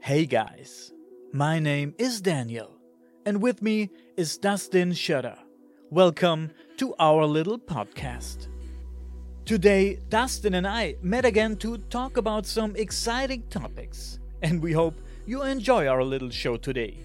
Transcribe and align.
Hey 0.00 0.26
guys, 0.26 0.92
my 1.32 1.58
name 1.58 1.92
is 1.98 2.20
Daniel, 2.20 2.70
and 3.26 3.42
with 3.42 3.60
me 3.60 3.90
is 4.16 4.38
Dustin 4.38 4.94
Shutter. 4.94 5.36
Welcome 5.90 6.52
to 6.78 6.94
our 6.98 7.26
little 7.26 7.58
podcast. 7.58 8.46
Today, 9.44 9.98
Dustin 10.08 10.54
and 10.54 10.66
I 10.66 10.96
met 11.02 11.24
again 11.24 11.56
to 11.56 11.78
talk 11.90 12.16
about 12.16 12.46
some 12.46 12.74
exciting 12.76 13.42
topics, 13.50 14.18
and 14.40 14.62
we 14.62 14.72
hope 14.72 14.94
you 15.26 15.42
enjoy 15.42 15.86
our 15.88 16.04
little 16.04 16.30
show 16.30 16.56
today. 16.56 17.00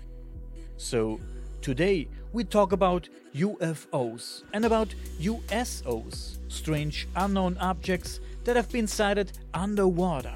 So, 0.77 1.19
today 1.61 2.07
we 2.31 2.43
talk 2.45 2.71
about 2.71 3.09
UFOs 3.35 4.43
and 4.53 4.63
about 4.63 4.93
USOs, 5.19 6.37
strange 6.47 7.07
unknown 7.15 7.57
objects 7.57 8.21
that 8.45 8.55
have 8.55 8.71
been 8.71 8.87
sighted 8.87 9.31
underwater. 9.53 10.35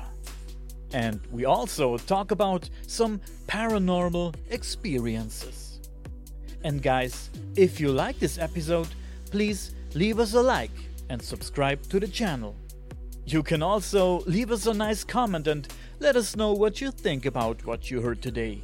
And 0.93 1.19
we 1.31 1.45
also 1.45 1.97
talk 1.97 2.31
about 2.31 2.69
some 2.87 3.19
paranormal 3.47 4.35
experiences. 4.49 5.79
And 6.63 6.81
guys, 6.81 7.29
if 7.55 7.79
you 7.79 7.91
like 7.91 8.19
this 8.19 8.37
episode, 8.37 8.87
please 9.31 9.75
leave 9.93 10.19
us 10.19 10.33
a 10.33 10.41
like 10.41 10.71
and 11.09 11.21
subscribe 11.21 11.81
to 11.83 11.99
the 11.99 12.07
channel. 12.07 12.55
You 13.25 13.43
can 13.43 13.61
also 13.61 14.19
leave 14.21 14.51
us 14.51 14.65
a 14.67 14.73
nice 14.73 15.03
comment 15.03 15.47
and 15.47 15.67
let 15.99 16.15
us 16.15 16.35
know 16.35 16.53
what 16.53 16.79
you 16.79 16.91
think 16.91 17.25
about 17.25 17.65
what 17.65 17.91
you 17.91 18.01
heard 18.01 18.21
today. 18.21 18.61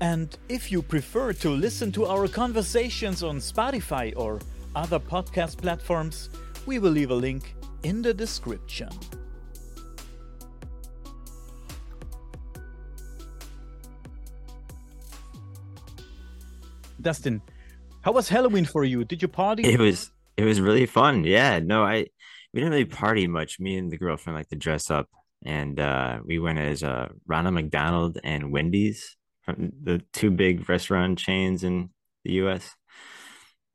And 0.00 0.36
if 0.48 0.72
you 0.72 0.82
prefer 0.82 1.32
to 1.34 1.50
listen 1.50 1.92
to 1.92 2.06
our 2.06 2.26
conversations 2.28 3.22
on 3.22 3.38
Spotify 3.38 4.12
or 4.16 4.40
other 4.74 4.98
podcast 4.98 5.58
platforms, 5.58 6.30
we 6.66 6.78
will 6.78 6.90
leave 6.90 7.10
a 7.10 7.14
link 7.14 7.54
in 7.82 8.02
the 8.02 8.14
description. 8.14 8.88
Dustin, 17.04 17.42
how 18.00 18.12
was 18.12 18.28
Halloween 18.28 18.64
for 18.64 18.84
you? 18.84 19.04
Did 19.04 19.22
you 19.22 19.28
party? 19.28 19.62
It 19.62 19.78
was 19.78 20.10
it 20.36 20.44
was 20.44 20.60
really 20.60 20.86
fun. 20.86 21.24
Yeah, 21.24 21.60
no, 21.60 21.84
I 21.84 22.06
we 22.52 22.60
didn't 22.60 22.72
really 22.72 22.84
party 22.84 23.26
much. 23.26 23.60
Me 23.60 23.76
and 23.76 23.92
the 23.92 23.98
girlfriend 23.98 24.36
like 24.36 24.48
to 24.48 24.56
dress 24.56 24.90
up, 24.90 25.08
and 25.44 25.78
uh, 25.78 26.18
we 26.24 26.38
went 26.38 26.58
as 26.58 26.82
uh, 26.82 27.08
Ronald 27.26 27.54
McDonald 27.54 28.18
and 28.24 28.50
Wendy's, 28.52 29.16
the 29.46 30.02
two 30.12 30.30
big 30.30 30.68
restaurant 30.68 31.18
chains 31.18 31.62
in 31.62 31.90
the 32.24 32.32
U.S. 32.32 32.74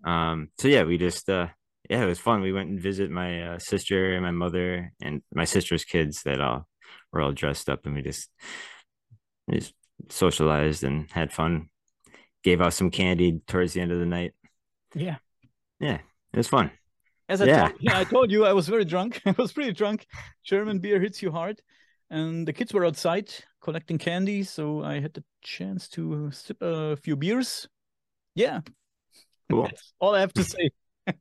Um, 0.04 0.50
so 0.58 0.68
yeah, 0.68 0.84
we 0.84 0.98
just 0.98 1.30
uh, 1.30 1.48
yeah, 1.90 2.04
it 2.04 2.08
was 2.08 2.20
fun. 2.20 2.42
We 2.42 2.54
went 2.54 2.70
and 2.70 2.82
visit 2.82 3.12
my 3.12 3.44
uh, 3.44 3.60
sister 3.60 4.14
and 4.14 4.24
my 4.24 4.32
mother 4.32 4.92
and 5.02 5.22
my 5.34 5.46
sister's 5.46 5.86
kids 5.86 6.24
that 6.24 6.42
all 6.42 6.68
were 7.14 7.22
all 7.22 7.32
dressed 7.32 7.70
up, 7.70 7.86
and 7.86 7.96
we 7.96 8.02
just 8.02 8.30
we 9.48 9.60
just 9.60 9.74
socialized 10.10 10.84
and 10.84 11.10
had 11.12 11.32
fun 11.32 11.70
gave 12.44 12.62
out 12.62 12.74
some 12.74 12.90
candy 12.92 13.42
towards 13.48 13.74
the 13.74 13.82
end 13.82 13.92
of 13.92 14.00
the 14.00 14.06
night. 14.06 14.34
Yeah. 14.96 15.18
Yeah. 15.80 16.00
It 16.34 16.38
was 16.38 16.48
fun. 16.48 16.72
As 17.28 17.42
I 17.42 17.46
yeah. 17.46 17.68
Told, 17.68 17.82
yeah, 17.82 18.00
I 18.00 18.04
told 18.04 18.32
you 18.32 18.46
I 18.46 18.54
was 18.54 18.68
very 18.68 18.86
drunk. 18.86 19.22
I 19.26 19.36
was 19.38 19.52
pretty 19.52 19.74
drunk. 19.74 20.08
German 20.44 20.80
beer 20.80 21.00
hits 21.00 21.22
you 21.22 21.32
hard. 21.32 21.62
And 22.10 22.48
the 22.48 22.54
kids 22.54 22.74
were 22.74 22.86
outside 22.86 23.32
collecting 23.62 24.00
candy, 24.00 24.42
so 24.42 24.84
I 24.84 25.00
had 25.00 25.14
the 25.14 25.24
chance 25.44 25.88
to 25.90 26.32
sip 26.32 26.58
a 26.62 26.96
few 26.96 27.16
beers. 27.16 27.68
Yeah. 28.34 28.62
Cool. 29.50 29.64
That's 29.64 29.94
all 30.00 30.16
I 30.16 30.22
have 30.22 30.34
to 30.34 30.44
say. 30.44 30.72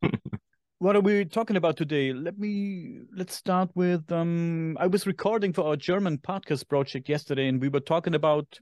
what 0.78 0.96
are 0.96 1.00
we 1.00 1.24
talking 1.24 1.56
about 1.56 1.76
today? 1.76 2.12
Let 2.12 2.38
me 2.38 3.00
let's 3.14 3.34
start 3.34 3.70
with 3.74 4.10
um 4.12 4.76
I 4.78 4.86
was 4.86 5.06
recording 5.06 5.52
for 5.52 5.66
our 5.66 5.76
German 5.76 6.18
podcast 6.18 6.68
project 6.68 7.08
yesterday 7.08 7.48
and 7.48 7.60
we 7.60 7.68
were 7.68 7.80
talking 7.80 8.14
about 8.14 8.58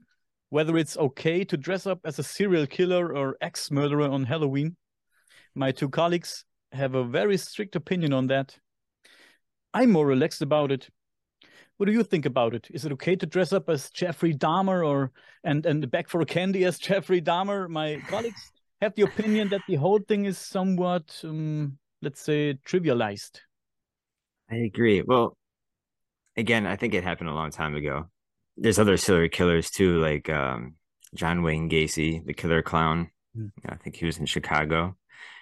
whether 0.53 0.77
it's 0.77 0.95
okay 0.97 1.43
to 1.43 1.57
dress 1.57 1.87
up 1.87 1.99
as 2.05 2.19
a 2.19 2.23
serial 2.23 2.67
killer 2.67 3.11
or 3.11 3.35
ex 3.41 3.71
murderer 3.71 4.07
on 4.07 4.23
Halloween. 4.23 4.75
My 5.55 5.71
two 5.71 5.89
colleagues 5.89 6.45
have 6.71 6.93
a 6.93 7.03
very 7.03 7.37
strict 7.37 7.75
opinion 7.75 8.13
on 8.13 8.27
that. 8.27 8.55
I'm 9.73 9.91
more 9.91 10.05
relaxed 10.05 10.43
about 10.43 10.71
it. 10.71 10.89
What 11.77 11.87
do 11.87 11.91
you 11.91 12.03
think 12.03 12.27
about 12.27 12.53
it? 12.53 12.67
Is 12.69 12.85
it 12.85 12.91
okay 12.91 13.15
to 13.15 13.25
dress 13.25 13.51
up 13.51 13.67
as 13.67 13.89
Jeffrey 13.89 14.35
Dahmer 14.35 14.85
or 14.85 15.11
and 15.43 15.65
and 15.65 15.89
beg 15.89 16.07
for 16.07 16.23
candy 16.23 16.65
as 16.65 16.77
Jeffrey 16.87 17.19
Dahmer? 17.19 17.67
My 17.67 17.99
colleagues 18.07 18.51
have 18.79 18.93
the 18.93 19.09
opinion 19.09 19.49
that 19.49 19.61
the 19.67 19.77
whole 19.77 20.01
thing 20.07 20.25
is 20.25 20.37
somewhat, 20.37 21.19
um, 21.23 21.79
let's 22.03 22.21
say, 22.21 22.59
trivialized. 22.63 23.39
I 24.51 24.57
agree. 24.57 25.01
Well, 25.01 25.35
again, 26.37 26.67
I 26.67 26.75
think 26.75 26.93
it 26.93 27.03
happened 27.03 27.29
a 27.29 27.33
long 27.33 27.49
time 27.49 27.73
ago 27.73 28.05
there's 28.57 28.79
other 28.79 28.97
serial 28.97 29.29
killers 29.29 29.69
too, 29.69 29.99
like 29.99 30.29
um, 30.29 30.75
John 31.15 31.43
Wayne 31.43 31.69
Gacy, 31.69 32.25
the 32.25 32.33
killer 32.33 32.61
clown. 32.61 33.09
Mm. 33.37 33.51
I 33.67 33.75
think 33.75 33.95
he 33.95 34.05
was 34.05 34.17
in 34.17 34.25
Chicago. 34.25 34.95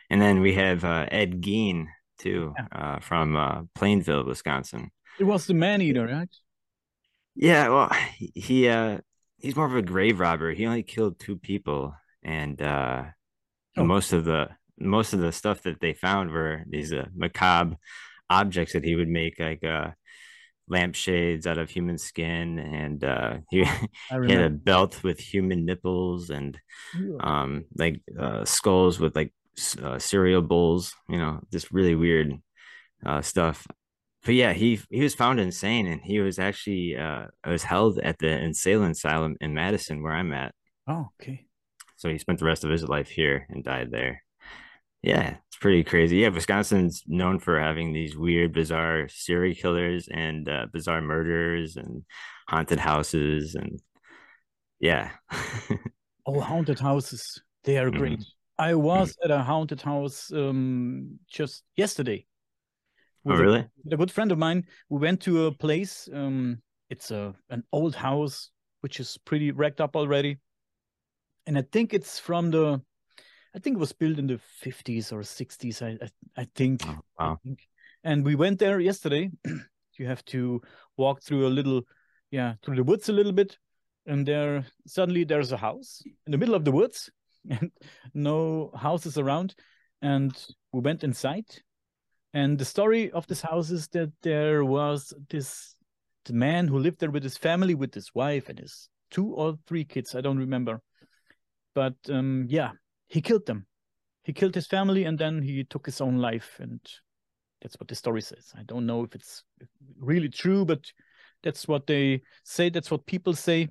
And 0.09 0.21
then 0.21 0.41
we 0.41 0.53
have 0.55 0.83
uh, 0.83 1.07
Ed 1.11 1.41
Gein 1.41 1.87
too, 2.19 2.53
yeah. 2.57 2.95
uh, 2.95 2.99
from 2.99 3.35
uh, 3.35 3.63
Plainfield, 3.75 4.27
Wisconsin. 4.27 4.91
It 5.19 5.23
was 5.23 5.45
the 5.45 5.53
man 5.53 5.81
eater, 5.81 6.05
right? 6.05 6.29
Yeah, 7.35 7.69
well, 7.69 7.91
he 8.35 8.67
uh, 8.67 8.99
he's 9.37 9.55
more 9.55 9.65
of 9.65 9.75
a 9.75 9.81
grave 9.81 10.19
robber. 10.19 10.51
He 10.51 10.65
only 10.65 10.83
killed 10.83 11.19
two 11.19 11.37
people, 11.37 11.95
and 12.23 12.61
uh, 12.61 13.03
oh. 13.77 13.83
most 13.83 14.11
of 14.11 14.25
the 14.25 14.49
most 14.77 15.13
of 15.13 15.19
the 15.19 15.31
stuff 15.31 15.61
that 15.63 15.79
they 15.79 15.93
found 15.93 16.31
were 16.31 16.63
these 16.67 16.91
uh, 16.91 17.05
macabre 17.15 17.77
objects 18.29 18.73
that 18.73 18.83
he 18.83 18.95
would 18.95 19.07
make, 19.07 19.39
like 19.39 19.63
uh, 19.63 19.91
lampshades 20.71 21.45
out 21.45 21.57
of 21.57 21.69
human 21.69 21.97
skin 21.97 22.57
and 22.57 23.03
uh 23.03 23.37
he, 23.51 23.63
he 23.63 24.31
had 24.31 24.41
a 24.41 24.49
belt 24.49 25.03
with 25.03 25.19
human 25.19 25.65
nipples 25.65 26.29
and 26.29 26.57
um 27.19 27.65
like 27.77 28.01
uh 28.17 28.45
skulls 28.45 28.99
with 28.99 29.15
like 29.15 29.33
uh, 29.83 29.99
cereal 29.99 30.41
bowls 30.41 30.95
you 31.09 31.17
know 31.17 31.41
just 31.51 31.71
really 31.71 31.93
weird 31.95 32.33
uh 33.05 33.21
stuff. 33.21 33.67
But 34.23 34.35
yeah 34.35 34.53
he 34.53 34.79
he 34.89 35.01
was 35.01 35.13
found 35.13 35.39
insane 35.39 35.87
and 35.87 36.01
he 36.01 36.19
was 36.19 36.39
actually 36.39 36.95
uh 36.95 37.25
was 37.45 37.63
held 37.63 37.99
at 37.99 38.17
the 38.19 38.29
insane 38.29 38.81
asylum 38.83 39.35
in 39.41 39.53
madison 39.53 40.01
where 40.01 40.13
i'm 40.13 40.31
at. 40.31 40.55
Oh 40.87 41.09
okay. 41.21 41.45
So 41.97 42.09
he 42.09 42.17
spent 42.17 42.39
the 42.39 42.45
rest 42.45 42.63
of 42.63 42.71
his 42.71 42.87
life 42.87 43.09
here 43.09 43.45
and 43.49 43.63
died 43.63 43.91
there 43.91 44.23
yeah, 45.03 45.37
it's 45.47 45.57
pretty 45.57 45.83
crazy. 45.83 46.17
Yeah, 46.17 46.29
Wisconsin's 46.29 47.03
known 47.07 47.39
for 47.39 47.59
having 47.59 47.91
these 47.91 48.15
weird, 48.15 48.53
bizarre 48.53 49.07
serial 49.09 49.55
killers 49.55 50.07
and 50.11 50.47
uh, 50.47 50.67
bizarre 50.71 51.01
murders 51.01 51.75
and 51.75 52.03
haunted 52.47 52.79
houses 52.79 53.55
and 53.55 53.79
yeah. 54.79 55.09
oh, 56.25 56.39
haunted 56.39 56.79
houses. 56.79 57.41
They 57.63 57.77
are 57.77 57.89
great. 57.89 58.19
Mm-hmm. 58.19 58.61
I 58.61 58.75
was 58.75 59.13
mm-hmm. 59.13 59.31
at 59.31 59.39
a 59.39 59.43
haunted 59.43 59.81
house 59.81 60.31
um, 60.31 61.19
just 61.27 61.63
yesterday. 61.75 62.27
Oh, 63.25 63.35
really? 63.35 63.59
A, 63.59 63.93
a, 63.93 63.97
good 63.97 64.11
friend 64.11 64.31
of 64.31 64.37
mine. 64.37 64.65
We 64.89 64.99
went 64.99 65.21
to 65.21 65.47
a 65.47 65.51
place. 65.51 66.07
Um, 66.13 66.61
it's 66.89 67.11
a 67.11 67.33
an 67.49 67.63
old 67.71 67.95
house 67.95 68.49
which 68.81 68.99
is 68.99 69.17
pretty 69.25 69.51
wrecked 69.51 69.79
up 69.79 69.95
already, 69.95 70.39
and 71.45 71.57
I 71.57 71.63
think 71.71 71.93
it's 71.93 72.19
from 72.19 72.49
the 72.49 72.81
I 73.53 73.59
think 73.59 73.75
it 73.75 73.79
was 73.79 73.91
built 73.91 74.17
in 74.17 74.27
the 74.27 74.39
50s 74.63 75.11
or 75.11 75.21
60s. 75.21 75.81
I 75.81 76.05
I, 76.05 76.41
I 76.41 76.47
think. 76.55 76.83
Oh, 76.85 76.99
wow. 77.19 77.33
I 77.33 77.47
think. 77.47 77.67
And 78.03 78.25
we 78.25 78.35
went 78.35 78.59
there 78.59 78.79
yesterday. 78.79 79.29
you 79.97 80.07
have 80.07 80.25
to 80.25 80.61
walk 80.97 81.21
through 81.21 81.47
a 81.47 81.49
little, 81.49 81.83
yeah, 82.31 82.55
through 82.63 82.75
the 82.75 82.83
woods 82.83 83.09
a 83.09 83.13
little 83.13 83.31
bit, 83.31 83.57
and 84.05 84.27
there 84.27 84.65
suddenly 84.87 85.23
there's 85.23 85.51
a 85.51 85.57
house 85.57 86.01
in 86.25 86.31
the 86.31 86.37
middle 86.37 86.55
of 86.55 86.65
the 86.65 86.71
woods, 86.71 87.09
and 87.49 87.71
no 88.13 88.71
houses 88.75 89.17
around. 89.17 89.55
And 90.01 90.33
we 90.73 90.79
went 90.79 91.03
inside, 91.03 91.45
and 92.33 92.57
the 92.57 92.65
story 92.65 93.11
of 93.11 93.27
this 93.27 93.41
house 93.41 93.69
is 93.69 93.87
that 93.89 94.11
there 94.23 94.65
was 94.65 95.13
this 95.29 95.75
the 96.25 96.33
man 96.33 96.67
who 96.67 96.79
lived 96.79 96.99
there 96.99 97.11
with 97.11 97.23
his 97.23 97.37
family, 97.37 97.75
with 97.75 97.93
his 97.93 98.13
wife 98.13 98.49
and 98.49 98.59
his 98.59 98.89
two 99.11 99.27
or 99.27 99.57
three 99.67 99.85
kids. 99.85 100.15
I 100.15 100.21
don't 100.21 100.39
remember, 100.39 100.81
but 101.75 101.95
um, 102.09 102.47
yeah, 102.49 102.71
he 103.11 103.21
killed 103.21 103.45
them. 103.45 103.65
He 104.23 104.31
killed 104.31 104.55
his 104.55 104.67
family 104.67 105.03
and 105.03 105.19
then 105.19 105.41
he 105.41 105.65
took 105.65 105.85
his 105.85 105.99
own 105.99 106.17
life. 106.17 106.57
And 106.59 106.79
that's 107.61 107.75
what 107.77 107.89
the 107.89 107.95
story 107.95 108.21
says. 108.21 108.53
I 108.57 108.63
don't 108.63 108.85
know 108.85 109.03
if 109.03 109.13
it's 109.13 109.43
really 109.99 110.29
true, 110.29 110.63
but 110.63 110.89
that's 111.43 111.67
what 111.67 111.87
they 111.87 112.21
say. 112.45 112.69
That's 112.69 112.89
what 112.89 113.05
people 113.05 113.33
say. 113.33 113.67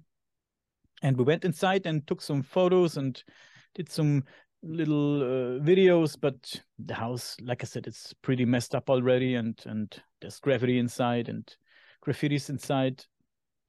And 1.03 1.17
we 1.17 1.25
went 1.25 1.47
inside 1.47 1.87
and 1.87 2.07
took 2.07 2.21
some 2.21 2.43
photos 2.43 2.99
and 2.99 3.23
did 3.75 3.91
some 3.91 4.25
little 4.63 5.23
uh, 5.23 5.59
videos. 5.61 6.19
But 6.21 6.61
the 6.79 6.95
house, 6.95 7.35
like 7.41 7.65
I 7.65 7.67
said, 7.67 7.87
it's 7.87 8.13
pretty 8.21 8.45
messed 8.45 8.75
up 8.75 8.91
already. 8.91 9.37
And 9.37 9.59
and 9.65 9.97
there's 10.21 10.39
graffiti 10.39 10.79
inside 10.79 11.31
and 11.31 11.51
graffitis 12.05 12.51
inside. 12.51 13.07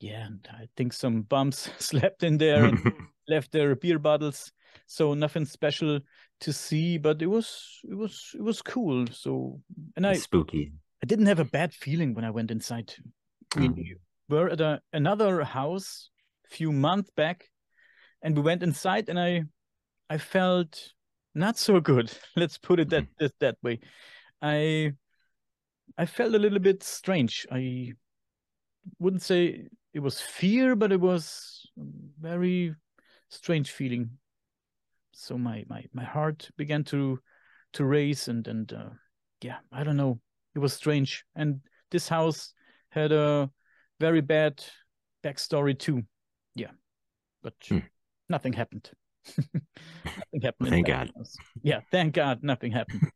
Yeah, 0.02 0.26
and 0.26 0.46
I 0.52 0.68
think 0.76 0.92
some 0.92 1.22
bums 1.22 1.70
slept 1.80 2.24
in 2.24 2.38
there 2.38 2.66
and 2.66 2.80
left 3.30 3.54
their 3.54 3.74
beer 3.76 4.00
bottles 4.00 4.52
so 4.88 5.14
nothing 5.14 5.46
special 5.46 6.00
to 6.40 6.54
see 6.54 6.98
but 6.98 7.22
it 7.22 7.28
was 7.28 7.80
it 7.90 7.96
was 7.96 8.32
it 8.36 8.42
was 8.42 8.62
cool 8.62 9.06
so 9.12 9.60
and 9.96 10.06
i 10.06 10.14
spooky 10.14 10.72
i 11.04 11.06
didn't 11.06 11.28
have 11.28 11.40
a 11.40 11.46
bad 11.46 11.74
feeling 11.74 12.14
when 12.14 12.26
i 12.26 12.30
went 12.30 12.52
inside 12.52 12.94
we, 13.56 13.70
mm. 13.70 13.86
were 14.30 14.50
at 14.50 14.62
a, 14.62 14.82
another 14.94 15.44
house 15.44 16.10
a 16.46 16.56
few 16.56 16.72
months 16.72 17.12
back, 17.16 17.50
and 18.22 18.36
we 18.36 18.42
went 18.42 18.64
inside, 18.64 19.10
and 19.10 19.20
I 19.20 19.44
I 20.10 20.18
felt 20.18 20.92
not 21.36 21.58
so 21.58 21.80
good. 21.80 22.12
Let's 22.36 22.58
put 22.58 22.80
it 22.80 22.90
that 22.90 23.08
that, 23.20 23.34
that 23.40 23.58
way. 23.62 23.80
I 24.42 24.94
I 25.98 26.06
felt 26.06 26.36
a 26.36 26.40
little 26.40 26.60
bit 26.60 26.84
strange. 26.84 27.46
I 27.52 27.94
wouldn't 29.00 29.22
say 29.22 29.68
it 29.94 30.00
was 30.00 30.22
fear, 30.22 30.76
but 30.76 30.92
it 30.92 31.00
was 31.00 31.68
very 32.20 32.76
strange 33.30 33.72
feeling. 33.72 34.12
So 35.22 35.38
my 35.38 35.64
my 35.68 35.86
my 35.94 36.04
heart 36.04 36.50
began 36.58 36.84
to 36.86 37.20
to 37.74 37.86
race 37.86 38.28
and 38.28 38.48
and 38.48 38.74
uh, 38.74 38.90
yeah, 39.42 39.58
I 39.72 39.84
don't 39.84 39.98
know. 39.98 40.20
It 40.56 40.60
was 40.60 40.74
strange. 40.74 41.24
And 41.36 41.62
this 41.92 42.10
house 42.10 42.54
had 42.90 43.12
a 43.12 43.50
very 44.00 44.22
bad 44.22 44.64
backstory 45.24 45.78
too. 45.78 46.02
Yeah, 46.56 46.72
but 47.44 47.54
hmm. 47.68 47.80
nothing 48.30 48.54
happened. 48.54 48.90
nothing 49.38 50.42
happened. 50.42 50.70
Thank 50.70 50.88
God. 50.88 51.12
House. 51.16 51.36
Yeah, 51.62 51.82
thank 51.92 52.16
God, 52.16 52.40
nothing 52.42 52.72
happened. 52.72 53.12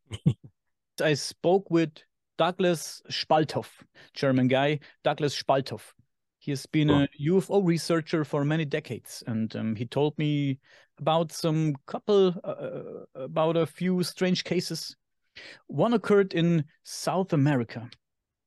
I 1.02 1.16
spoke 1.16 1.72
with 1.72 1.90
Douglas 2.38 3.02
Spalthoff, 3.10 3.70
German 4.14 4.48
guy, 4.48 4.80
Douglas 5.04 5.42
Spalthoff. 5.42 5.94
He 6.38 6.52
has 6.52 6.68
been 6.68 6.90
cool. 6.90 7.02
a 7.02 7.08
UFO 7.32 7.66
researcher 7.66 8.24
for 8.24 8.46
many 8.46 8.66
decades, 8.66 9.24
and 9.26 9.54
um, 9.56 9.76
he 9.76 9.88
told 9.88 10.16
me 10.20 10.60
about 11.00 11.32
some 11.32 11.76
couple, 11.86 12.34
uh, 12.44 12.48
uh, 12.48 13.06
about 13.16 13.58
a 13.58 13.66
few 13.66 14.04
strange 14.04 14.44
cases. 14.44 14.96
One 15.68 15.94
occurred 15.94 16.34
in 16.34 16.66
South 16.84 17.34
America. 17.34 17.90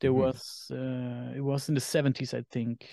There 0.01 0.11
mm-hmm. 0.11 0.21
was, 0.21 0.71
uh, 0.71 1.37
it 1.37 1.41
was 1.41 1.69
in 1.69 1.75
the 1.75 1.81
70s, 1.81 2.35
I 2.35 2.45
think. 2.51 2.89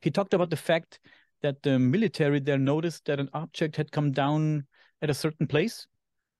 He 0.00 0.10
talked 0.10 0.34
about 0.34 0.50
the 0.50 0.56
fact 0.56 1.00
that 1.42 1.62
the 1.62 1.78
military 1.78 2.40
there 2.40 2.58
noticed 2.58 3.04
that 3.06 3.20
an 3.20 3.30
object 3.32 3.76
had 3.76 3.92
come 3.92 4.12
down 4.12 4.66
at 5.02 5.10
a 5.10 5.14
certain 5.14 5.46
place. 5.46 5.86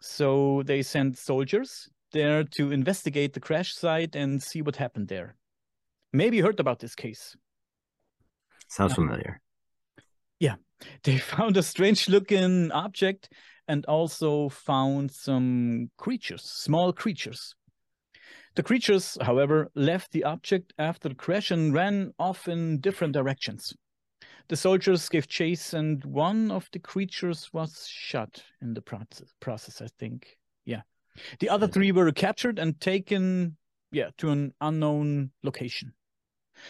So 0.01 0.63
they 0.65 0.83
sent 0.83 1.19
soldiers 1.19 1.89
there 2.13 2.45
to 2.45 2.73
investigate 2.73 3.33
the 3.33 3.41
crash 3.41 3.75
site 3.75 4.17
and 4.17 4.43
see 4.43 4.63
what 4.63 4.77
happened 4.77 5.09
there. 5.09 5.37
Maybe 6.13 6.37
you 6.37 6.45
heard 6.45 6.61
about 6.61 6.79
this 6.79 6.95
case. 6.95 7.37
Sounds 8.69 8.95
familiar. 8.95 9.41
Yeah. 10.45 10.57
They 11.05 11.17
found 11.35 11.57
a 11.57 11.63
strange 11.63 12.09
looking 12.09 12.71
object 12.71 13.33
and 13.67 13.87
also 13.87 14.51
found 14.51 15.11
some 15.11 15.91
creatures, 15.97 16.43
small 16.43 16.93
creatures. 16.93 17.55
The 18.55 18.63
creatures, 18.63 19.17
however, 19.23 19.71
left 19.75 20.13
the 20.13 20.25
object 20.25 20.75
after 20.79 21.09
the 21.09 21.15
crash 21.15 21.51
and 21.51 21.73
ran 21.73 22.13
off 22.19 22.47
in 22.47 22.81
different 22.81 23.15
directions. 23.15 23.73
The 24.49 24.57
soldiers 24.57 25.09
gave 25.09 25.27
chase, 25.27 25.73
and 25.73 26.05
one 26.05 26.51
of 26.51 26.69
the 26.73 26.79
creatures 26.79 27.51
was 27.55 27.89
shot 27.89 28.45
in 28.61 28.75
the 28.75 28.83
process, 28.83 29.33
process 29.41 29.81
I 29.81 29.89
think. 29.99 30.37
Yeah. 30.67 30.83
The 31.41 31.49
other 31.49 31.67
hmm. 31.67 31.73
three 31.73 31.93
were 31.93 32.13
captured 32.13 32.59
and 32.59 32.79
taken, 32.79 33.57
yeah, 33.91 34.11
to 34.19 34.29
an 34.29 34.53
unknown 34.61 35.31
location. 35.43 35.95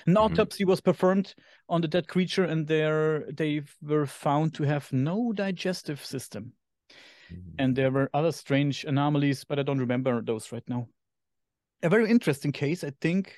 An 0.06 0.14
mm-hmm. 0.14 0.24
autopsy 0.24 0.64
was 0.64 0.80
performed 0.80 1.34
on 1.68 1.80
the 1.80 1.88
dead 1.88 2.08
creature, 2.08 2.44
and 2.44 2.66
there 2.66 3.24
they 3.30 3.62
were 3.82 4.06
found 4.06 4.54
to 4.54 4.64
have 4.64 4.92
no 4.92 5.32
digestive 5.32 6.04
system. 6.04 6.52
Mm-hmm. 7.32 7.50
And 7.58 7.76
there 7.76 7.90
were 7.90 8.10
other 8.12 8.32
strange 8.32 8.84
anomalies, 8.84 9.44
but 9.44 9.58
I 9.58 9.62
don't 9.62 9.78
remember 9.78 10.22
those 10.22 10.52
right 10.52 10.68
now. 10.68 10.88
A 11.82 11.88
very 11.88 12.10
interesting 12.10 12.52
case, 12.52 12.84
I 12.84 12.92
think. 13.00 13.34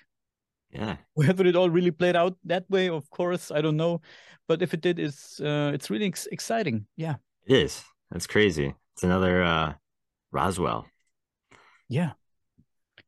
Yeah. 0.70 0.96
Whether 1.14 1.46
it 1.46 1.56
all 1.56 1.70
really 1.70 1.90
played 1.90 2.16
out 2.16 2.36
that 2.44 2.68
way, 2.68 2.88
of 2.88 3.08
course, 3.10 3.50
I 3.50 3.60
don't 3.60 3.76
know. 3.76 4.00
But 4.48 4.62
if 4.62 4.74
it 4.74 4.80
did, 4.80 4.98
it's 4.98 5.40
uh, 5.40 5.72
it's 5.74 5.90
really 5.90 6.06
ex- 6.06 6.28
exciting. 6.30 6.86
Yeah. 6.96 7.16
It 7.46 7.56
is. 7.56 7.82
That's 8.10 8.26
crazy. 8.26 8.74
It's 8.94 9.02
another 9.02 9.42
uh, 9.42 9.74
Roswell. 10.30 10.86
Yeah. 11.88 12.12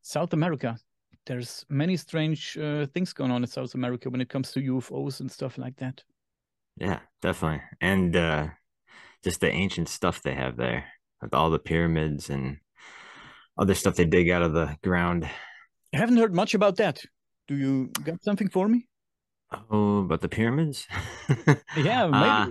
South 0.03 0.33
America. 0.33 0.79
There's 1.29 1.67
many 1.69 1.99
strange 1.99 2.57
uh, 2.57 2.87
things 2.87 3.13
going 3.13 3.31
on 3.31 3.43
in 3.43 3.49
South 3.49 3.75
America 3.75 4.09
when 4.09 4.23
it 4.23 4.31
comes 4.31 4.51
to 4.53 4.61
UFOs 4.61 5.21
and 5.21 5.31
stuff 5.31 5.59
like 5.59 5.77
that. 5.77 6.03
Yeah, 6.79 7.01
definitely. 7.21 7.61
And 7.83 8.17
uh, 8.17 8.47
just 9.23 9.41
the 9.41 9.51
ancient 9.51 9.91
stuff 9.91 10.23
they 10.23 10.35
have 10.35 10.57
there 10.57 10.87
with 11.21 11.35
all 11.35 11.51
the 11.51 11.59
pyramids 11.59 12.31
and 12.31 12.57
other 13.59 13.75
stuff 13.75 13.97
they 13.97 14.07
dig 14.07 14.31
out 14.31 14.41
of 14.43 14.55
the 14.55 14.75
ground. 14.83 15.29
I 15.95 15.99
haven't 15.99 16.17
heard 16.17 16.35
much 16.35 16.55
about 16.55 16.77
that. 16.77 17.03
Do 17.47 17.57
you 17.57 17.91
got 18.05 18.23
something 18.23 18.49
for 18.49 18.67
me? 18.67 18.87
Oh, 19.71 19.99
about 19.99 20.23
the 20.23 20.29
pyramids? 20.31 20.87
yeah, 21.77 22.07
maybe. 22.07 22.17
Uh, 22.17 22.47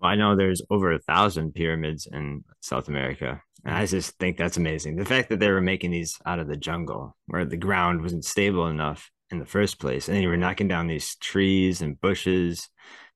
well, 0.00 0.10
I 0.10 0.16
know 0.16 0.36
there's 0.36 0.62
over 0.68 0.92
a 0.92 0.98
thousand 0.98 1.54
pyramids 1.54 2.06
in 2.10 2.44
South 2.60 2.88
America. 2.88 3.42
And 3.64 3.74
I 3.74 3.86
just 3.86 4.18
think 4.18 4.36
that's 4.36 4.56
amazing. 4.56 4.96
The 4.96 5.04
fact 5.04 5.28
that 5.28 5.40
they 5.40 5.50
were 5.50 5.60
making 5.60 5.90
these 5.90 6.18
out 6.24 6.38
of 6.38 6.48
the 6.48 6.56
jungle 6.56 7.16
where 7.26 7.44
the 7.44 7.56
ground 7.56 8.02
wasn't 8.02 8.24
stable 8.24 8.66
enough 8.66 9.10
in 9.30 9.38
the 9.38 9.46
first 9.46 9.78
place. 9.78 10.08
And 10.08 10.20
you 10.20 10.28
were 10.28 10.36
knocking 10.36 10.68
down 10.68 10.86
these 10.86 11.16
trees 11.16 11.82
and 11.82 12.00
bushes 12.00 12.68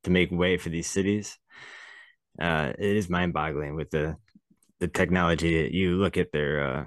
to 0.05 0.11
make 0.11 0.31
way 0.31 0.57
for 0.57 0.69
these 0.69 0.87
cities. 0.87 1.39
Uh, 2.41 2.73
it 2.79 2.97
is 2.97 3.09
mind 3.09 3.33
boggling 3.33 3.75
with 3.75 3.91
the 3.91 4.17
the 4.81 4.89
technology 4.89 5.63
that 5.63 5.73
you 5.73 5.97
look 5.97 6.17
at 6.17 6.33
their 6.33 6.67
uh 6.67 6.85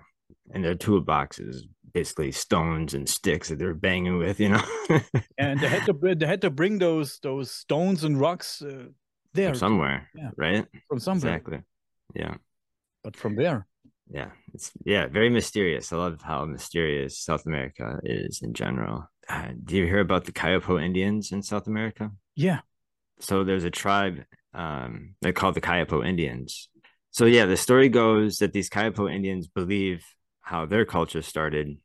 in 0.53 0.61
their 0.61 0.75
toolboxes 0.75 1.61
basically 1.93 2.31
stones 2.31 2.93
and 2.93 3.09
sticks 3.09 3.49
that 3.49 3.57
they're 3.57 3.73
banging 3.73 4.17
with 4.17 4.39
you 4.39 4.49
know 4.49 4.61
and 5.37 5.59
they 5.59 5.67
had 5.67 5.85
to 5.85 6.15
they 6.15 6.27
had 6.27 6.41
to 6.41 6.49
bring 6.49 6.77
those 6.77 7.17
those 7.23 7.49
stones 7.49 8.03
and 8.03 8.19
rocks 8.19 8.61
uh, 8.61 8.85
there 9.33 9.49
from 9.49 9.57
somewhere 9.57 10.09
yeah. 10.15 10.29
right 10.37 10.65
from 10.87 10.99
somewhere 10.99 11.35
exactly 11.35 11.59
yeah 12.13 12.35
but 13.07 13.15
from 13.15 13.37
there. 13.37 13.65
Yeah 14.09 14.31
it's 14.53 14.71
yeah 14.83 15.07
very 15.07 15.29
mysterious. 15.29 15.93
I 15.93 15.95
love 15.95 16.21
how 16.21 16.43
mysterious 16.43 17.17
south 17.17 17.45
america 17.45 17.99
is 18.03 18.41
in 18.41 18.53
general. 18.53 19.09
Uh, 19.29 19.51
do 19.63 19.77
you 19.77 19.85
hear 19.85 20.01
about 20.01 20.25
the 20.25 20.33
Kayapo 20.33 20.83
indians 20.83 21.31
in 21.31 21.41
south 21.41 21.67
america? 21.67 22.11
Yeah. 22.35 22.59
So 23.21 23.45
there's 23.45 23.63
a 23.63 23.71
tribe 23.71 24.25
um, 24.53 25.15
they're 25.21 25.39
called 25.39 25.55
the 25.55 25.61
Kayapo 25.61 26.05
indians. 26.05 26.67
So 27.11 27.23
yeah 27.25 27.45
the 27.45 27.55
story 27.55 27.87
goes 27.87 28.39
that 28.39 28.51
these 28.51 28.69
Kayapo 28.69 29.09
indians 29.09 29.47
believe 29.47 30.03
how 30.41 30.65
their 30.65 30.83
culture 30.83 31.21
started. 31.21 31.77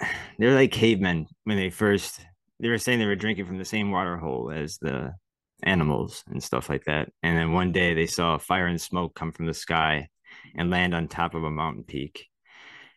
They're 0.38 0.54
like 0.54 0.70
cavemen 0.70 1.26
when 1.44 1.56
they 1.56 1.70
first 1.70 2.20
they 2.60 2.68
were 2.68 2.78
saying 2.78 3.00
they 3.00 3.06
were 3.06 3.16
drinking 3.24 3.46
from 3.46 3.58
the 3.58 3.64
same 3.64 3.90
water 3.90 4.16
hole 4.18 4.52
as 4.54 4.78
the 4.78 5.14
animals 5.62 6.24
and 6.28 6.42
stuff 6.42 6.68
like 6.68 6.84
that. 6.84 7.10
And 7.22 7.36
then 7.36 7.52
one 7.52 7.72
day 7.72 7.94
they 7.94 8.06
saw 8.06 8.38
fire 8.38 8.66
and 8.66 8.80
smoke 8.80 9.14
come 9.14 9.32
from 9.32 9.46
the 9.46 9.54
sky 9.54 10.08
and 10.56 10.70
land 10.70 10.94
on 10.94 11.08
top 11.08 11.34
of 11.34 11.44
a 11.44 11.50
mountain 11.50 11.84
peak. 11.84 12.26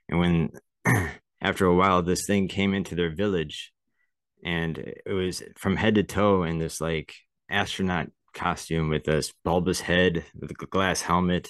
And 0.08 0.20
when 0.20 0.50
after 1.42 1.66
a 1.66 1.76
while 1.76 2.02
this 2.02 2.26
thing 2.26 2.48
came 2.48 2.74
into 2.74 2.96
their 2.96 3.14
village 3.14 3.72
and 4.44 4.78
it 4.78 5.12
was 5.12 5.44
from 5.58 5.76
head 5.76 5.96
to 5.96 6.04
toe 6.04 6.44
in 6.44 6.60
this 6.60 6.80
like 6.82 7.14
astronaut 7.50 8.08
costume 8.34 8.90
with 8.90 9.04
this 9.04 9.34
bulbous 9.44 9.82
head 9.82 10.26
with 10.40 10.52
a 10.52 10.54
glass 10.54 11.02
helmet. 11.02 11.50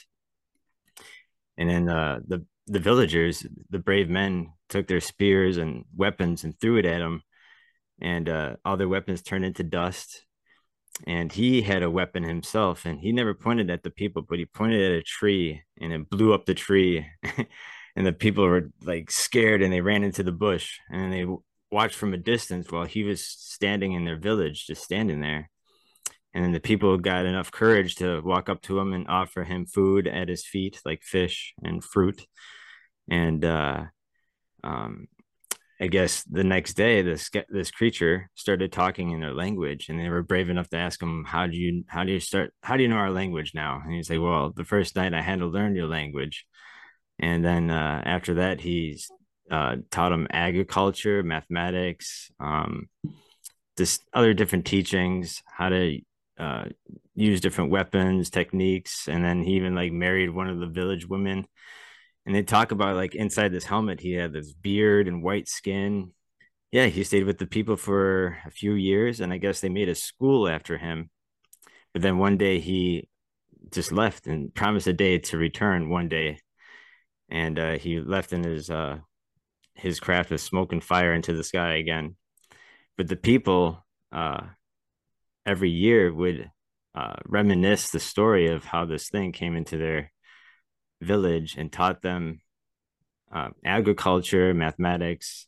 And 1.57 1.69
then 1.69 1.89
uh, 1.89 2.19
the 2.25 2.45
the 2.67 2.79
villagers, 2.79 3.45
the 3.71 3.79
brave 3.79 4.09
men, 4.09 4.53
took 4.69 4.87
their 4.87 5.01
spears 5.01 5.57
and 5.57 5.85
weapons 5.95 6.43
and 6.43 6.57
threw 6.59 6.77
it 6.77 6.85
at 6.85 7.01
him, 7.01 7.23
and 7.99 8.29
uh, 8.29 8.55
all 8.63 8.77
their 8.77 8.87
weapons 8.87 9.23
turned 9.23 9.43
into 9.43 9.63
dust 9.63 10.23
and 11.07 11.31
he 11.31 11.61
had 11.61 11.83
a 11.83 11.89
weapon 11.89 12.23
himself 12.23 12.85
and 12.85 12.99
he 12.99 13.11
never 13.11 13.33
pointed 13.33 13.69
at 13.69 13.83
the 13.83 13.89
people 13.89 14.21
but 14.21 14.39
he 14.39 14.45
pointed 14.45 14.91
at 14.91 14.97
a 14.97 15.03
tree 15.03 15.61
and 15.79 15.93
it 15.93 16.09
blew 16.09 16.33
up 16.33 16.45
the 16.45 16.53
tree 16.53 17.05
and 17.95 18.05
the 18.05 18.11
people 18.11 18.45
were 18.45 18.69
like 18.83 19.09
scared 19.09 19.61
and 19.61 19.71
they 19.71 19.81
ran 19.81 20.03
into 20.03 20.23
the 20.23 20.31
bush 20.31 20.77
and 20.91 21.13
they 21.13 21.25
watched 21.71 21.95
from 21.95 22.13
a 22.13 22.17
distance 22.17 22.71
while 22.71 22.85
he 22.85 23.03
was 23.03 23.25
standing 23.25 23.93
in 23.93 24.05
their 24.05 24.17
village 24.17 24.67
just 24.67 24.83
standing 24.83 25.21
there 25.21 25.49
and 26.33 26.43
then 26.43 26.51
the 26.51 26.59
people 26.59 26.97
got 26.97 27.25
enough 27.25 27.51
courage 27.51 27.95
to 27.95 28.21
walk 28.21 28.49
up 28.49 28.61
to 28.61 28.77
him 28.77 28.93
and 28.93 29.07
offer 29.07 29.43
him 29.43 29.65
food 29.65 30.07
at 30.07 30.29
his 30.29 30.45
feet 30.45 30.79
like 30.85 31.01
fish 31.01 31.53
and 31.63 31.83
fruit 31.83 32.25
and 33.09 33.45
uh 33.45 33.83
um 34.63 35.07
I 35.81 35.87
guess 35.87 36.23
the 36.23 36.43
next 36.43 36.73
day, 36.73 37.01
this 37.01 37.29
this 37.47 37.71
creature 37.71 38.29
started 38.35 38.71
talking 38.73 39.11
in 39.11 39.21
their 39.21 39.33
language, 39.33 39.87
and 39.87 39.97
they 39.97 40.09
were 40.09 40.23
brave 40.23 40.49
enough 40.49 40.67
to 40.69 40.77
ask 40.77 41.01
him, 41.01 41.23
"How 41.25 41.47
do 41.47 41.55
you 41.55 41.85
how 41.87 42.03
do 42.03 42.11
you 42.11 42.19
start 42.19 42.53
how 42.63 42.75
do 42.75 42.83
you 42.83 42.89
know 42.89 42.97
our 42.97 43.11
language 43.11 43.53
now?" 43.55 43.81
And 43.83 43.93
he's 43.93 44.09
like, 44.09 44.19
"Well, 44.19 44.51
the 44.51 44.65
first 44.65 44.97
night 44.97 45.13
I 45.13 45.21
had 45.21 45.39
to 45.39 45.45
learn 45.47 45.75
your 45.75 45.87
language, 45.87 46.45
and 47.17 47.45
then 47.45 47.69
uh, 47.69 48.01
after 48.05 48.35
that, 48.35 48.59
he's 48.59 49.09
uh, 49.49 49.77
taught 49.89 50.09
them 50.09 50.27
agriculture, 50.31 51.23
mathematics, 51.23 52.29
um, 52.41 52.89
this 53.77 54.01
other 54.13 54.33
different 54.33 54.65
teachings, 54.65 55.41
how 55.47 55.69
to 55.69 55.99
uh, 56.37 56.65
use 57.15 57.39
different 57.39 57.71
weapons, 57.71 58.29
techniques, 58.29 59.07
and 59.07 59.23
then 59.23 59.43
he 59.43 59.53
even 59.53 59.75
like 59.75 59.93
married 59.93 60.29
one 60.29 60.49
of 60.49 60.59
the 60.59 60.67
village 60.67 61.07
women." 61.07 61.45
And 62.29 62.37
they 62.37 62.43
talk 62.43 62.71
about 62.71 62.95
like 62.95 63.15
inside 63.15 63.51
this 63.51 63.65
helmet 63.65 63.99
he 63.99 64.13
had 64.13 64.31
this 64.31 64.53
beard 64.53 65.07
and 65.07 65.23
white 65.23 65.47
skin 65.47 66.11
yeah, 66.71 66.85
he 66.85 67.03
stayed 67.03 67.25
with 67.25 67.39
the 67.39 67.47
people 67.47 67.75
for 67.77 68.37
a 68.45 68.51
few 68.51 68.73
years, 68.73 69.21
and 69.21 69.33
I 69.33 69.37
guess 69.37 69.59
they 69.59 69.69
made 69.69 69.89
a 69.89 69.95
school 69.95 70.47
after 70.47 70.77
him. 70.77 71.09
But 71.93 72.03
then 72.03 72.19
one 72.19 72.37
day 72.37 72.59
he 72.59 73.09
just 73.71 73.91
left 73.91 74.27
and 74.27 74.53
promised 74.53 74.87
a 74.87 74.93
day 74.93 75.17
to 75.17 75.37
return 75.37 75.89
one 75.89 76.09
day, 76.09 76.39
and 77.29 77.57
uh, 77.57 77.77
he 77.79 77.99
left 77.99 78.33
in 78.33 78.43
his 78.43 78.69
uh, 78.69 78.99
his 79.73 79.99
craft 79.99 80.31
of 80.31 80.41
smoke 80.41 80.71
and 80.71 80.83
fire 80.83 81.13
into 81.13 81.33
the 81.33 81.43
sky 81.43 81.75
again. 81.77 82.15
But 82.97 83.07
the 83.07 83.15
people 83.15 83.83
uh, 84.11 84.41
every 85.45 85.71
year 85.71 86.13
would 86.13 86.51
uh, 86.93 87.15
reminisce 87.25 87.89
the 87.89 87.99
story 87.99 88.47
of 88.47 88.65
how 88.65 88.85
this 88.85 89.09
thing 89.09 89.31
came 89.31 89.55
into 89.55 89.77
their 89.77 90.11
village 91.01 91.55
and 91.57 91.71
taught 91.71 92.01
them 92.01 92.41
uh, 93.31 93.49
agriculture, 93.63 94.53
mathematics, 94.53 95.47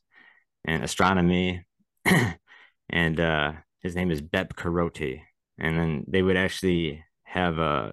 and 0.65 0.83
astronomy. 0.83 1.65
and 2.89 3.19
uh, 3.19 3.53
his 3.81 3.95
name 3.95 4.11
is 4.11 4.21
Bep 4.21 4.55
Karoti. 4.55 5.21
And 5.57 5.77
then 5.77 6.05
they 6.07 6.21
would 6.21 6.37
actually 6.37 7.03
have 7.23 7.59
uh, 7.59 7.91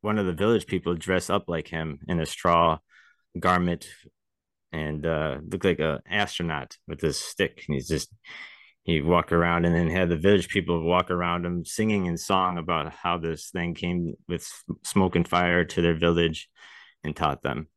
one 0.00 0.18
of 0.18 0.26
the 0.26 0.32
village 0.32 0.66
people 0.66 0.94
dress 0.94 1.30
up 1.30 1.44
like 1.48 1.68
him 1.68 2.00
in 2.08 2.20
a 2.20 2.26
straw 2.26 2.78
garment 3.38 3.88
and 4.72 5.06
uh, 5.06 5.38
look 5.50 5.64
like 5.64 5.80
an 5.80 6.00
astronaut 6.08 6.76
with 6.86 7.00
this 7.00 7.18
stick. 7.18 7.64
And 7.66 7.74
he's 7.74 7.88
just 7.88 8.12
he 8.86 9.00
walk 9.00 9.32
around 9.32 9.64
and 9.64 9.74
then 9.74 9.90
had 9.90 10.08
the 10.08 10.16
village 10.16 10.48
people 10.48 10.80
walk 10.84 11.10
around 11.10 11.44
him 11.44 11.64
singing 11.64 12.06
in 12.06 12.16
song 12.16 12.56
about 12.56 12.92
how 12.92 13.18
this 13.18 13.50
thing 13.50 13.74
came 13.74 14.14
with 14.28 14.48
smoke 14.84 15.16
and 15.16 15.26
fire 15.26 15.64
to 15.64 15.82
their 15.82 15.98
village 15.98 16.48
and 17.06 17.16
taught 17.16 17.42
them 17.42 17.68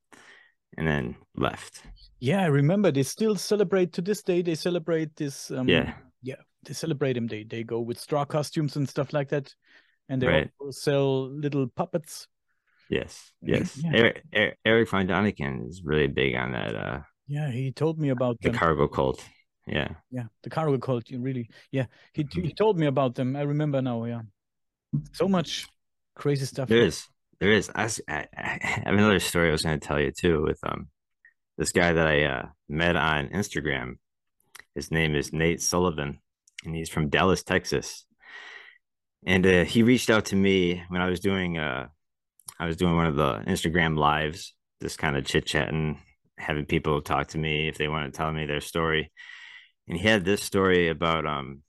and 0.77 0.87
then 0.87 1.15
left. 1.35 1.83
Yeah 2.19 2.41
i 2.41 2.47
remember 2.47 2.91
they 2.91 3.03
still 3.03 3.35
celebrate 3.35 3.93
to 3.93 4.01
this 4.01 4.21
day 4.21 4.41
they 4.41 4.55
celebrate 4.55 5.15
this 5.15 5.51
um, 5.51 5.69
yeah. 5.69 5.93
yeah 6.21 6.41
they 6.63 6.73
celebrate 6.73 7.15
him 7.15 7.27
they 7.27 7.43
they 7.43 7.63
go 7.63 7.79
with 7.79 7.97
straw 7.99 8.25
costumes 8.25 8.75
and 8.75 8.89
stuff 8.89 9.13
like 9.13 9.29
that 9.29 9.53
and 10.09 10.21
they 10.21 10.27
right. 10.27 10.51
also 10.59 10.71
sell 10.71 11.29
little 11.29 11.67
puppets. 11.67 12.27
Yes 12.89 13.31
yes. 13.41 13.77
yeah. 13.77 13.91
eric, 13.93 14.23
eric, 14.33 14.57
eric 14.65 14.89
von 14.89 15.07
daniken 15.07 15.69
is 15.69 15.81
really 15.85 16.07
big 16.07 16.35
on 16.35 16.51
that 16.51 16.75
uh 16.75 16.99
yeah 17.27 17.49
he 17.51 17.71
told 17.71 17.99
me 17.99 18.09
about 18.09 18.37
the 18.41 18.49
them. 18.49 18.59
cargo 18.59 18.87
cult. 18.87 19.23
Yeah. 19.67 19.89
Yeah 20.11 20.27
the 20.43 20.49
cargo 20.49 20.77
cult 20.77 21.09
you 21.09 21.21
really 21.21 21.49
yeah. 21.71 21.85
He, 22.13 22.23
he 22.23 22.41
mm-hmm. 22.41 22.49
told 22.57 22.79
me 22.79 22.87
about 22.87 23.15
them. 23.15 23.35
I 23.35 23.43
remember 23.43 23.81
now 23.81 24.03
yeah. 24.05 24.21
So 25.13 25.27
much 25.27 25.67
crazy 26.15 26.45
stuff. 26.45 26.67
There 26.67 26.81
is 26.81 27.07
there 27.39 27.51
is. 27.51 27.69
I, 27.73 27.89
I, 28.07 28.59
have 28.61 28.93
another 28.93 29.19
story 29.19 29.49
i 29.49 29.51
was 29.51 29.63
going 29.63 29.79
to 29.79 29.87
tell 29.87 29.99
you 29.99 30.11
too 30.11 30.43
with 30.43 30.59
um 30.63 30.87
this 31.57 31.71
guy 31.71 31.93
that 31.93 32.07
i 32.07 32.23
uh, 32.23 32.45
met 32.67 32.95
on 32.95 33.29
instagram. 33.29 33.97
His 34.75 34.91
name 34.91 35.15
is 35.15 35.33
nate 35.33 35.61
sullivan 35.61 36.19
and 36.63 36.75
he's 36.75 36.89
from 36.89 37.09
dallas 37.09 37.43
texas. 37.43 38.05
And 39.25 39.45
uh, 39.45 39.65
he 39.65 39.83
reached 39.83 40.09
out 40.09 40.25
to 40.25 40.35
me 40.35 40.83
when 40.89 41.01
i 41.01 41.09
was 41.09 41.19
doing 41.19 41.57
uh 41.57 41.87
i 42.59 42.65
was 42.65 42.77
doing 42.77 42.95
one 42.95 43.07
of 43.07 43.15
the 43.15 43.39
instagram 43.47 43.97
lives 43.97 44.53
just 44.81 44.97
kind 44.97 45.17
of 45.17 45.25
chit 45.25 45.45
chatting 45.45 45.99
having 46.39 46.65
people 46.65 47.01
talk 47.01 47.27
to 47.27 47.37
me 47.37 47.67
if 47.67 47.77
they 47.77 47.87
want 47.87 48.11
to 48.11 48.17
tell 48.17 48.31
me 48.31 48.45
their 48.45 48.61
story. 48.61 49.11
And 49.87 49.97
he 49.97 50.07
had 50.07 50.25
this 50.25 50.41
story 50.41 50.87
about 50.89 51.25
um 51.25 51.61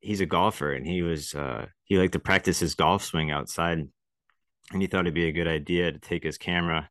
he's 0.00 0.20
a 0.20 0.26
golfer 0.26 0.72
and 0.72 0.86
he 0.86 1.02
was 1.02 1.34
uh 1.34 1.66
he 1.84 1.98
liked 1.98 2.12
to 2.12 2.20
practice 2.20 2.60
his 2.60 2.74
golf 2.74 3.02
swing 3.02 3.30
outside 3.30 3.88
and 4.72 4.82
he 4.82 4.88
thought 4.88 5.00
it'd 5.00 5.14
be 5.14 5.28
a 5.28 5.32
good 5.32 5.48
idea 5.48 5.92
to 5.92 5.98
take 5.98 6.24
his 6.24 6.38
camera 6.38 6.90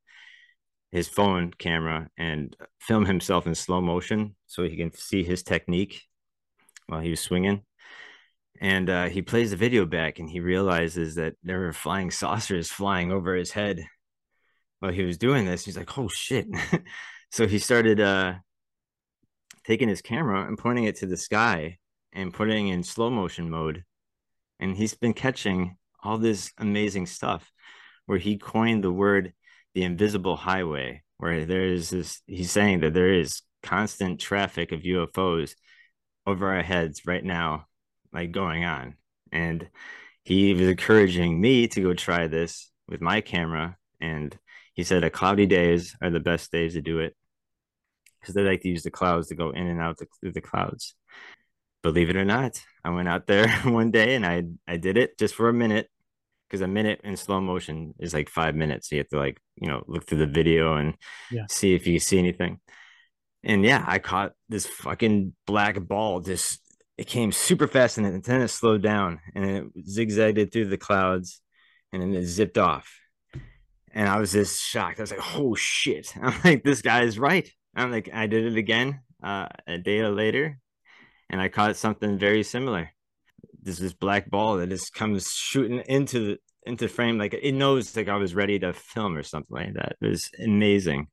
his 0.91 1.07
phone 1.07 1.51
camera 1.57 2.09
and 2.17 2.55
film 2.79 3.05
himself 3.05 3.45
in 3.45 3.55
slow 3.55 3.81
motion 3.81 4.35
so 4.45 4.63
he 4.63 4.77
can 4.77 4.93
see 4.93 5.23
his 5.23 5.43
technique 5.43 6.03
while 6.87 7.01
he 7.01 7.09
was 7.09 7.19
swinging. 7.19 7.61
And 8.59 8.89
uh, 8.89 9.05
he 9.05 9.21
plays 9.21 9.51
the 9.51 9.57
video 9.57 9.85
back 9.85 10.17
and 10.17 10.29
he 10.29 10.39
realizes 10.39 11.15
that 11.15 11.35
there 11.43 11.59
were 11.59 11.73
flying 11.73 12.09
saucers 12.09 12.69
flying 12.71 13.11
over 13.11 13.35
his 13.35 13.51
head 13.51 13.85
while 14.79 14.91
he 14.91 15.03
was 15.03 15.17
doing 15.17 15.45
this. 15.45 15.65
He's 15.65 15.77
like 15.77 15.97
oh 15.97 16.09
shit. 16.09 16.47
So 17.29 17.45
he 17.45 17.59
started 17.59 17.99
uh, 17.99 18.35
taking 19.65 19.89
his 19.89 20.01
camera 20.01 20.47
and 20.47 20.57
pointing 20.57 20.85
it 20.85 20.95
to 20.99 21.05
the 21.05 21.17
sky 21.17 21.77
and 22.13 22.33
putting 22.33 22.69
in 22.69 22.83
slow 22.83 23.09
motion 23.09 23.49
mode. 23.49 23.83
And 24.61 24.77
he's 24.77 24.93
been 24.93 25.13
catching 25.13 25.75
all 26.07 26.17
this 26.17 26.51
amazing 26.57 27.05
stuff 27.05 27.51
where 28.05 28.17
he 28.17 28.37
coined 28.37 28.81
the 28.81 28.91
word 28.91 29.33
the 29.73 29.83
invisible 29.83 30.37
highway, 30.37 31.03
where 31.17 31.45
there 31.45 31.65
is 31.65 31.89
this, 31.89 32.21
he's 32.25 32.49
saying 32.49 32.79
that 32.79 32.93
there 32.93 33.13
is 33.13 33.41
constant 33.61 34.19
traffic 34.19 34.71
of 34.71 34.81
UFOs 34.81 35.53
over 36.25 36.51
our 36.53 36.63
heads 36.63 37.05
right 37.05 37.23
now, 37.23 37.67
like 38.13 38.31
going 38.31 38.63
on. 38.63 38.95
And 39.31 39.69
he 40.23 40.53
was 40.53 40.69
encouraging 40.69 41.39
me 41.39 41.67
to 41.67 41.81
go 41.81 41.93
try 41.93 42.27
this 42.27 42.71
with 42.87 43.01
my 43.01 43.19
camera. 43.19 43.77
And 43.99 44.35
he 44.73 44.83
said, 44.83 45.03
a 45.03 45.09
cloudy 45.09 45.45
days 45.45 45.93
are 46.01 46.09
the 46.09 46.21
best 46.21 46.51
days 46.53 46.73
to 46.73 46.81
do 46.81 46.99
it 46.99 47.15
because 48.21 48.33
they 48.33 48.43
like 48.43 48.61
to 48.61 48.69
use 48.69 48.83
the 48.83 48.91
clouds 48.91 49.27
to 49.27 49.35
go 49.35 49.51
in 49.51 49.67
and 49.67 49.81
out 49.81 49.99
through 50.21 50.31
the 50.31 50.41
clouds. 50.41 50.95
Believe 51.83 52.09
it 52.09 52.15
or 52.15 52.25
not, 52.25 52.63
I 52.83 52.91
went 52.91 53.09
out 53.09 53.27
there 53.27 53.49
one 53.65 53.91
day 53.91 54.15
and 54.15 54.25
I 54.25 54.43
I 54.67 54.77
did 54.77 54.97
it 54.97 55.19
just 55.19 55.35
for 55.35 55.49
a 55.49 55.53
minute 55.53 55.89
because 56.47 56.61
a 56.61 56.67
minute 56.67 57.01
in 57.03 57.17
slow 57.17 57.41
motion 57.41 57.93
is 57.99 58.13
like 58.13 58.29
five 58.29 58.55
minutes. 58.55 58.89
So 58.89 58.95
you 58.95 59.01
have 59.01 59.09
to 59.09 59.17
like 59.17 59.39
you 59.55 59.67
know 59.67 59.83
look 59.87 60.05
through 60.05 60.19
the 60.19 60.27
video 60.27 60.75
and 60.75 60.95
yeah. 61.31 61.45
see 61.49 61.73
if 61.75 61.87
you 61.87 61.99
see 61.99 62.19
anything. 62.19 62.59
And 63.43 63.63
yeah, 63.63 63.83
I 63.87 63.99
caught 63.99 64.33
this 64.49 64.65
fucking 64.65 65.33
black 65.45 65.79
ball. 65.79 66.19
Just 66.19 66.61
it 66.97 67.07
came 67.07 67.31
super 67.31 67.67
fast 67.67 67.97
and 67.97 68.23
then 68.23 68.41
it 68.41 68.47
slowed 68.47 68.81
down 68.81 69.19
and 69.35 69.45
it 69.45 69.65
zigzagged 69.87 70.51
through 70.51 70.65
the 70.65 70.77
clouds 70.77 71.41
and 71.93 72.01
then 72.01 72.13
it 72.13 72.25
zipped 72.25 72.57
off. 72.57 72.91
And 73.93 74.07
I 74.07 74.19
was 74.19 74.31
just 74.31 74.61
shocked. 74.61 74.99
I 74.99 75.03
was 75.03 75.11
like, 75.11 75.35
"Oh 75.35 75.55
shit!" 75.55 76.13
I'm 76.21 76.33
like, 76.43 76.63
"This 76.63 76.81
guy 76.81 77.01
is 77.03 77.17
right." 77.17 77.49
I'm 77.75 77.91
like, 77.91 78.09
I 78.11 78.25
did 78.25 78.45
it 78.45 78.57
again 78.57 79.01
uh, 79.23 79.47
a 79.67 79.77
day 79.77 80.03
later, 80.05 80.59
and 81.29 81.39
I 81.39 81.47
caught 81.49 81.75
something 81.77 82.17
very 82.17 82.43
similar. 82.43 82.91
This 83.67 83.79
this 83.79 83.93
black 83.93 84.29
ball 84.29 84.57
that 84.57 84.69
just 84.69 84.93
comes 84.93 85.29
shooting 85.29 85.83
into 85.87 86.19
the 86.19 86.37
into 86.65 86.87
frame 86.87 87.17
like 87.17 87.33
it 87.33 87.53
knows 87.53 87.95
like 87.97 88.07
I 88.07 88.15
was 88.15 88.33
ready 88.33 88.57
to 88.59 88.71
film 88.71 89.17
or 89.17 89.23
something 89.23 89.55
like 89.55 89.73
that. 89.73 89.97
It 90.01 90.07
was 90.07 90.29
amazing. 90.43 91.07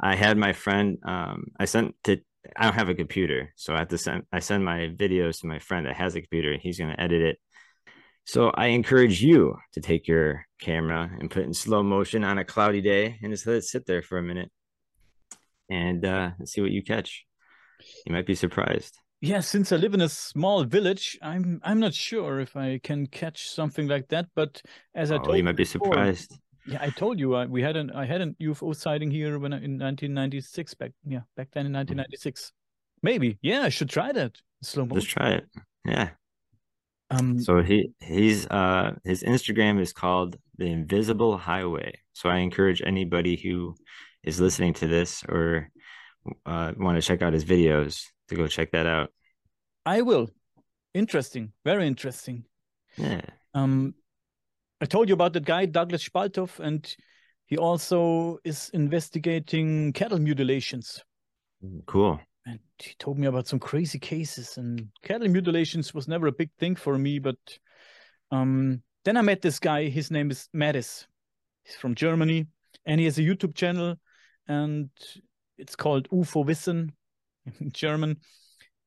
I 0.00 0.14
had 0.14 0.38
my 0.38 0.52
friend. 0.52 0.98
Um, 1.04 1.48
I 1.58 1.64
sent 1.64 1.96
to. 2.04 2.20
I 2.56 2.64
don't 2.64 2.74
have 2.74 2.88
a 2.88 2.94
computer, 2.94 3.52
so 3.56 3.74
I 3.74 3.80
have 3.80 3.88
to 3.88 3.98
send. 3.98 4.22
I 4.32 4.38
send 4.38 4.64
my 4.64 4.90
videos 4.94 5.40
to 5.40 5.48
my 5.48 5.58
friend 5.58 5.86
that 5.86 5.96
has 5.96 6.14
a 6.14 6.20
computer. 6.20 6.56
He's 6.56 6.78
going 6.78 6.90
to 6.90 7.00
edit 7.00 7.22
it. 7.22 7.38
So 8.24 8.50
I 8.50 8.66
encourage 8.66 9.20
you 9.20 9.56
to 9.72 9.80
take 9.80 10.06
your 10.06 10.46
camera 10.60 11.10
and 11.18 11.30
put 11.30 11.42
in 11.42 11.52
slow 11.52 11.82
motion 11.82 12.22
on 12.22 12.38
a 12.38 12.44
cloudy 12.44 12.80
day 12.80 13.18
and 13.20 13.32
just 13.32 13.46
let 13.46 13.56
it 13.56 13.64
sit 13.64 13.86
there 13.86 14.02
for 14.02 14.18
a 14.18 14.22
minute 14.22 14.50
and 15.68 16.04
uh, 16.04 16.30
see 16.44 16.60
what 16.60 16.70
you 16.70 16.84
catch. 16.84 17.24
You 18.06 18.12
might 18.12 18.26
be 18.26 18.36
surprised. 18.36 18.96
Yeah, 19.22 19.38
since 19.38 19.70
I 19.70 19.76
live 19.76 19.94
in 19.94 20.00
a 20.00 20.08
small 20.08 20.64
village, 20.64 21.16
I'm 21.22 21.60
I'm 21.62 21.78
not 21.78 21.94
sure 21.94 22.40
if 22.40 22.56
I 22.56 22.80
can 22.82 23.06
catch 23.06 23.48
something 23.48 23.86
like 23.86 24.08
that. 24.08 24.26
But 24.34 24.60
as 24.96 25.12
I 25.12 25.14
oh, 25.14 25.18
told 25.22 25.36
you, 25.36 25.44
might 25.44 25.54
be 25.54 25.64
surprised. 25.64 26.36
Yeah, 26.66 26.78
I 26.80 26.90
told 26.90 27.20
you 27.20 27.36
uh, 27.36 27.46
we 27.46 27.62
had 27.62 27.76
an 27.76 27.92
I 27.92 28.04
had 28.04 28.20
an 28.20 28.34
UFO 28.42 28.74
sighting 28.74 29.12
here 29.12 29.38
when 29.38 29.52
I, 29.52 29.58
in 29.58 29.78
1996 29.78 30.74
back 30.74 30.90
yeah 31.06 31.20
back 31.36 31.50
then 31.52 31.66
in 31.66 31.72
1996. 31.72 32.50
Maybe 33.04 33.38
yeah, 33.42 33.62
I 33.62 33.68
should 33.68 33.88
try 33.88 34.10
that 34.10 34.40
slow 34.60 34.86
motion. 34.86 35.00
Just 35.00 35.12
try 35.12 35.30
it. 35.34 35.44
Yeah. 35.84 36.10
Um. 37.10 37.38
So 37.38 37.62
he 37.62 37.92
he's 38.00 38.48
uh 38.48 38.96
his 39.04 39.22
Instagram 39.22 39.80
is 39.80 39.92
called 39.92 40.34
the 40.58 40.66
Invisible 40.66 41.38
Highway. 41.38 42.00
So 42.12 42.28
I 42.28 42.38
encourage 42.38 42.82
anybody 42.84 43.36
who 43.36 43.76
is 44.24 44.40
listening 44.40 44.74
to 44.74 44.88
this 44.88 45.22
or 45.28 45.70
uh, 46.44 46.72
want 46.76 47.00
to 47.00 47.06
check 47.06 47.22
out 47.22 47.32
his 47.32 47.44
videos 47.44 48.02
to 48.32 48.42
go 48.42 48.48
check 48.48 48.72
that 48.72 48.86
out. 48.86 49.12
I 49.84 50.02
will. 50.02 50.30
Interesting. 50.94 51.52
Very 51.64 51.86
interesting. 51.86 52.44
Yeah. 52.96 53.22
Um, 53.54 53.94
I 54.80 54.86
told 54.86 55.08
you 55.08 55.14
about 55.14 55.32
that 55.34 55.44
guy, 55.44 55.66
Douglas 55.66 56.08
Spalthoff, 56.08 56.58
and 56.58 56.94
he 57.46 57.56
also 57.56 58.38
is 58.44 58.70
investigating 58.74 59.92
cattle 59.92 60.18
mutilations. 60.18 61.02
Cool. 61.86 62.20
And 62.44 62.58
he 62.78 62.94
told 62.98 63.18
me 63.18 63.26
about 63.26 63.46
some 63.46 63.60
crazy 63.60 63.98
cases. 63.98 64.58
And 64.58 64.88
cattle 65.02 65.28
mutilations 65.28 65.94
was 65.94 66.08
never 66.08 66.26
a 66.26 66.32
big 66.32 66.50
thing 66.58 66.74
for 66.74 66.98
me, 66.98 67.18
but 67.18 67.38
um, 68.30 68.82
then 69.04 69.16
I 69.16 69.22
met 69.22 69.42
this 69.42 69.58
guy. 69.58 69.88
His 69.88 70.10
name 70.10 70.30
is 70.30 70.48
Mattis. 70.54 71.06
He's 71.64 71.76
from 71.76 71.94
Germany, 71.94 72.46
and 72.86 72.98
he 72.98 73.06
has 73.06 73.18
a 73.18 73.22
YouTube 73.22 73.54
channel 73.54 73.96
and 74.48 74.90
it's 75.58 75.76
called 75.76 76.08
UFO 76.10 76.44
Wissen 76.44 76.90
German. 77.72 78.18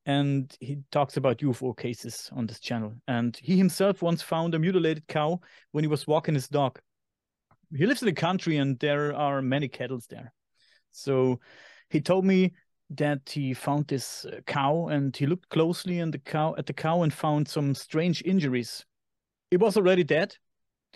And 0.04 0.54
he 0.60 0.78
talks 0.92 1.16
about 1.16 1.38
UFO 1.38 1.76
cases 1.76 2.30
on 2.32 2.46
this 2.46 2.60
channel. 2.60 2.94
And 3.08 3.36
he 3.42 3.56
himself 3.56 4.02
once 4.02 4.22
found 4.22 4.54
a 4.54 4.58
mutilated 4.58 5.06
cow 5.08 5.40
when 5.72 5.82
he 5.82 5.88
was 5.88 6.06
walking 6.06 6.34
his 6.34 6.48
dog. 6.48 6.78
He 7.74 7.86
lives 7.86 8.02
in 8.02 8.06
the 8.06 8.12
country 8.12 8.58
and 8.58 8.78
there 8.78 9.14
are 9.16 9.42
many 9.42 9.66
cattle 9.66 10.00
there. 10.08 10.32
So 10.92 11.40
he 11.90 12.00
told 12.00 12.24
me 12.24 12.52
that 12.90 13.28
he 13.28 13.52
found 13.52 13.88
this 13.88 14.24
uh, 14.24 14.40
cow 14.46 14.86
and 14.88 15.14
he 15.16 15.26
looked 15.26 15.48
closely 15.48 15.98
in 15.98 16.12
the 16.12 16.20
cow 16.20 16.54
at 16.56 16.66
the 16.66 16.72
cow 16.72 17.02
and 17.02 17.12
found 17.12 17.48
some 17.48 17.74
strange 17.74 18.22
injuries. 18.24 18.86
It 19.50 19.58
was 19.58 19.76
already 19.76 20.04
dead. 20.04 20.36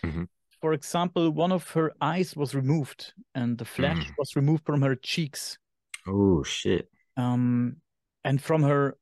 Mhm. 0.05 0.29
For 0.61 0.73
example, 0.73 1.33
one 1.33 1.51
of 1.51 1.69
her 1.71 1.93
eyes 2.01 2.37
was 2.37 2.55
removed 2.55 3.13
and 3.35 3.59
the 3.59 3.65
flesh 3.65 3.99
Mm. 4.07 4.15
was 4.19 4.37
removed 4.37 4.65
from 4.65 4.83
her 4.83 4.95
cheeks. 4.95 5.59
Oh 6.07 6.45
shit. 6.45 6.89
Um, 7.21 7.77
and 8.25 8.41
from 8.43 8.63
her, 8.63 8.97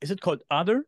is 0.00 0.10
it 0.10 0.20
called 0.20 0.42
other? 0.50 0.84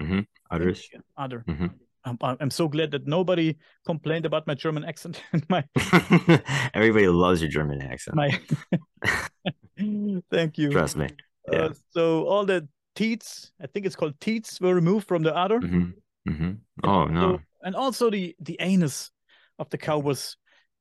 Mm-hmm. 0.00 0.20
Others. 0.50 0.88
Other. 1.16 1.44
hmm 1.46 1.66
I'm, 2.06 2.18
I'm 2.20 2.50
so 2.50 2.68
glad 2.68 2.90
that 2.90 3.06
nobody 3.06 3.56
complained 3.86 4.26
about 4.26 4.46
my 4.46 4.52
German 4.54 4.84
accent 4.84 5.22
my 5.48 5.64
Everybody 6.74 7.08
loves 7.08 7.40
your 7.40 7.50
German 7.50 7.80
accent. 7.80 8.14
my. 8.16 8.28
Thank 10.30 10.58
you. 10.58 10.70
Trust 10.70 10.96
me. 10.96 11.08
Yeah. 11.50 11.58
Uh, 11.58 11.72
so 11.90 12.26
all 12.26 12.44
the 12.44 12.68
teats, 12.94 13.52
I 13.60 13.66
think 13.66 13.86
it's 13.86 13.96
called 13.96 14.20
teats, 14.20 14.60
were 14.60 14.74
removed 14.74 15.08
from 15.08 15.22
the 15.22 15.34
udder. 15.34 15.60
hmm 15.60 15.90
hmm 16.28 16.32
And 16.42 16.60
Oh 16.84 17.04
no. 17.06 17.20
also- 17.32 17.42
and 17.64 17.74
also 17.74 18.10
the 18.10 18.36
the 18.40 18.56
anus 18.60 19.10
of 19.58 19.70
the 19.70 19.78
cow 19.78 19.98
was, 19.98 20.36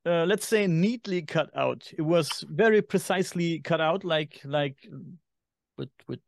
uh, 0.05 0.25
let's 0.25 0.47
say, 0.47 0.67
neatly 0.67 1.21
cut 1.21 1.49
out. 1.55 1.91
It 1.97 2.01
was 2.01 2.43
very 2.49 2.81
precisely 2.81 3.59
cut 3.59 3.81
out, 3.81 4.03
like 4.03 4.41
like 4.43 4.77
with 5.77 5.89
with 6.07 6.19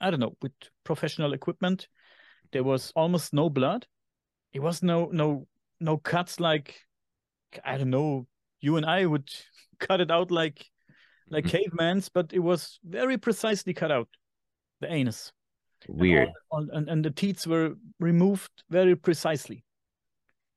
I 0.00 0.10
don't 0.10 0.20
know 0.20 0.36
with 0.42 0.52
professional 0.84 1.32
equipment. 1.32 1.88
There 2.52 2.64
was 2.64 2.92
almost 2.94 3.32
no 3.32 3.50
blood. 3.50 3.86
It 4.52 4.60
was 4.60 4.82
no 4.82 5.06
no 5.12 5.46
no 5.80 5.96
cuts 5.98 6.40
like 6.40 6.74
I 7.64 7.76
don't 7.78 7.90
know. 7.90 8.26
You 8.60 8.76
and 8.76 8.86
I 8.86 9.04
would 9.06 9.28
cut 9.80 10.00
it 10.00 10.10
out 10.10 10.30
like 10.30 10.64
like 11.30 11.44
Mhm. 11.44 11.50
cavemans, 11.70 12.10
but 12.12 12.32
it 12.32 12.38
was 12.38 12.78
very 12.84 13.18
precisely 13.18 13.74
cut 13.74 13.90
out. 13.90 14.08
The 14.80 14.90
anus 14.92 15.32
and 15.88 16.00
Weird. 16.00 16.28
all- 16.50 16.60
all- 16.62 16.70
and, 16.72 16.88
and 16.88 17.04
the 17.04 17.10
teats 17.10 17.46
were 17.46 17.74
removed 18.00 18.50
very 18.70 18.94
precisely 18.96 19.64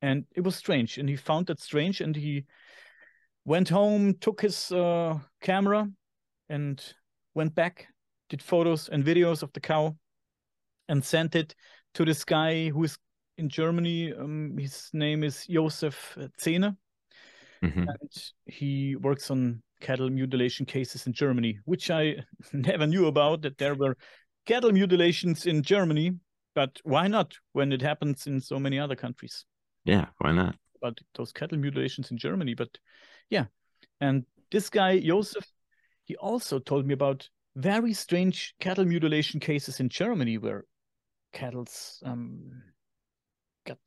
and 0.02 0.26
it 0.36 0.42
was 0.44 0.56
strange 0.56 0.98
and 0.98 1.10
he 1.10 1.16
found 1.16 1.48
that 1.48 1.60
strange 1.60 2.02
and 2.02 2.16
he 2.16 2.46
went 3.46 3.70
home 3.70 4.14
took 4.20 4.42
his 4.42 4.72
uh, 4.72 5.18
camera 5.42 5.88
and 6.50 6.94
went 7.34 7.54
back 7.56 7.88
did 8.30 8.42
photos 8.42 8.90
and 8.90 9.04
videos 9.04 9.44
of 9.44 9.52
the 9.54 9.60
cow 9.60 9.96
and 10.90 11.04
sent 11.04 11.36
it 11.36 11.56
to 11.94 12.06
this 12.06 12.24
guy 12.24 12.70
who 12.70 12.84
is 12.84 12.98
in 13.38 13.50
germany 13.50 14.14
um, 14.14 14.58
his 14.58 14.90
name 14.94 15.24
is 15.24 15.46
josef 15.48 16.18
zehne 16.40 16.76
Mhm. 17.64 17.86
and 17.88 18.32
he 18.46 18.96
works 18.96 19.30
on 19.30 19.62
cattle 19.82 20.10
mutilation 20.10 20.66
cases 20.66 21.06
in 21.08 21.14
Germany, 21.14 21.60
which 21.66 21.92
I 21.92 22.16
never 22.54 22.88
knew 22.88 23.08
about 23.08 23.42
that 23.42 23.58
there 23.58 23.76
were 23.76 23.96
cattle 24.46 24.72
mutilations 24.72 25.46
in 25.46 25.62
Germany. 25.62 26.14
But 26.56 26.80
why 26.84 27.08
not 27.08 27.38
when 27.54 27.72
it 27.72 27.82
happens 27.82 28.28
in 28.28 28.42
so 28.42 28.60
many 28.60 28.80
other 28.80 28.96
countries? 28.96 29.46
Yeah. 29.86 30.08
Why 30.20 30.32
not? 30.32 30.56
But 30.82 30.98
those 31.16 31.32
cattle 31.32 31.58
mutilations 31.58 32.12
in 32.12 32.18
Germany. 32.18 32.54
But 32.56 32.70
yeah, 33.30 33.46
and 34.00 34.26
this 34.52 34.70
guy 34.70 35.00
Josef, 35.00 35.46
he 36.06 36.16
also 36.16 36.60
told 36.60 36.86
me 36.86 36.94
about 36.94 37.30
very 37.56 37.94
strange 37.94 38.56
cattle 38.60 38.86
mutilation 38.86 39.40
cases 39.40 39.80
in 39.80 39.90
Germany 39.90 40.38
where 40.38 40.66
cattle's 41.34 42.02
um, 42.06 42.62
got 43.66 43.78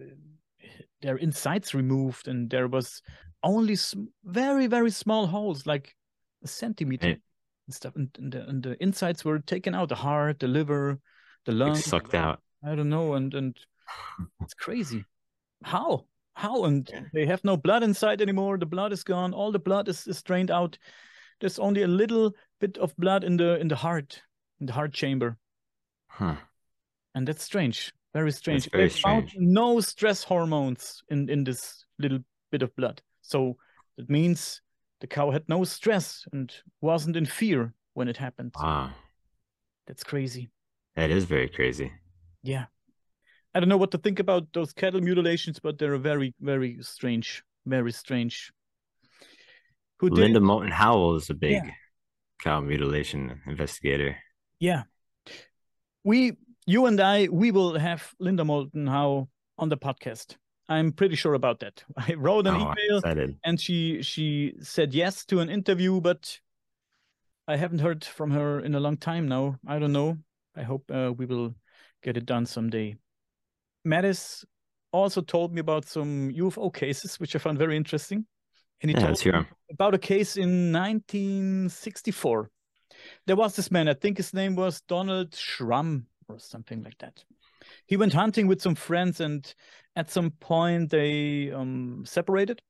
uh, 0.00 0.66
their 1.02 1.16
insides 1.16 1.74
removed 1.74 2.28
and 2.28 2.50
there 2.50 2.66
was 2.68 3.02
only 3.42 3.76
sm- 3.76 4.06
very 4.24 4.66
very 4.66 4.90
small 4.90 5.26
holes 5.26 5.66
like 5.66 5.94
a 6.42 6.48
centimeter 6.48 7.06
Hey. 7.08 7.18
and 7.66 7.74
stuff 7.74 7.94
and, 7.96 8.08
and, 8.18 8.32
the, 8.32 8.48
and 8.48 8.62
the 8.62 8.82
insides 8.82 9.24
were 9.24 9.38
taken 9.38 9.74
out 9.74 9.88
the 9.90 9.94
heart 9.94 10.38
the 10.40 10.48
liver 10.48 10.98
the 11.44 11.52
Like 11.52 11.68
lungs 11.68 11.84
sucked 11.84 12.14
out. 12.14 12.40
i 12.64 12.74
don't 12.74 12.88
know 12.88 13.14
and 13.14 13.34
and 13.34 13.56
it's 14.42 14.54
crazy 14.54 15.04
how? 15.64 16.06
How? 16.34 16.64
And 16.64 16.88
Yeah. 16.92 17.04
they 17.12 17.26
have 17.26 17.44
no 17.44 17.56
blood 17.56 17.82
inside 17.82 18.20
anymore. 18.20 18.58
The 18.58 18.66
blood 18.66 18.92
is 18.92 19.04
gone. 19.04 19.32
All 19.34 19.52
the 19.52 19.58
blood 19.58 19.88
is, 19.88 20.06
is 20.06 20.22
drained 20.22 20.50
out. 20.50 20.78
There's 21.40 21.58
only 21.58 21.82
a 21.82 21.88
little 21.88 22.32
bit 22.60 22.78
of 22.78 22.94
blood 22.96 23.24
in 23.24 23.36
the 23.36 23.58
in 23.60 23.68
the 23.68 23.76
heart 23.76 24.22
in 24.60 24.66
the 24.66 24.72
heart 24.72 24.92
chamber. 24.92 25.36
Huh. 26.08 26.36
and 27.14 27.26
that's 27.26 27.42
strange. 27.44 27.92
Very 28.12 28.30
strange. 28.32 28.70
very 28.70 28.88
they 28.88 28.94
found 29.00 29.30
no 29.36 29.80
stress 29.80 30.24
hormones 30.24 31.02
in 31.08 31.28
in 31.28 31.44
this 31.44 31.84
little 31.98 32.18
bit 32.52 32.62
of 32.62 32.74
blood. 32.76 33.02
So 33.22 33.56
that 33.96 34.08
means 34.08 34.62
the 35.00 35.06
cow 35.08 35.30
had 35.32 35.48
no 35.48 35.64
stress 35.64 36.24
and 36.32 36.52
wasn't 36.80 37.16
in 37.16 37.26
fear 37.26 37.74
when 37.94 38.08
it 38.08 38.16
happened. 38.16 38.54
Wow. 38.54 38.90
that's 39.86 40.04
crazy. 40.04 40.50
That 40.96 41.10
is 41.10 41.24
very 41.24 41.48
crazy. 41.48 41.90
yeah 42.42 42.66
i 43.54 43.60
don't 43.60 43.68
know 43.68 43.76
what 43.76 43.90
to 43.92 43.98
think 43.98 44.18
about 44.20 44.46
those 44.52 44.72
cattle 44.72 45.00
mutilations 45.00 45.58
but 45.60 45.78
they're 45.78 45.96
very 45.98 46.34
very 46.40 46.78
strange 46.80 47.42
very 47.66 47.92
strange. 47.92 48.52
Who 50.00 50.10
did 50.10 50.18
Linda? 50.18 50.40
Moulton 50.40 50.70
Howe 50.70 51.14
is 51.14 51.30
a 51.30 51.34
big 51.34 51.52
Yeah. 51.52 51.70
cow 52.42 52.60
mutilation 52.60 53.40
investigator. 53.46 54.16
yeah. 54.60 54.82
We 56.04 56.36
you 56.66 56.86
and 56.86 57.00
i 57.00 57.28
we 57.28 57.50
will 57.52 57.78
have 57.78 58.02
linda 58.18 58.44
moulton 58.44 58.86
Howe 58.86 59.28
on 59.58 59.68
the 59.70 59.76
podcast. 59.78 60.36
I'm 60.68 60.92
pretty 60.92 61.16
sure 61.16 61.34
about 61.34 61.60
that. 61.60 61.84
I 61.96 62.14
wrote 62.14 62.46
an 62.46 62.54
Oh, 62.56 62.74
email 62.74 63.34
and 63.44 63.58
she 63.60 64.02
she 64.02 64.54
said 64.60 64.92
yes 64.94 65.24
to 65.26 65.40
an 65.40 65.48
interview 65.48 66.00
but 66.00 66.40
i 67.48 67.56
haven't 67.56 67.80
heard 67.80 68.04
from 68.04 68.30
her 68.32 68.60
in 68.60 68.74
a 68.74 68.80
long 68.80 68.96
time 68.98 69.26
now. 69.28 69.58
I 69.66 69.78
don't 69.78 69.92
know. 69.92 70.18
I 70.56 70.62
hope 70.62 70.90
uh, 70.90 71.12
we 71.16 71.24
will 71.26 71.54
get 72.02 72.16
it 72.16 72.26
done 72.26 72.46
someday 72.46 72.96
mattis 73.86 74.44
also 74.92 75.20
told 75.20 75.52
me 75.52 75.60
about 75.60 75.84
some 75.86 76.30
ufo 76.30 76.72
cases 76.72 77.18
which 77.20 77.34
i 77.34 77.38
found 77.38 77.58
very 77.58 77.76
interesting. 77.76 78.26
And 78.82 78.90
he 78.90 78.94
Yeah, 78.94 79.06
told 79.12 79.24
me 79.24 79.32
about 79.72 79.94
a 79.94 79.98
case 79.98 80.36
in 80.36 80.72
1964 80.72 82.50
there 83.26 83.36
was 83.36 83.56
this 83.56 83.70
man 83.70 83.88
i 83.88 83.94
think 83.94 84.16
his 84.16 84.34
name 84.34 84.56
was 84.56 84.80
donald 84.82 85.30
Shrum 85.32 86.04
or 86.28 86.38
something 86.38 86.82
like 86.82 86.98
that. 86.98 87.24
He 87.86 87.96
went 87.96 88.12
hunting 88.12 88.46
with 88.46 88.62
some 88.62 88.74
friends 88.74 89.20
and 89.20 89.54
at 89.96 90.10
some 90.10 90.30
point 90.30 90.90
they 90.90 91.50
um, 91.52 92.04
separated. 92.06 92.62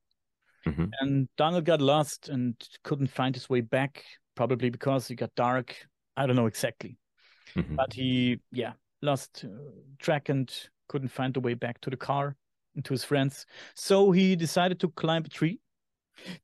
Mhm. 0.67 0.91
and 1.01 1.29
donald 1.37 1.65
got 1.65 1.81
lost 1.81 2.29
and 2.29 2.55
couldn't 2.83 3.09
find 3.11 3.35
his 3.35 3.49
way 3.51 3.61
back 3.61 4.05
probably 4.35 4.71
because 4.71 5.11
it 5.11 5.17
got 5.17 5.35
dark. 5.35 5.77
I 6.17 6.27
don't 6.27 6.37
know 6.37 6.47
exactly. 6.47 6.97
Mhm. 7.57 7.77
but 7.77 7.93
he 7.93 8.41
yeah 8.53 8.73
lost 9.03 9.45
uh, 9.45 9.49
track 9.99 10.29
and 10.29 10.51
couldn't 10.89 11.09
find 11.09 11.35
the 11.35 11.41
way 11.41 11.55
back 11.55 11.81
to 11.81 11.91
the 11.91 11.97
car 11.97 12.37
and 12.75 12.85
to 12.85 12.93
his 12.95 13.05
friends. 13.05 13.47
So 13.75 14.11
he 14.13 14.37
decided 14.37 14.81
to 14.81 14.89
climb 14.91 15.25
a 15.25 15.29
tree 15.29 15.61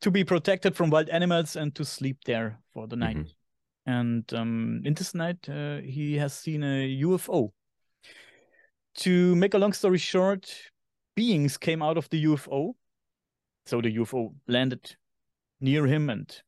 to 0.00 0.10
be 0.10 0.24
protected 0.24 0.76
from 0.76 0.90
wild 0.90 1.08
animals 1.08 1.56
and 1.56 1.74
to 1.74 1.84
sleep 1.84 2.18
there 2.24 2.58
for 2.72 2.86
the 2.88 2.96
night. 2.96 3.16
Mhm. 3.16 3.34
and 3.86 4.34
um, 4.34 4.82
in 4.84 4.94
this 4.94 5.14
night 5.14 5.48
uh, 5.48 5.78
he 5.80 6.18
has 6.18 6.32
seen 6.34 6.62
a 6.62 7.00
ufo 7.02 7.50
to 8.94 9.34
make 9.36 9.54
a 9.54 9.58
long 9.58 9.72
story 9.72 9.98
short 9.98 10.70
beings 11.16 11.56
came 11.56 11.82
out 11.82 11.96
of 11.96 12.08
the 12.10 12.24
ufo 12.24 12.74
so 13.66 13.80
the 13.80 13.96
ufo 13.96 14.34
landed 14.46 14.96
near 15.60 15.86
him 15.86 16.10
and 16.10 16.42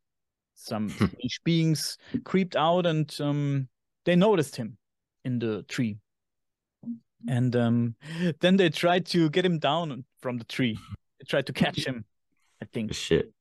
some 0.54 0.88
strange 0.88 1.40
beings 1.44 1.98
creeped 2.24 2.54
out 2.56 2.86
and 2.86 3.16
um, 3.20 3.68
they 4.04 4.14
noticed 4.16 4.56
him 4.56 4.76
in 5.24 5.38
the 5.38 5.62
tree 5.68 5.96
and 7.28 7.54
um, 7.56 7.94
then 8.40 8.56
they 8.56 8.68
tried 8.70 9.06
to 9.06 9.30
get 9.30 9.44
him 9.44 9.58
down 9.58 10.04
from 10.20 10.38
the 10.38 10.44
tree. 10.44 10.78
They 11.18 11.24
tried 11.28 11.46
to 11.46 11.52
catch 11.52 11.84
him 11.86 12.04
i 12.62 12.64
think. 12.72 12.94
Shit. 12.94 13.32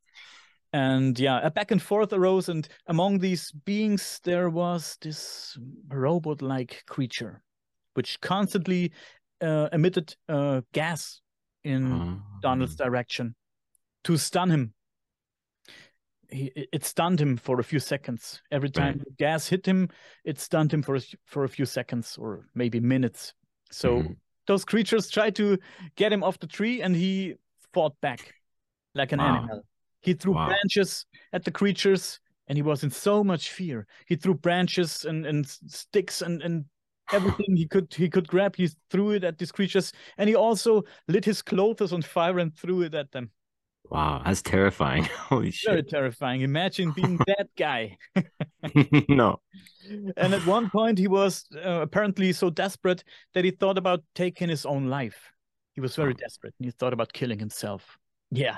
and 0.74 1.20
yeah 1.20 1.40
a 1.46 1.52
back 1.52 1.72
and 1.72 1.82
forth 1.82 2.14
arose 2.14 2.50
and 2.50 2.68
among 2.88 3.20
these 3.20 3.52
beings 3.66 4.20
there 4.24 4.50
was 4.50 4.98
this 5.02 5.58
robot 5.90 6.42
like 6.42 6.84
creature 6.88 7.42
which 7.94 8.20
constantly 8.22 8.92
uh, 9.42 9.68
emitted 9.74 10.16
uh, 10.30 10.62
gas 10.74 11.22
in 11.64 11.84
Um, 11.92 12.24
donald's 12.42 12.76
direction 12.76 13.36
to 14.04 14.18
stun 14.18 14.50
him. 14.50 14.74
He, 16.30 16.52
it- 16.56 16.86
stunned 16.86 17.20
him 17.20 17.38
for 17.38 17.60
a 17.60 17.64
few 17.64 17.80
seconds. 17.80 18.42
Every 18.52 18.70
time 18.70 18.98
Right. 18.98 19.06
the 19.06 19.12
gas 19.18 19.48
hit 19.50 19.66
him 19.66 19.90
it 20.24 20.40
stunned 20.40 20.72
him 20.74 20.82
for 20.82 20.96
a, 20.96 21.02
for 21.26 21.44
a 21.44 21.50
few 21.50 21.66
seconds 21.66 22.18
or 22.18 22.48
maybe 22.56 22.80
minutes 22.80 23.34
so 23.72 23.98
Mhm. 24.04 24.16
those 24.48 24.66
creatures 24.66 25.10
tried 25.10 25.36
to 25.36 25.58
get 25.96 26.12
him 26.14 26.24
off 26.24 26.40
the 26.40 26.48
tree 26.48 26.82
and 26.82 26.96
he 26.96 27.36
fought 27.74 28.00
back 28.02 28.34
like 28.96 29.12
an 29.12 29.20
Wow. 29.20 29.28
animal 29.28 29.66
he 30.02 30.14
threw 30.14 30.34
Wow. 30.34 30.48
branches 30.48 31.06
at 31.34 31.44
the 31.46 31.52
creatures 31.52 32.20
and 32.48 32.58
he 32.58 32.62
was 32.62 32.84
in 32.84 32.90
so 32.92 33.24
much 33.24 33.52
fear 33.52 33.88
he 34.08 34.16
threw 34.16 34.34
branches 34.34 35.06
and, 35.06 35.26
and 35.26 35.48
sticks 35.48 36.22
and, 36.22 36.42
and 36.42 36.66
everything 37.14 37.56
he 37.56 37.68
could 37.68 37.94
he 37.94 38.10
could 38.10 38.28
grab 38.28 38.56
he 38.56 38.70
threw 38.90 39.12
it 39.12 39.24
at 39.24 39.38
these 39.38 39.52
creatures 39.52 39.92
and 40.18 40.30
he 40.30 40.36
also 40.36 40.84
lit 41.08 41.26
his 41.26 41.42
clothes 41.42 41.94
on 41.94 42.02
fire 42.02 42.40
and 42.40 42.56
threw 42.56 42.82
it 42.82 42.94
at 42.94 43.12
them 43.12 43.30
Wow, 43.92 44.22
that's 44.24 44.42
terrifying. 44.42 45.04
Holy 45.30 45.54
very 45.66 45.80
shit. 45.82 45.90
terrifying 45.90 46.42
imagine 46.42 46.94
being 46.94 47.18
that 47.28 47.50
guy 47.58 47.98
no. 49.10 49.42
And 50.16 50.34
at 50.34 50.46
one 50.46 50.70
point, 50.70 50.98
he 50.98 51.10
was 51.10 51.46
uh, 51.56 51.82
apparently 51.82 52.32
so 52.32 52.50
desperate 52.50 53.04
that 53.34 53.44
he 53.44 53.52
thought 53.52 53.78
about 53.78 54.04
taking 54.16 54.48
his 54.48 54.66
own 54.66 54.88
life. 54.88 55.32
He 55.74 55.82
was 55.82 55.96
very 55.96 56.14
desperate 56.14 56.54
and 56.60 56.66
he 56.66 56.72
thought 56.72 56.94
about 56.94 57.12
killing 57.12 57.40
himself. 57.40 57.98
Yeah. 58.30 58.58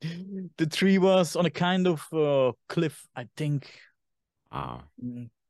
The 0.00 0.66
tree 0.66 0.98
was 0.98 1.36
on 1.36 1.46
a 1.46 1.50
kind 1.50 1.86
of 1.86 2.06
uh, 2.12 2.52
cliff, 2.68 3.06
I 3.14 3.28
think. 3.36 3.70
Oh. 4.50 4.80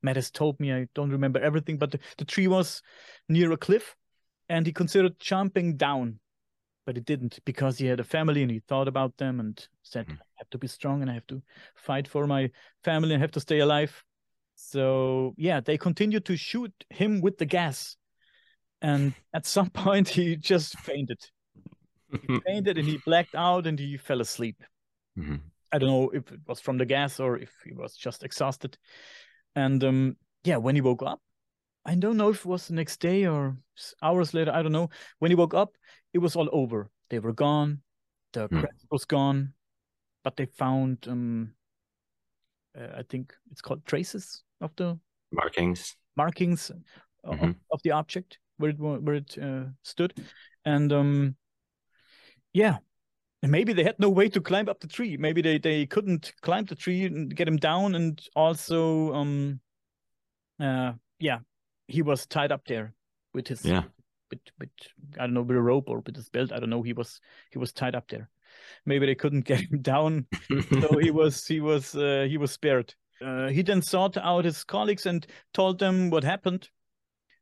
Mattis 0.04 0.32
told 0.32 0.58
me, 0.58 0.72
I 0.72 0.88
don't 0.94 1.10
remember 1.10 1.40
everything, 1.40 1.78
but 1.78 1.92
the, 1.92 2.00
the 2.18 2.24
tree 2.24 2.48
was 2.48 2.82
near 3.28 3.52
a 3.52 3.56
cliff 3.56 3.94
and 4.48 4.66
he 4.66 4.72
considered 4.72 5.18
jumping 5.20 5.76
down 5.76 6.18
but 6.86 6.96
it 6.96 7.04
didn't 7.04 7.38
because 7.44 7.78
he 7.78 7.86
had 7.86 8.00
a 8.00 8.04
family 8.04 8.42
and 8.42 8.50
he 8.50 8.60
thought 8.60 8.88
about 8.88 9.16
them 9.16 9.40
and 9.40 9.66
said, 9.82 10.06
mm. 10.06 10.14
I 10.14 10.24
have 10.36 10.50
to 10.50 10.58
be 10.58 10.66
strong 10.66 11.02
and 11.02 11.10
I 11.10 11.14
have 11.14 11.26
to 11.28 11.42
fight 11.74 12.08
for 12.08 12.26
my 12.26 12.50
family 12.82 13.14
and 13.14 13.22
have 13.22 13.32
to 13.32 13.40
stay 13.40 13.60
alive. 13.60 14.04
So, 14.54 15.34
yeah, 15.36 15.60
they 15.60 15.78
continued 15.78 16.24
to 16.26 16.36
shoot 16.36 16.72
him 16.90 17.20
with 17.20 17.38
the 17.38 17.46
gas. 17.46 17.96
And 18.80 19.14
at 19.34 19.46
some 19.46 19.70
point, 19.70 20.08
he 20.08 20.36
just 20.36 20.78
fainted. 20.78 21.20
He 22.10 22.40
fainted 22.46 22.78
and 22.78 22.86
he 22.86 23.00
blacked 23.04 23.34
out 23.34 23.66
and 23.66 23.78
he 23.78 23.96
fell 23.96 24.20
asleep. 24.20 24.62
Mm-hmm. 25.18 25.36
I 25.72 25.78
don't 25.78 25.88
know 25.88 26.10
if 26.10 26.30
it 26.30 26.40
was 26.46 26.60
from 26.60 26.78
the 26.78 26.84
gas 26.84 27.18
or 27.18 27.38
if 27.38 27.50
he 27.64 27.72
was 27.72 27.96
just 27.96 28.22
exhausted. 28.22 28.76
And 29.54 29.82
um, 29.84 30.16
yeah, 30.44 30.58
when 30.58 30.74
he 30.74 30.80
woke 30.80 31.02
up, 31.02 31.20
I 31.84 31.94
don't 31.94 32.16
know 32.16 32.30
if 32.30 32.40
it 32.40 32.46
was 32.46 32.68
the 32.68 32.74
next 32.74 33.00
day 33.00 33.26
or 33.26 33.56
hours 34.02 34.34
later. 34.34 34.52
I 34.52 34.62
don't 34.62 34.72
know. 34.72 34.90
When 35.18 35.30
he 35.30 35.34
woke 35.34 35.54
up, 35.54 35.74
it 36.12 36.18
was 36.18 36.36
all 36.36 36.48
over. 36.52 36.90
They 37.10 37.18
were 37.18 37.32
gone. 37.32 37.82
The 38.32 38.48
mm. 38.48 38.66
was 38.90 39.04
gone, 39.04 39.52
but 40.24 40.36
they 40.36 40.46
found, 40.46 41.06
um, 41.08 41.52
uh, 42.78 42.98
I 42.98 43.02
think 43.02 43.34
it's 43.50 43.60
called 43.60 43.84
traces 43.84 44.42
of 44.60 44.70
the 44.76 44.98
markings, 45.32 45.96
markings 46.16 46.70
mm-hmm. 47.26 47.44
of, 47.44 47.56
of, 47.70 47.80
the 47.82 47.90
object 47.90 48.38
where 48.56 48.70
it 48.70 48.78
where 48.78 49.16
it 49.16 49.36
uh, 49.36 49.64
stood, 49.82 50.14
and 50.64 50.90
um, 50.94 51.36
yeah, 52.54 52.78
maybe 53.42 53.74
they 53.74 53.84
had 53.84 53.98
no 53.98 54.08
way 54.08 54.30
to 54.30 54.40
climb 54.40 54.70
up 54.70 54.80
the 54.80 54.88
tree. 54.88 55.18
Maybe 55.18 55.42
they 55.42 55.58
they 55.58 55.84
couldn't 55.84 56.32
climb 56.40 56.64
the 56.64 56.74
tree 56.74 57.04
and 57.04 57.34
get 57.36 57.48
him 57.48 57.58
down, 57.58 57.94
and 57.94 58.18
also 58.34 59.12
um, 59.12 59.60
uh, 60.58 60.92
yeah, 61.18 61.40
he 61.88 62.02
was 62.02 62.26
tied 62.26 62.52
up 62.52 62.66
there 62.66 62.94
with 63.34 63.48
his 63.48 63.64
yeah 63.64 63.84
with, 64.32 64.40
with 64.58 64.70
I 65.18 65.22
don't 65.22 65.34
know 65.34 65.42
with 65.42 65.56
a 65.56 65.60
rope 65.60 65.88
or 65.88 66.00
with 66.00 66.16
his 66.16 66.28
belt. 66.28 66.52
I 66.52 66.58
don't 66.58 66.70
know. 66.70 66.82
He 66.82 66.92
was 66.92 67.20
he 67.50 67.58
was 67.58 67.72
tied 67.72 67.94
up 67.94 68.08
there. 68.08 68.28
Maybe 68.84 69.06
they 69.06 69.14
couldn't 69.14 69.44
get 69.46 69.60
him 69.60 69.82
down, 69.82 70.26
so 70.70 70.98
he 70.98 71.10
was 71.22 71.46
he 71.46 71.60
was 71.60 71.94
uh, 71.94 72.26
he 72.28 72.38
was 72.38 72.50
spared. 72.50 72.94
Uh, 73.24 73.48
he 73.48 73.62
then 73.62 73.82
sought 73.82 74.16
out 74.16 74.44
his 74.44 74.64
colleagues 74.64 75.06
and 75.06 75.26
told 75.54 75.78
them 75.78 76.10
what 76.10 76.24
happened, 76.24 76.68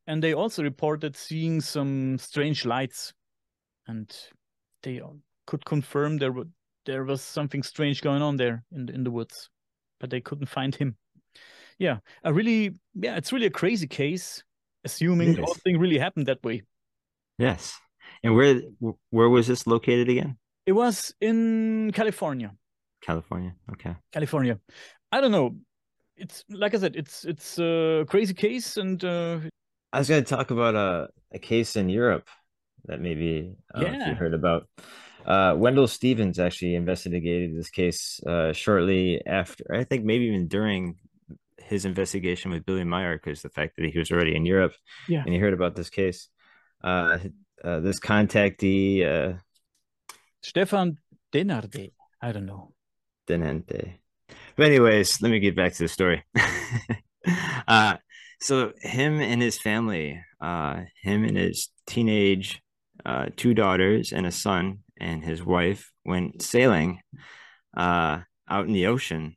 and 0.07 0.22
they 0.22 0.35
also 0.35 0.62
reported 0.62 1.16
seeing 1.16 1.61
some 1.61 2.18
strange 2.18 2.66
lights, 2.66 3.14
and 3.87 4.14
they 4.83 5.00
could 5.46 5.64
confirm 5.64 6.18
there 6.18 6.33
were 6.33 6.44
there 6.85 7.05
was 7.05 7.22
something 7.22 7.62
strange 7.62 8.03
going 8.03 8.22
on 8.22 8.37
there 8.37 8.64
in 8.72 8.87
the, 8.87 8.92
in 8.92 9.05
the 9.05 9.11
woods, 9.11 9.48
but 10.00 10.11
they 10.11 10.20
couldn't 10.20 10.48
find 10.48 10.74
him 10.74 10.96
yeah 11.81 11.99
a 12.23 12.33
really 12.33 12.77
yeah 12.95 13.16
it's 13.16 13.33
really 13.33 13.47
a 13.47 13.51
crazy 13.51 13.88
case 13.88 14.45
assuming 14.85 15.35
the 15.35 15.43
whole 15.43 15.55
thing 15.55 15.79
really 15.79 15.99
happened 15.99 16.27
that 16.27 16.43
way. 16.45 16.62
Yes. 17.38 17.77
And 18.23 18.37
where 18.37 18.61
where 19.11 19.29
was 19.29 19.47
this 19.49 19.66
located 19.66 20.09
again? 20.09 20.37
It 20.66 20.73
was 20.73 21.12
in 21.21 21.90
california. 21.93 22.55
California 23.03 23.55
okay. 23.73 23.97
California. 24.12 24.61
I 25.11 25.21
don't 25.21 25.33
know. 25.33 25.57
It's 26.16 26.45
like 26.51 26.75
i 26.75 26.79
said 26.79 26.97
it's 26.97 27.25
it's 27.25 27.59
a 27.59 28.05
crazy 28.07 28.35
case 28.35 28.77
and 28.77 29.03
uh 29.03 29.40
i 29.90 29.99
was 29.99 30.07
going 30.07 30.23
to 30.23 30.29
talk 30.29 30.51
about 30.51 30.75
a, 30.75 31.09
a 31.33 31.38
case 31.38 31.77
in 31.77 31.88
europe 31.88 32.29
that 32.85 33.01
maybe 33.01 33.55
uh, 33.75 33.81
yeah. 33.81 34.09
you 34.11 34.14
heard 34.14 34.35
about. 34.35 34.69
Uh, 35.25 35.55
Wendelle 35.55 35.88
Stevens 35.88 36.38
actually 36.38 36.75
investigated 36.75 37.57
this 37.57 37.71
case 37.71 38.21
uh, 38.27 38.53
shortly 38.53 39.23
after, 39.27 39.64
I 39.73 39.85
think 39.85 40.05
maybe 40.05 40.25
even 40.25 40.49
during 40.49 40.97
his 41.62 41.85
investigation 41.85 42.51
with 42.51 42.64
Billy 42.64 42.85
Meier 42.85 43.16
because 43.16 43.42
the 43.42 43.49
fact 43.49 43.77
that 43.77 43.90
he 43.90 43.99
was 43.99 44.11
already 44.11 44.35
in 44.35 44.46
Europe 44.46 44.75
yeah. 45.09 45.23
and 45.25 45.33
he 45.33 45.38
heard 45.38 45.55
about 45.55 45.75
this 45.75 45.90
case. 45.90 46.29
Uh, 46.83 47.18
uh, 47.62 47.81
this 47.81 48.01
contactee, 48.01 49.05
uh, 49.05 49.37
Stefan 50.42 50.96
Denaerde, 51.33 51.92
I 52.23 52.33
don't 52.33 52.46
know. 52.46 52.73
Denente. 53.29 53.99
But 54.57 54.66
anyways, 54.66 55.20
let 55.20 55.31
me 55.31 55.40
get 55.40 55.57
back 55.57 55.75
to 55.75 55.83
the 55.85 55.88
story. 55.88 56.25
uh, 57.68 57.96
so 58.40 58.73
him 58.81 59.20
and 59.20 59.42
his 59.42 59.59
family, 59.59 60.20
uh, 60.40 60.83
him 61.03 61.25
and 61.25 61.37
his 61.37 61.68
teenage 61.87 62.62
uh, 63.05 63.27
two 63.37 63.55
daughters 63.55 64.12
and 64.12 64.27
a 64.27 64.33
son 64.33 64.79
and 64.99 65.25
his 65.25 65.44
wife 65.44 65.90
went 66.05 66.42
sailing 66.42 67.01
uh, 67.77 68.20
out 68.49 68.66
in 68.66 68.73
the 68.73 68.87
ocean 68.87 69.37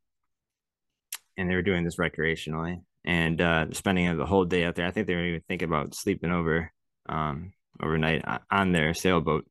and 1.38 1.50
they 1.50 1.56
were 1.56 1.62
doing 1.62 1.84
this 1.84 1.98
recreationally 1.98 2.82
and 3.06 3.42
uh, 3.42 3.66
spending 3.72 4.18
the 4.18 4.26
whole 4.26 4.46
day 4.46 4.64
out 4.64 4.76
there. 4.76 4.88
I 4.88 4.92
think 4.92 5.08
they 5.08 5.16
were 5.16 5.26
even 5.26 5.42
thinking 5.48 5.68
about 5.68 5.96
sleeping 5.96 6.32
over 6.32 6.72
um, 7.08 7.54
overnight 7.82 8.24
on 8.50 8.72
their 8.72 8.94
sailboat. 8.94 9.46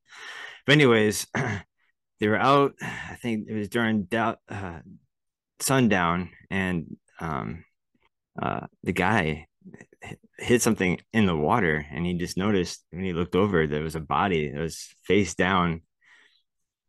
But 0.66 0.73
anyways, 0.75 1.27
they 2.21 2.29
were 2.29 2.38
out. 2.38 2.75
I 2.81 3.16
think 3.21 3.49
it 3.49 3.55
was 3.55 3.68
during 3.68 4.09
uh, 4.12 4.81
sundown, 5.61 6.31
and 6.51 6.97
um, 7.21 7.64
uh, 8.40 8.66
the 8.83 8.92
guy 8.92 9.47
hit 10.38 10.62
something 10.62 11.01
in 11.12 11.27
the 11.27 11.37
water, 11.37 11.85
and 11.90 12.07
he 12.07 12.14
just 12.14 12.37
noticed 12.37 12.85
when 12.90 13.05
he 13.05 13.12
looked 13.12 13.37
over 13.37 13.66
there 13.66 13.83
was 13.83 13.97
a 13.97 14.01
body 14.01 14.51
that 14.51 14.61
was 14.61 14.95
face 15.05 15.35
down 15.35 15.83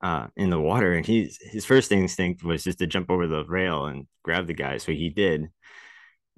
uh, 0.04 0.28
in 0.36 0.50
the 0.50 0.60
water, 0.60 0.94
and 0.94 1.06
he's 1.06 1.40
his 1.42 1.66
first 1.66 1.92
instinct 1.92 2.44
was 2.44 2.66
just 2.66 2.80
to 2.80 2.88
jump 2.88 3.10
over 3.10 3.26
the 3.26 3.46
rail 3.46 3.86
and 3.86 4.06
grab 4.22 4.48
the 4.48 4.54
guy. 4.54 4.78
So 4.78 4.92
he 4.92 5.10
did, 5.10 5.50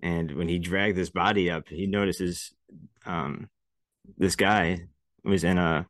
and 0.03 0.31
when 0.33 0.47
he 0.47 0.59
dragged 0.59 0.97
his 0.97 1.09
body 1.09 1.49
up, 1.49 1.67
he 1.67 1.87
notices 1.87 2.53
um, 3.07 3.49
this 4.17 4.35
guy 4.35 4.81
was 5.23 5.43
in 5.43 5.57
a 5.57 5.87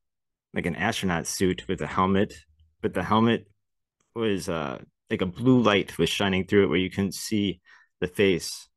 like 0.54 0.66
an 0.66 0.78
astronaut 0.78 1.28
suit 1.28 1.68
with 1.68 1.82
a 1.82 1.88
helmet, 1.88 2.34
but 2.82 2.94
the 2.94 3.04
helmet 3.04 3.46
was 4.16 4.48
uh, 4.48 4.80
like 5.10 5.22
a 5.22 5.26
blue 5.26 5.62
light 5.62 5.98
was 5.98 6.10
shining 6.10 6.46
through 6.46 6.64
it 6.64 6.68
where 6.68 6.78
you 6.78 6.90
couldn't 6.90 7.14
see 7.14 7.60
the 8.00 8.08
face. 8.08 8.70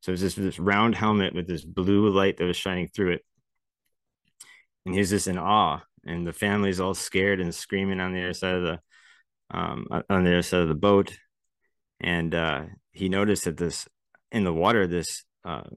So 0.00 0.10
it 0.10 0.14
was 0.14 0.20
this, 0.22 0.34
this 0.36 0.58
round 0.58 0.94
helmet 0.94 1.34
with 1.34 1.46
this 1.46 1.64
blue 1.64 2.08
light 2.08 2.38
that 2.38 2.44
was 2.44 2.56
shining 2.56 2.88
through 2.88 3.12
it. 3.12 3.24
And 4.86 4.94
he 4.94 5.00
was 5.00 5.10
just 5.10 5.26
in 5.26 5.36
awe 5.36 5.82
and 6.08 6.26
the 6.26 6.32
family's 6.32 6.80
all 6.80 6.94
scared 6.94 7.40
and 7.40 7.54
screaming 7.54 8.00
on 8.00 8.12
the 8.12 8.22
other 8.22 8.32
side 8.32 8.54
of 8.54 8.62
the 8.62 8.80
um 9.50 9.86
on 9.90 10.24
the 10.24 10.32
other 10.32 10.42
side 10.42 10.62
of 10.62 10.68
the 10.68 10.74
boat. 10.74 11.16
And 12.00 12.34
uh 12.34 12.64
he 12.92 13.08
noticed 13.08 13.44
that 13.44 13.56
this 13.56 13.86
in 14.32 14.44
the 14.44 14.52
water 14.52 14.86
this 14.86 15.24
uh 15.44 15.68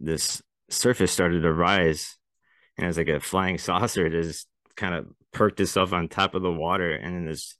this 0.00 0.42
surface 0.70 1.12
started 1.12 1.42
to 1.42 1.52
rise. 1.52 2.16
And 2.76 2.86
it's 2.86 2.98
like 2.98 3.08
a 3.08 3.20
flying 3.20 3.58
saucer 3.66 4.06
it 4.06 4.22
just 4.22 4.48
kind 4.76 4.94
of 4.94 5.06
perked 5.32 5.60
itself 5.60 5.92
on 5.92 6.08
top 6.08 6.34
of 6.34 6.42
the 6.42 6.52
water. 6.52 6.92
And 6.92 7.14
then 7.14 7.26
this 7.26 7.56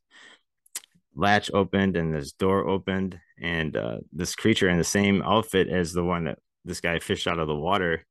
latch 1.15 1.51
opened 1.53 1.97
and 1.97 2.15
this 2.15 2.33
door 2.33 2.67
opened. 2.67 3.21
And 3.41 3.77
uh, 3.77 3.99
this 4.13 4.35
creature 4.35 4.69
in 4.69 4.79
the 4.79 4.85
same 4.85 5.23
outfit 5.23 5.69
as 5.69 5.93
the 5.93 6.05
one 6.05 6.25
that 6.25 6.39
this 6.65 6.81
guy 6.81 6.99
fished 6.99 7.27
out 7.27 7.39
of 7.39 7.49
the 7.49 7.55
water 7.55 8.07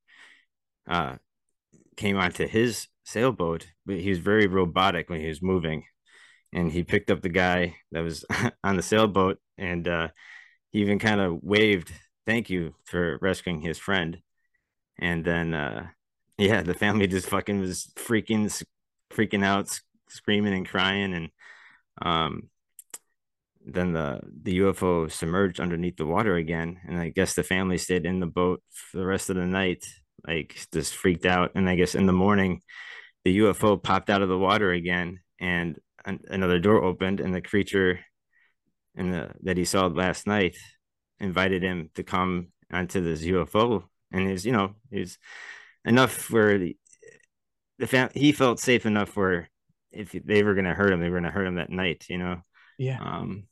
uh, 0.88 1.16
came 1.96 2.18
onto 2.18 2.48
his 2.48 2.88
sailboat, 3.04 3.68
but 3.86 4.00
he 4.00 4.10
was 4.10 4.20
very 4.20 4.48
robotic 4.48 5.10
when 5.10 5.22
he 5.22 5.28
was 5.28 5.42
moving. 5.42 5.84
And 6.54 6.72
he 6.72 6.84
picked 6.84 7.10
up 7.10 7.22
the 7.22 7.30
guy 7.30 7.76
that 7.92 8.02
was 8.02 8.26
on 8.64 8.76
the 8.76 8.84
sailboat 8.84 9.40
and 9.58 9.88
uh, 9.88 10.10
he 10.72 10.82
even 10.82 11.00
kind 11.00 11.22
of 11.22 11.40
waved 11.42 11.92
thank 12.26 12.50
you 12.50 12.76
for 12.86 13.18
rescuing 13.22 13.62
his 13.62 13.78
friend. 13.78 14.20
And 15.00 15.26
then, 15.26 15.54
uh, 15.54 15.88
yeah, 16.38 16.62
the 16.62 16.74
family 16.74 17.08
just 17.08 17.28
fucking 17.28 17.60
was 17.60 17.92
freaking, 17.96 18.64
freaking 19.12 19.44
out, 19.44 19.80
screaming 20.10 20.54
and 20.54 20.68
crying. 20.68 21.14
And 21.14 21.30
um, 22.02 22.50
then 23.66 23.94
the 23.94 24.20
the 24.42 24.60
UFO 24.60 25.12
submerged 25.12 25.60
underneath 25.60 25.98
the 25.98 26.06
water 26.06 26.36
again, 26.36 26.80
and 26.86 27.00
I 27.00 27.10
guess 27.10 27.34
the 27.34 27.44
family 27.44 27.78
stayed 27.78 28.06
in 28.06 28.20
the 28.20 28.26
boat 28.26 28.62
for 28.70 28.98
the 28.98 29.06
rest 29.06 29.30
of 29.30 29.36
the 29.36 29.46
night, 29.46 29.86
like 30.28 30.68
just 30.74 30.96
freaked 30.96 31.26
out. 31.26 31.52
And 31.56 31.70
I 31.70 31.76
guess 31.76 31.96
in 31.96 32.06
the 32.06 32.14
morning, 32.14 32.62
the 33.24 33.40
UFO 33.40 33.82
popped 33.82 34.10
out 34.10 34.22
of 34.22 34.30
the 34.30 34.38
water 34.38 34.72
again, 34.72 35.20
and 35.40 35.80
an, 36.06 36.20
another 36.28 36.60
door 36.60 36.84
opened, 36.84 37.20
and 37.20 37.34
the 37.34 37.42
creature 37.42 38.00
in 38.96 39.12
the 39.12 39.32
that 39.44 39.58
he 39.58 39.66
saw 39.66 39.88
last 39.88 40.28
night 40.28 40.56
invited 41.20 41.64
him 41.64 41.90
to 41.96 42.04
come 42.04 42.50
onto 42.72 43.02
this 43.02 43.24
UFO, 43.24 43.84
and 44.12 44.30
he's 44.30 44.46
you 44.46 44.52
know 44.52 44.76
he's 44.92 45.18
enough 45.86 46.30
where 46.32 46.58
the, 46.58 46.78
the 47.80 47.88
fam- 47.88 48.12
he 48.14 48.32
felt 48.32 48.60
safe 48.60 48.86
enough 48.86 49.16
where 49.16 49.50
if 49.92 50.12
they 50.12 50.44
were 50.44 50.56
gonna 50.56 50.74
hurt 50.74 50.92
him, 50.92 51.00
they 51.00 51.10
were 51.10 51.20
gonna 51.20 51.32
hurt 51.32 51.48
him 51.48 51.56
that 51.56 51.70
night, 51.70 52.06
you 52.10 52.18
know. 52.18 52.42
Yeah. 52.78 53.00
Um. 53.02 53.48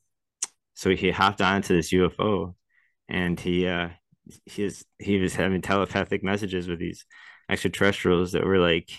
So 0.74 0.96
he 0.96 1.12
hopped 1.12 1.42
onto 1.42 1.76
this 1.76 1.94
UFO, 1.94 2.56
and 3.08 3.40
he 3.40 3.68
uh 3.68 3.90
he 4.46 4.64
is 4.64 4.86
he 5.00 5.20
was 5.20 5.36
having 5.36 5.62
telepathic 5.62 6.24
messages 6.24 6.68
with 6.68 6.80
these 6.80 7.06
extraterrestrials 7.50 8.32
that 8.32 8.46
were 8.46 8.60
like 8.60 8.90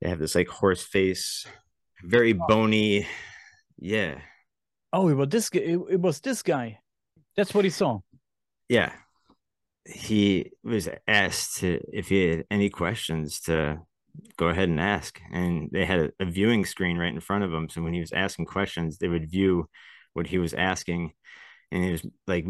they 0.00 0.08
have 0.08 0.18
this 0.18 0.34
like 0.34 0.48
horse 0.48 0.82
face, 0.82 1.46
very 2.02 2.34
oh. 2.34 2.46
bony. 2.48 3.06
Yeah. 3.78 4.20
Oh, 4.92 5.08
it 5.08 5.14
was 5.14 5.28
this 5.28 5.50
guy. 5.50 5.60
It, 5.60 5.80
it 5.90 6.00
was 6.00 6.20
this 6.20 6.42
guy. 6.42 6.78
That's 7.36 7.54
what 7.54 7.64
he 7.64 7.70
saw. 7.70 8.00
Yeah. 8.68 8.92
He 9.84 10.52
was 10.62 10.88
asked 11.06 11.58
to, 11.58 11.80
if 11.92 12.08
he 12.08 12.28
had 12.28 12.44
any 12.50 12.70
questions 12.70 13.40
to 13.42 13.78
go 14.36 14.48
ahead 14.48 14.68
and 14.68 14.80
ask. 14.80 15.20
And 15.32 15.70
they 15.72 15.84
had 15.84 16.00
a, 16.00 16.10
a 16.20 16.24
viewing 16.24 16.64
screen 16.64 16.96
right 16.96 17.12
in 17.12 17.20
front 17.20 17.44
of 17.44 17.52
him. 17.52 17.68
So 17.68 17.82
when 17.82 17.94
he 17.94 18.00
was 18.00 18.12
asking 18.12 18.46
questions, 18.46 18.98
they 18.98 19.08
would 19.08 19.30
view 19.30 19.68
what 20.12 20.26
he 20.26 20.38
was 20.38 20.54
asking. 20.54 21.12
And 21.70 21.84
he 21.84 21.92
was 21.92 22.06
like 22.26 22.46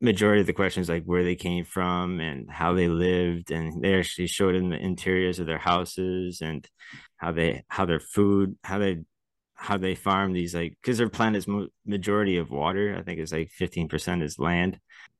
majority 0.00 0.42
of 0.42 0.46
the 0.46 0.52
questions 0.52 0.88
like 0.88 1.04
where 1.04 1.24
they 1.24 1.34
came 1.34 1.64
from 1.64 2.20
and 2.20 2.50
how 2.50 2.74
they 2.74 2.88
lived 2.88 3.50
and 3.50 3.82
they 3.82 3.98
actually 3.98 4.26
showed 4.26 4.54
in 4.54 4.68
the 4.68 4.76
interiors 4.76 5.38
of 5.38 5.46
their 5.46 5.58
houses 5.58 6.40
and 6.42 6.68
how 7.16 7.32
they 7.32 7.64
how 7.68 7.86
their 7.86 8.00
food 8.00 8.56
how 8.62 8.78
they 8.78 8.98
how 9.54 9.78
they 9.78 9.94
farm 9.94 10.34
these 10.34 10.54
like 10.54 10.76
because 10.82 10.98
their 10.98 11.08
planet 11.08 11.38
is 11.38 11.66
majority 11.86 12.36
of 12.36 12.50
water 12.50 12.94
i 12.98 13.02
think 13.02 13.18
it's 13.18 13.32
like 13.32 13.50
15% 13.58 14.22
is 14.22 14.38
land. 14.38 14.78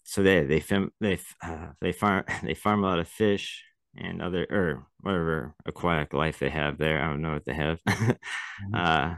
So 0.08 0.22
they 0.22 0.44
they 0.44 0.62
they 1.00 1.18
uh, 1.42 1.68
they 1.80 1.92
farm 1.92 2.24
they 2.42 2.54
farm 2.54 2.84
a 2.84 2.86
lot 2.86 2.98
of 3.00 3.08
fish 3.08 3.64
and 3.96 4.20
other 4.20 4.46
or 4.50 4.86
whatever 5.00 5.54
aquatic 5.64 6.12
life 6.12 6.38
they 6.38 6.50
have 6.50 6.76
there 6.76 7.02
i 7.02 7.06
don't 7.06 7.22
know 7.22 7.32
what 7.32 7.44
they 7.44 7.54
have. 7.54 7.80
Mm-hmm. 8.56 8.74
uh 8.74 9.14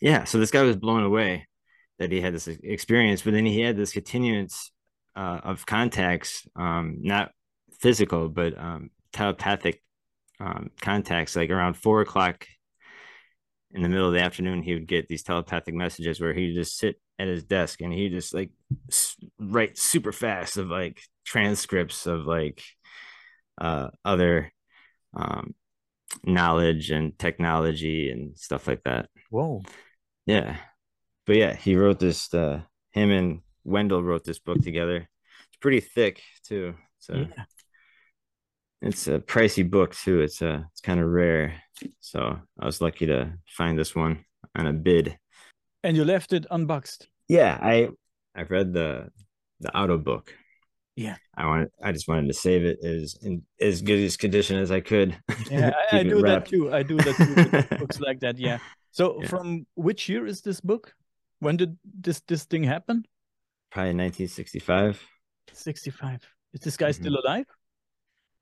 yeah 0.00 0.24
so 0.24 0.38
this 0.38 0.50
guy 0.50 0.62
was 0.62 0.76
blown 0.76 1.02
away 1.02 1.46
that 1.98 2.12
he 2.12 2.20
had 2.20 2.34
this 2.34 2.46
experience, 2.48 3.22
but 3.22 3.32
then 3.32 3.46
he 3.46 3.60
had 3.60 3.76
this 3.76 3.92
continuance 3.92 4.70
uh, 5.14 5.40
of 5.42 5.66
contacts, 5.66 6.46
um, 6.56 6.98
not 7.00 7.32
physical, 7.80 8.28
but 8.28 8.56
um, 8.58 8.90
telepathic 9.12 9.82
um, 10.40 10.70
contacts. 10.80 11.36
Like 11.36 11.50
around 11.50 11.74
four 11.74 12.02
o'clock 12.02 12.46
in 13.72 13.82
the 13.82 13.88
middle 13.88 14.08
of 14.08 14.12
the 14.12 14.20
afternoon, 14.20 14.62
he 14.62 14.74
would 14.74 14.86
get 14.86 15.08
these 15.08 15.22
telepathic 15.22 15.74
messages 15.74 16.20
where 16.20 16.34
he'd 16.34 16.54
just 16.54 16.76
sit 16.76 17.00
at 17.18 17.28
his 17.28 17.44
desk 17.44 17.80
and 17.80 17.92
he 17.92 18.04
would 18.04 18.12
just 18.12 18.34
like 18.34 18.50
write 19.38 19.78
super 19.78 20.12
fast 20.12 20.58
of 20.58 20.68
like 20.68 21.00
transcripts 21.24 22.06
of 22.06 22.26
like 22.26 22.62
uh, 23.58 23.88
other 24.04 24.52
um, 25.14 25.54
knowledge 26.24 26.90
and 26.90 27.18
technology 27.18 28.10
and 28.10 28.36
stuff 28.36 28.68
like 28.68 28.82
that. 28.84 29.08
Whoa. 29.30 29.62
Yeah 30.26 30.58
but 31.26 31.36
yeah, 31.36 31.54
he 31.54 31.76
wrote 31.76 31.98
this. 31.98 32.32
Uh, 32.32 32.62
him 32.92 33.10
and 33.10 33.40
Wendelle 33.66 34.04
wrote 34.04 34.24
this 34.24 34.38
book 34.38 34.62
together. 34.62 34.96
It's 34.96 35.58
pretty 35.60 35.80
thick 35.80 36.22
too. 36.44 36.74
So 36.98 37.14
yeah. 37.14 37.44
it's 38.80 39.08
a 39.08 39.18
pricey 39.18 39.68
book 39.68 39.94
too. 39.94 40.20
It's 40.20 40.40
a 40.40 40.50
uh, 40.50 40.60
it's 40.72 40.80
kind 40.80 41.00
of 41.00 41.06
rare. 41.08 41.60
So 42.00 42.38
I 42.58 42.64
was 42.64 42.80
lucky 42.80 43.06
to 43.06 43.34
find 43.48 43.78
this 43.78 43.94
one 43.94 44.24
on 44.56 44.66
a 44.66 44.72
bid. 44.72 45.18
And 45.82 45.96
you 45.96 46.04
left 46.04 46.32
it 46.32 46.46
unboxed. 46.50 47.08
Yeah, 47.28 47.58
I 47.60 47.90
I've 48.34 48.50
read 48.50 48.72
the 48.72 49.10
the 49.60 49.76
auto 49.76 49.98
book. 49.98 50.32
Yeah, 50.94 51.16
I 51.36 51.46
wanted. 51.46 51.70
I 51.82 51.92
just 51.92 52.08
wanted 52.08 52.28
to 52.28 52.34
save 52.34 52.64
it 52.64 52.82
as 52.82 53.18
in 53.20 53.42
as 53.60 53.82
good 53.82 53.98
as 53.98 54.16
condition 54.16 54.56
as 54.56 54.70
I 54.70 54.80
could. 54.80 55.18
Yeah, 55.50 55.72
I, 55.92 55.98
I 55.98 56.02
do 56.02 56.22
that 56.22 56.46
too. 56.46 56.72
I 56.72 56.82
do 56.82 56.96
that 56.96 57.68
too. 57.68 57.76
books 57.76 58.00
like 58.00 58.20
that. 58.20 58.38
Yeah. 58.38 58.58
So, 58.92 59.20
yeah. 59.20 59.28
from 59.28 59.66
which 59.74 60.08
year 60.08 60.26
is 60.26 60.40
this 60.40 60.58
book? 60.58 60.94
When 61.40 61.56
did 61.56 61.76
this 61.84 62.20
this 62.26 62.44
thing 62.44 62.64
happen? 62.64 63.04
Probably 63.70 63.94
1965. 63.94 65.02
65. 65.52 66.22
Is 66.52 66.60
this 66.60 66.76
guy 66.76 66.90
mm-hmm. 66.90 67.02
still 67.02 67.18
alive? 67.24 67.46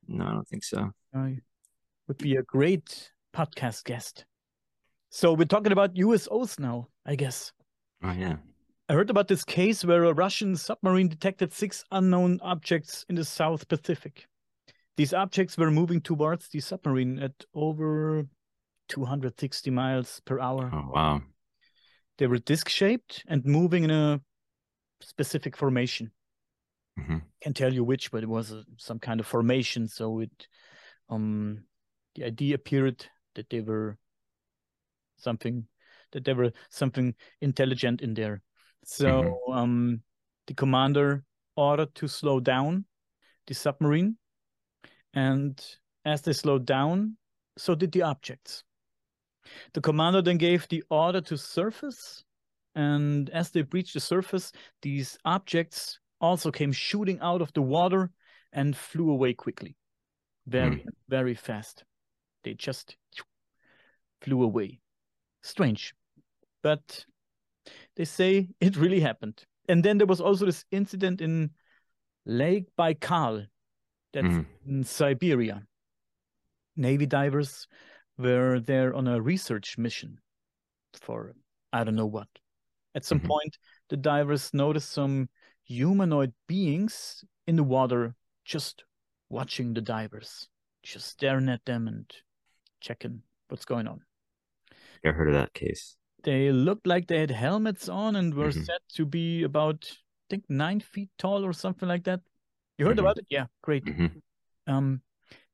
No, 0.07 0.25
I 0.25 0.31
don't 0.31 0.47
think 0.47 0.63
so. 0.63 0.91
Oh, 1.15 1.35
would 2.07 2.17
be 2.17 2.35
a 2.35 2.43
great 2.43 3.11
podcast 3.35 3.83
guest. 3.83 4.25
So 5.09 5.33
we're 5.33 5.45
talking 5.45 5.71
about 5.71 5.95
USOs 5.95 6.59
now, 6.59 6.87
I 7.05 7.15
guess. 7.15 7.51
Oh 8.03 8.11
yeah. 8.11 8.37
I 8.87 8.93
heard 8.93 9.09
about 9.09 9.27
this 9.27 9.43
case 9.43 9.83
where 9.83 10.03
a 10.03 10.13
Russian 10.13 10.55
submarine 10.55 11.07
detected 11.07 11.51
six 11.51 11.83
unknown 11.91 12.39
objects 12.43 13.05
in 13.09 13.15
the 13.15 13.25
South 13.25 13.67
Pacific. 13.67 14.27
These 14.95 15.13
objects 15.13 15.57
were 15.57 15.71
moving 15.71 16.01
towards 16.01 16.49
the 16.49 16.59
submarine 16.59 17.19
at 17.19 17.33
over 17.53 18.27
260 18.89 19.71
miles 19.71 20.21
per 20.25 20.39
hour. 20.39 20.69
Oh 20.71 20.91
wow. 20.93 21.21
They 22.17 22.27
were 22.27 22.37
disc 22.37 22.69
shaped 22.69 23.23
and 23.27 23.43
moving 23.45 23.83
in 23.83 23.91
a 23.91 24.21
specific 25.01 25.57
formation. 25.57 26.11
Mm-hmm. 26.99 27.17
Can't 27.41 27.55
tell 27.55 27.73
you 27.73 27.83
which, 27.83 28.11
but 28.11 28.23
it 28.23 28.29
was 28.29 28.51
a, 28.51 28.63
some 28.77 28.99
kind 28.99 29.19
of 29.19 29.27
formation. 29.27 29.87
So 29.87 30.21
it, 30.21 30.47
um, 31.09 31.63
the 32.15 32.23
idea 32.23 32.55
appeared 32.55 33.05
that 33.35 33.49
they 33.49 33.61
were 33.61 33.97
something, 35.17 35.67
that 36.13 36.23
there 36.23 36.35
were 36.35 36.53
something 36.69 37.15
intelligent 37.41 38.01
in 38.01 38.13
there. 38.13 38.41
So 38.85 39.05
mm-hmm. 39.05 39.51
um, 39.51 40.01
the 40.47 40.53
commander 40.53 41.23
ordered 41.57 41.93
to 41.95 42.07
slow 42.07 42.39
down 42.39 42.85
the 43.47 43.53
submarine, 43.53 44.17
and 45.13 45.63
as 46.03 46.21
they 46.21 46.33
slowed 46.33 46.65
down, 46.65 47.17
so 47.57 47.75
did 47.75 47.91
the 47.91 48.01
objects. 48.03 48.63
The 49.73 49.81
commander 49.81 50.21
then 50.21 50.37
gave 50.37 50.67
the 50.67 50.83
order 50.89 51.21
to 51.21 51.37
surface, 51.37 52.23
and 52.75 53.29
as 53.29 53.51
they 53.51 53.61
breached 53.61 53.93
the 53.93 53.99
surface, 53.99 54.51
these 54.81 55.17
objects 55.25 55.99
also 56.19 56.51
came 56.51 56.71
shooting 56.71 57.19
out 57.21 57.41
of 57.41 57.53
the 57.53 57.61
water 57.61 58.11
and 58.51 58.75
flew 58.75 59.11
away 59.11 59.33
quickly. 59.33 59.75
Very, 60.47 60.77
mm. 60.77 60.85
very 61.09 61.35
fast. 61.35 61.83
They 62.43 62.53
just 62.53 62.97
flew 64.21 64.43
away. 64.43 64.79
Strange. 65.41 65.93
But 66.61 67.05
they 67.95 68.05
say 68.05 68.49
it 68.59 68.77
really 68.77 68.99
happened. 68.99 69.43
And 69.67 69.83
then 69.83 69.97
there 69.97 70.07
was 70.07 70.21
also 70.21 70.45
this 70.45 70.65
incident 70.71 71.21
in 71.21 71.51
Lake 72.25 72.65
Baikal, 72.77 73.47
that's 74.13 74.27
mm. 74.27 74.45
in 74.67 74.83
Siberia. 74.83 75.63
Navy 76.75 77.05
divers 77.05 77.67
were 78.17 78.59
there 78.59 78.93
on 78.93 79.07
a 79.07 79.21
research 79.21 79.77
mission 79.77 80.19
for 81.01 81.33
I 81.73 81.83
don't 81.83 81.95
know 81.95 82.05
what. 82.05 82.27
At 82.95 83.03
some 83.03 83.19
mm-hmm. 83.19 83.27
point, 83.27 83.57
the 83.89 83.97
divers 83.97 84.53
noticed 84.53 84.91
some 84.91 85.29
humanoid 85.65 86.33
beings 86.47 87.23
in 87.47 87.57
the 87.57 87.63
water 87.63 88.15
just 88.45 88.85
watching 89.29 89.73
the 89.73 89.81
divers, 89.81 90.47
just 90.83 91.07
staring 91.07 91.49
at 91.49 91.65
them 91.65 91.87
and 91.87 92.09
checking 92.79 93.21
what's 93.49 93.65
going 93.65 93.87
on. 93.87 94.01
I 95.03 95.09
heard 95.09 95.27
of 95.27 95.33
that 95.33 95.53
case. 95.53 95.97
They 96.23 96.51
looked 96.51 96.87
like 96.87 97.07
they 97.07 97.19
had 97.19 97.31
helmets 97.31 97.89
on 97.89 98.15
and 98.15 98.33
were 98.33 98.49
mm-hmm. 98.49 98.63
said 98.63 98.79
to 98.95 99.05
be 99.05 99.43
about, 99.43 99.85
I 99.91 100.25
think, 100.29 100.45
nine 100.49 100.79
feet 100.79 101.09
tall 101.17 101.45
or 101.45 101.53
something 101.53 101.87
like 101.87 102.05
that. 102.05 102.21
You 102.77 102.85
heard 102.85 102.97
mm-hmm. 102.97 103.05
about 103.05 103.17
it? 103.19 103.25
Yeah, 103.29 103.45
great. 103.61 103.85
Mm-hmm. 103.85 104.73
Um, 104.73 105.01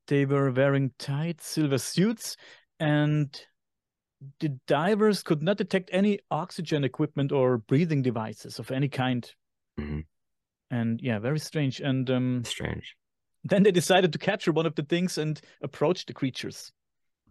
they 0.08 0.26
were 0.26 0.52
wearing 0.52 0.92
tight 0.98 1.42
silver 1.42 1.78
suits, 1.78 2.38
and 2.80 3.40
the 4.40 4.50
divers 4.68 5.24
could 5.24 5.42
not 5.42 5.58
detect 5.58 5.90
any 5.92 6.20
oxygen 6.30 6.84
equipment 6.84 7.32
or 7.32 7.58
breathing 7.58 8.02
devices 8.02 8.60
of 8.60 8.72
any 8.72 8.88
kind. 8.88 9.32
Mm-hmm. 9.80 10.00
And 10.70 11.02
yeah, 11.02 11.20
very 11.20 11.40
strange. 11.40 11.80
And 11.82 12.10
um, 12.10 12.44
strange. 12.46 12.96
Then 13.44 13.64
they 13.64 13.72
decided 13.72 14.14
to 14.14 14.20
capture 14.20 14.52
one 14.52 14.66
of 14.66 14.76
the 14.76 14.84
things 14.84 15.18
and 15.18 15.40
approach 15.62 16.06
the 16.06 16.14
creatures, 16.14 16.72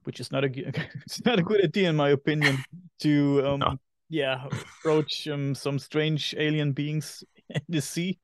which 0.05 0.21
is 0.21 0.33
not 0.33 0.45
a 0.45 0.49
it's 1.07 1.25
not 1.25 1.39
a 1.39 1.43
good 1.43 1.65
idea 1.65 1.89
in 1.89 1.97
my 1.97 2.11
opinion. 2.11 2.59
To 3.01 3.43
um, 3.47 3.61
no. 3.61 3.77
yeah, 4.09 4.47
approach 4.47 5.29
um, 5.29 5.55
some 5.55 5.79
strange 5.79 6.35
alien 6.37 6.73
beings 6.73 7.23
in 7.49 7.63
the 7.69 7.81
sea, 7.81 8.19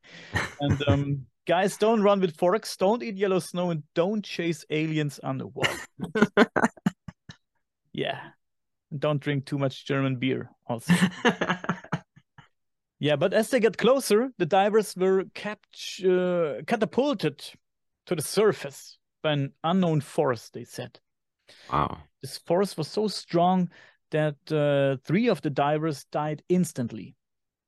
and 0.60 0.82
um, 0.88 1.26
Guys, 1.46 1.76
don't 1.76 2.02
run 2.02 2.20
with 2.20 2.36
forks, 2.36 2.76
don't 2.76 3.04
eat 3.04 3.16
yellow 3.16 3.38
snow, 3.38 3.70
and 3.70 3.84
don't 3.94 4.24
chase 4.24 4.64
aliens 4.68 5.20
underwater. 5.22 5.78
yeah. 7.92 8.20
Don't 8.96 9.20
drink 9.20 9.46
too 9.46 9.58
much 9.58 9.86
German 9.86 10.16
beer, 10.16 10.50
also. 10.66 10.92
yeah, 12.98 13.14
but 13.14 13.32
as 13.32 13.50
they 13.50 13.60
get 13.60 13.78
closer, 13.78 14.30
the 14.38 14.46
divers 14.46 14.96
were 14.96 15.24
capt- 15.34 16.02
uh, 16.04 16.62
catapulted 16.66 17.44
to 18.06 18.16
the 18.16 18.22
surface 18.22 18.98
by 19.22 19.32
an 19.32 19.52
unknown 19.62 20.00
force, 20.00 20.50
they 20.50 20.64
said. 20.64 20.98
Wow. 21.72 21.98
This 22.22 22.38
force 22.38 22.76
was 22.76 22.88
so 22.88 23.06
strong 23.06 23.70
that 24.10 24.36
uh, 24.50 25.00
three 25.06 25.28
of 25.28 25.42
the 25.42 25.50
divers 25.50 26.04
died 26.10 26.42
instantly. 26.48 27.14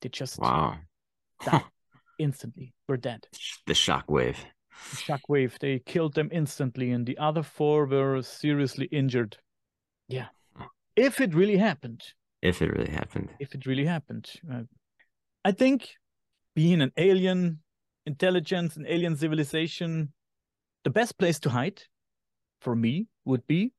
They 0.01 0.09
just 0.09 0.41
wow. 0.41 0.79
died 1.45 1.63
instantly 2.19 2.75
were 2.87 2.97
dead. 2.97 3.27
The 3.67 3.75
shockwave. 3.75 4.37
The 4.91 4.97
shockwave. 4.97 5.59
They 5.59 5.79
killed 5.81 6.15
them 6.15 6.29
instantly, 6.33 6.91
and 6.91 7.07
the 7.07 7.19
other 7.19 7.43
four 7.43 7.87
were 7.87 8.23
seriously 8.23 8.87
injured. 8.87 9.39
Yeah. 10.09 10.29
If 10.97 11.21
it 11.21 11.35
really 11.35 11.59
happened. 11.59 12.03
If 12.43 12.63
it 12.63 12.73
really 12.73 12.91
happened. 12.91 13.31
If 13.39 13.55
it 13.55 13.67
really 13.67 13.87
happened. 13.87 14.31
Uh, 14.53 14.63
I 15.45 15.53
think 15.53 15.91
being 16.55 16.81
an 16.81 16.93
alien 16.97 17.61
intelligence, 18.07 18.77
an 18.77 18.87
alien 18.89 19.17
civilization, 19.17 20.13
the 20.85 20.91
best 20.91 21.19
place 21.19 21.39
to 21.41 21.51
hide 21.51 21.83
for 22.61 22.75
me 22.75 23.07
would 23.25 23.47
be 23.47 23.73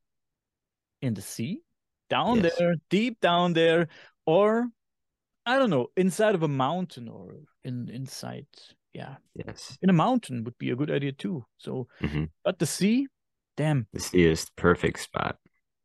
in 1.01 1.13
the 1.13 1.21
sea, 1.21 1.61
down 2.09 2.41
yes. 2.41 2.55
there, 2.57 2.75
deep 2.89 3.19
down 3.19 3.53
there, 3.53 3.87
or 4.25 4.67
I 5.45 5.57
don't 5.57 5.69
know, 5.69 5.87
inside 5.97 6.35
of 6.35 6.43
a 6.43 6.47
mountain 6.47 7.07
or 7.07 7.35
in 7.63 7.89
inside. 7.89 8.47
Yeah. 8.93 9.15
Yes. 9.35 9.77
In 9.81 9.89
a 9.89 9.93
mountain 9.93 10.43
would 10.43 10.57
be 10.57 10.71
a 10.71 10.75
good 10.75 10.91
idea 10.91 11.11
too. 11.11 11.45
So, 11.57 11.87
mm-hmm. 12.01 12.25
but 12.43 12.59
the 12.59 12.65
sea, 12.65 13.07
damn. 13.55 13.87
The 13.93 13.99
sea 13.99 14.25
is 14.25 14.45
the 14.45 14.51
perfect 14.57 14.99
spot. 14.99 15.37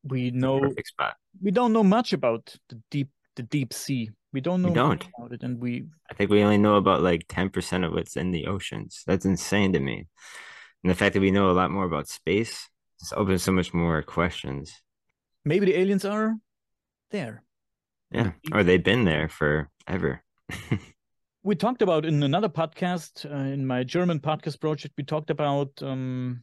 We 0.03 0.31
know 0.31 0.61
perfect 0.61 0.89
spot. 0.89 1.17
We 1.43 1.51
don't 1.51 1.73
know 1.73 1.85
much 1.85 2.13
about 2.13 2.55
the 2.69 2.81
deep 2.91 3.09
the 3.37 3.43
deep 3.43 3.73
sea. 3.73 4.11
We 4.33 4.41
don't 4.41 4.63
know 4.63 4.69
we 4.69 4.75
don't. 4.75 5.07
about 5.17 5.33
it, 5.33 5.43
and 5.43 5.61
we. 5.61 5.85
I 6.11 6.15
think 6.15 6.31
we 6.31 6.43
only 6.43 6.59
know 6.59 6.77
about 6.77 7.03
like 7.03 7.27
ten 7.29 7.51
percent 7.51 7.85
of 7.85 7.93
what's 7.93 8.17
in 8.17 8.31
the 8.31 8.47
oceans. 8.47 9.03
That's 9.07 9.25
insane 9.25 9.73
to 9.73 9.81
me, 9.81 10.07
and 10.83 10.91
the 10.91 10.95
fact 10.95 11.15
that 11.15 11.21
we 11.21 11.31
know 11.31 11.51
a 11.51 11.53
lot 11.53 11.71
more 11.71 11.85
about 11.85 12.09
space 12.09 12.69
just 13.01 13.15
opens 13.15 13.43
so 13.43 13.53
much 13.53 13.73
more 13.73 14.03
questions. 14.03 14.83
Maybe 15.45 15.67
the 15.67 15.79
aliens 15.79 16.05
are 16.05 16.37
there. 17.11 17.45
Yeah, 18.11 18.33
or 18.53 18.63
they've 18.63 18.83
been 18.83 19.05
there 19.05 19.29
forever. 19.29 20.23
we 21.45 21.55
talked 21.55 21.83
about 21.83 22.07
in 22.07 22.23
another 22.23 22.49
podcast, 22.49 23.31
uh, 23.31 23.53
in 23.53 23.67
my 23.67 23.85
German 23.85 24.19
podcast 24.19 24.59
project, 24.61 24.95
we 24.97 25.05
talked 25.05 25.29
about 25.29 25.71
um, 25.83 26.43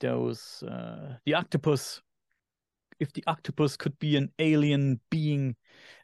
those 0.00 0.64
uh, 0.66 1.16
the 1.26 1.34
octopus. 1.34 2.00
If 2.98 3.12
the 3.12 3.22
octopus 3.28 3.76
could 3.76 3.96
be 4.00 4.16
an 4.16 4.32
alien 4.40 5.00
being 5.10 5.54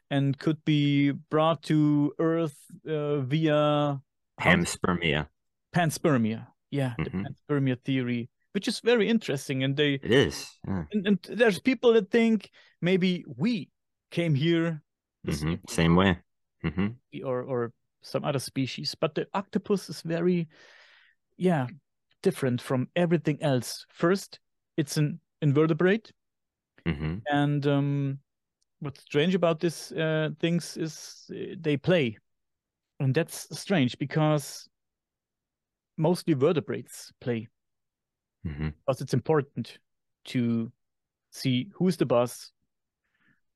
and 0.09 0.37
could 0.37 0.63
be 0.63 1.11
brought 1.11 1.63
to 1.63 2.13
Earth 2.19 2.55
uh, 2.87 3.17
via 3.17 3.99
panspermia. 4.39 5.27
Panspermia, 5.75 6.47
yeah, 6.69 6.93
mm-hmm. 6.97 7.23
the 7.23 7.29
panspermia 7.29 7.83
theory, 7.83 8.29
which 8.53 8.67
is 8.67 8.79
very 8.79 9.09
interesting. 9.09 9.63
And 9.63 9.75
they 9.75 9.95
it 9.95 10.11
is, 10.11 10.47
yeah. 10.65 10.83
and, 10.93 11.07
and, 11.07 11.19
there's 11.29 11.59
people 11.59 11.93
that 11.93 12.11
think 12.11 12.49
maybe 12.81 13.25
we 13.35 13.69
came 14.11 14.35
here 14.35 14.83
mm-hmm. 15.27 15.55
same 15.67 15.95
way, 15.95 16.19
mm-hmm. 16.63 17.25
or 17.25 17.41
or 17.41 17.73
some 18.05 18.23
other 18.23 18.39
species, 18.39 18.95
but 18.99 19.15
the 19.15 19.27
octopus 19.33 19.89
is 19.89 20.01
very, 20.01 20.47
yeah, 21.37 21.67
different 22.21 22.61
from 22.61 22.87
everything 22.95 23.41
else. 23.41 23.85
First, 23.89 24.39
it's 24.77 24.97
an 24.97 25.19
invertebrate, 25.41 26.11
mm-hmm. 26.85 27.17
and 27.27 27.67
um, 27.67 28.19
what's 28.79 29.01
strange 29.01 29.35
about 29.35 29.59
these 29.59 29.91
uh, 29.91 30.29
things 30.39 30.77
is 30.77 31.25
uh, 31.31 31.55
they 31.59 31.77
play, 31.77 32.17
and 32.99 33.13
that's 33.13 33.47
strange 33.57 33.97
because 33.97 34.69
mostly 35.97 36.33
vertebrates 36.33 37.11
play 37.21 37.47
mm-hmm. 38.45 38.69
because 38.85 39.01
it's 39.01 39.13
important 39.13 39.79
to 40.25 40.71
see 41.31 41.69
who's 41.73 41.97
the 41.97 42.05
boss, 42.05 42.51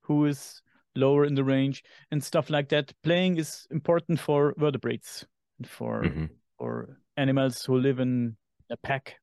who 0.01 0.25
is 0.25 0.61
lower 0.95 1.25
in 1.25 1.35
the 1.35 1.43
range, 1.43 1.83
and 2.11 2.23
stuff 2.23 2.49
like 2.49 2.69
that. 2.69 2.91
Playing 3.03 3.37
is 3.37 3.67
important 3.71 4.19
for 4.19 4.53
vertebrates, 4.57 5.25
for 5.65 6.03
mm-hmm. 6.03 6.25
for 6.57 6.97
animals 7.17 7.65
who 7.65 7.77
live 7.77 7.99
in 7.99 8.35
a 8.69 8.77
pack. 8.77 9.15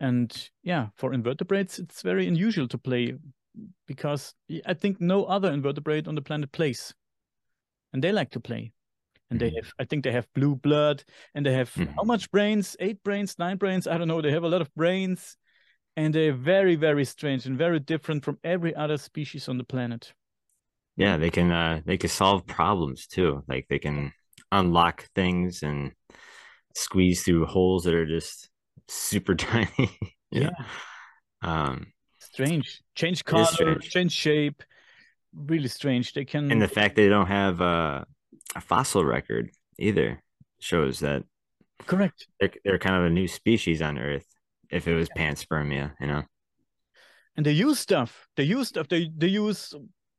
And 0.00 0.32
yeah, 0.62 0.88
for 0.96 1.14
invertebrates, 1.14 1.78
it's 1.78 2.02
very 2.02 2.26
unusual 2.26 2.68
to 2.68 2.78
play 2.78 3.14
because 3.86 4.34
I 4.66 4.74
think 4.74 5.00
no 5.00 5.24
other 5.24 5.52
invertebrate 5.52 6.08
on 6.08 6.14
the 6.14 6.22
planet 6.22 6.52
plays, 6.52 6.94
and 7.92 8.02
they 8.02 8.12
like 8.12 8.30
to 8.32 8.40
play. 8.40 8.72
And 9.30 9.40
mm-hmm. 9.40 9.48
they 9.48 9.56
have, 9.56 9.72
I 9.78 9.84
think 9.84 10.04
they 10.04 10.12
have 10.12 10.26
blue 10.34 10.56
blood, 10.56 11.04
and 11.34 11.46
they 11.46 11.52
have 11.52 11.72
mm-hmm. 11.72 11.94
how 11.94 12.02
much 12.02 12.30
brains? 12.30 12.76
Eight 12.80 13.02
brains, 13.02 13.38
nine 13.38 13.56
brains? 13.56 13.86
I 13.86 13.96
don't 13.96 14.08
know. 14.08 14.20
They 14.20 14.32
have 14.32 14.44
a 14.44 14.48
lot 14.48 14.60
of 14.60 14.74
brains, 14.74 15.36
and 15.96 16.14
they're 16.14 16.34
very, 16.34 16.76
very 16.76 17.04
strange 17.04 17.46
and 17.46 17.56
very 17.56 17.80
different 17.80 18.24
from 18.24 18.38
every 18.42 18.74
other 18.74 18.98
species 18.98 19.48
on 19.48 19.56
the 19.56 19.64
planet. 19.64 20.12
Yeah, 20.96 21.16
they 21.16 21.30
can 21.30 21.50
uh 21.50 21.80
they 21.84 21.96
can 21.96 22.10
solve 22.10 22.46
problems 22.46 23.06
too. 23.06 23.42
Like 23.48 23.66
they 23.68 23.78
can 23.78 24.12
unlock 24.52 25.08
things 25.14 25.62
and 25.62 25.92
squeeze 26.74 27.22
through 27.22 27.46
holes 27.46 27.84
that 27.84 27.94
are 27.94 28.06
just 28.06 28.48
super 28.88 29.34
tiny. 29.34 29.98
yeah. 30.30 30.50
Um 31.42 31.86
strange. 32.18 32.82
Change 32.94 33.24
color, 33.24 33.44
strange. 33.46 33.90
change 33.90 34.12
shape. 34.12 34.62
Really 35.34 35.68
strange. 35.68 36.12
They 36.12 36.24
can 36.24 36.50
And 36.50 36.62
the 36.62 36.68
fact 36.68 36.94
they 36.96 37.08
don't 37.08 37.26
have 37.26 37.60
uh, 37.60 38.04
a 38.54 38.60
fossil 38.60 39.04
record 39.04 39.50
either 39.78 40.22
shows 40.60 41.00
that 41.00 41.24
correct. 41.86 42.28
They're, 42.40 42.52
they're 42.64 42.78
kind 42.78 42.96
of 42.96 43.04
a 43.04 43.10
new 43.10 43.26
species 43.26 43.82
on 43.82 43.98
Earth 43.98 44.26
if 44.70 44.86
it 44.86 44.94
was 44.94 45.08
yeah. 45.16 45.30
panspermia, 45.30 45.92
you 46.00 46.06
know. 46.06 46.22
And 47.36 47.44
they 47.44 47.52
use 47.52 47.80
stuff. 47.80 48.28
They 48.36 48.44
use 48.44 48.68
stuff. 48.68 48.88
They 48.88 49.10
they 49.16 49.26
use 49.26 49.74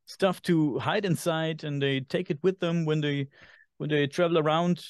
stuff 0.06 0.40
to 0.42 0.78
hide 0.78 1.04
inside 1.04 1.64
and 1.64 1.82
they 1.82 2.00
take 2.00 2.30
it 2.30 2.38
with 2.42 2.58
them 2.60 2.84
when 2.84 3.00
they 3.00 3.28
when 3.78 3.90
they 3.90 4.06
travel 4.06 4.38
around 4.38 4.82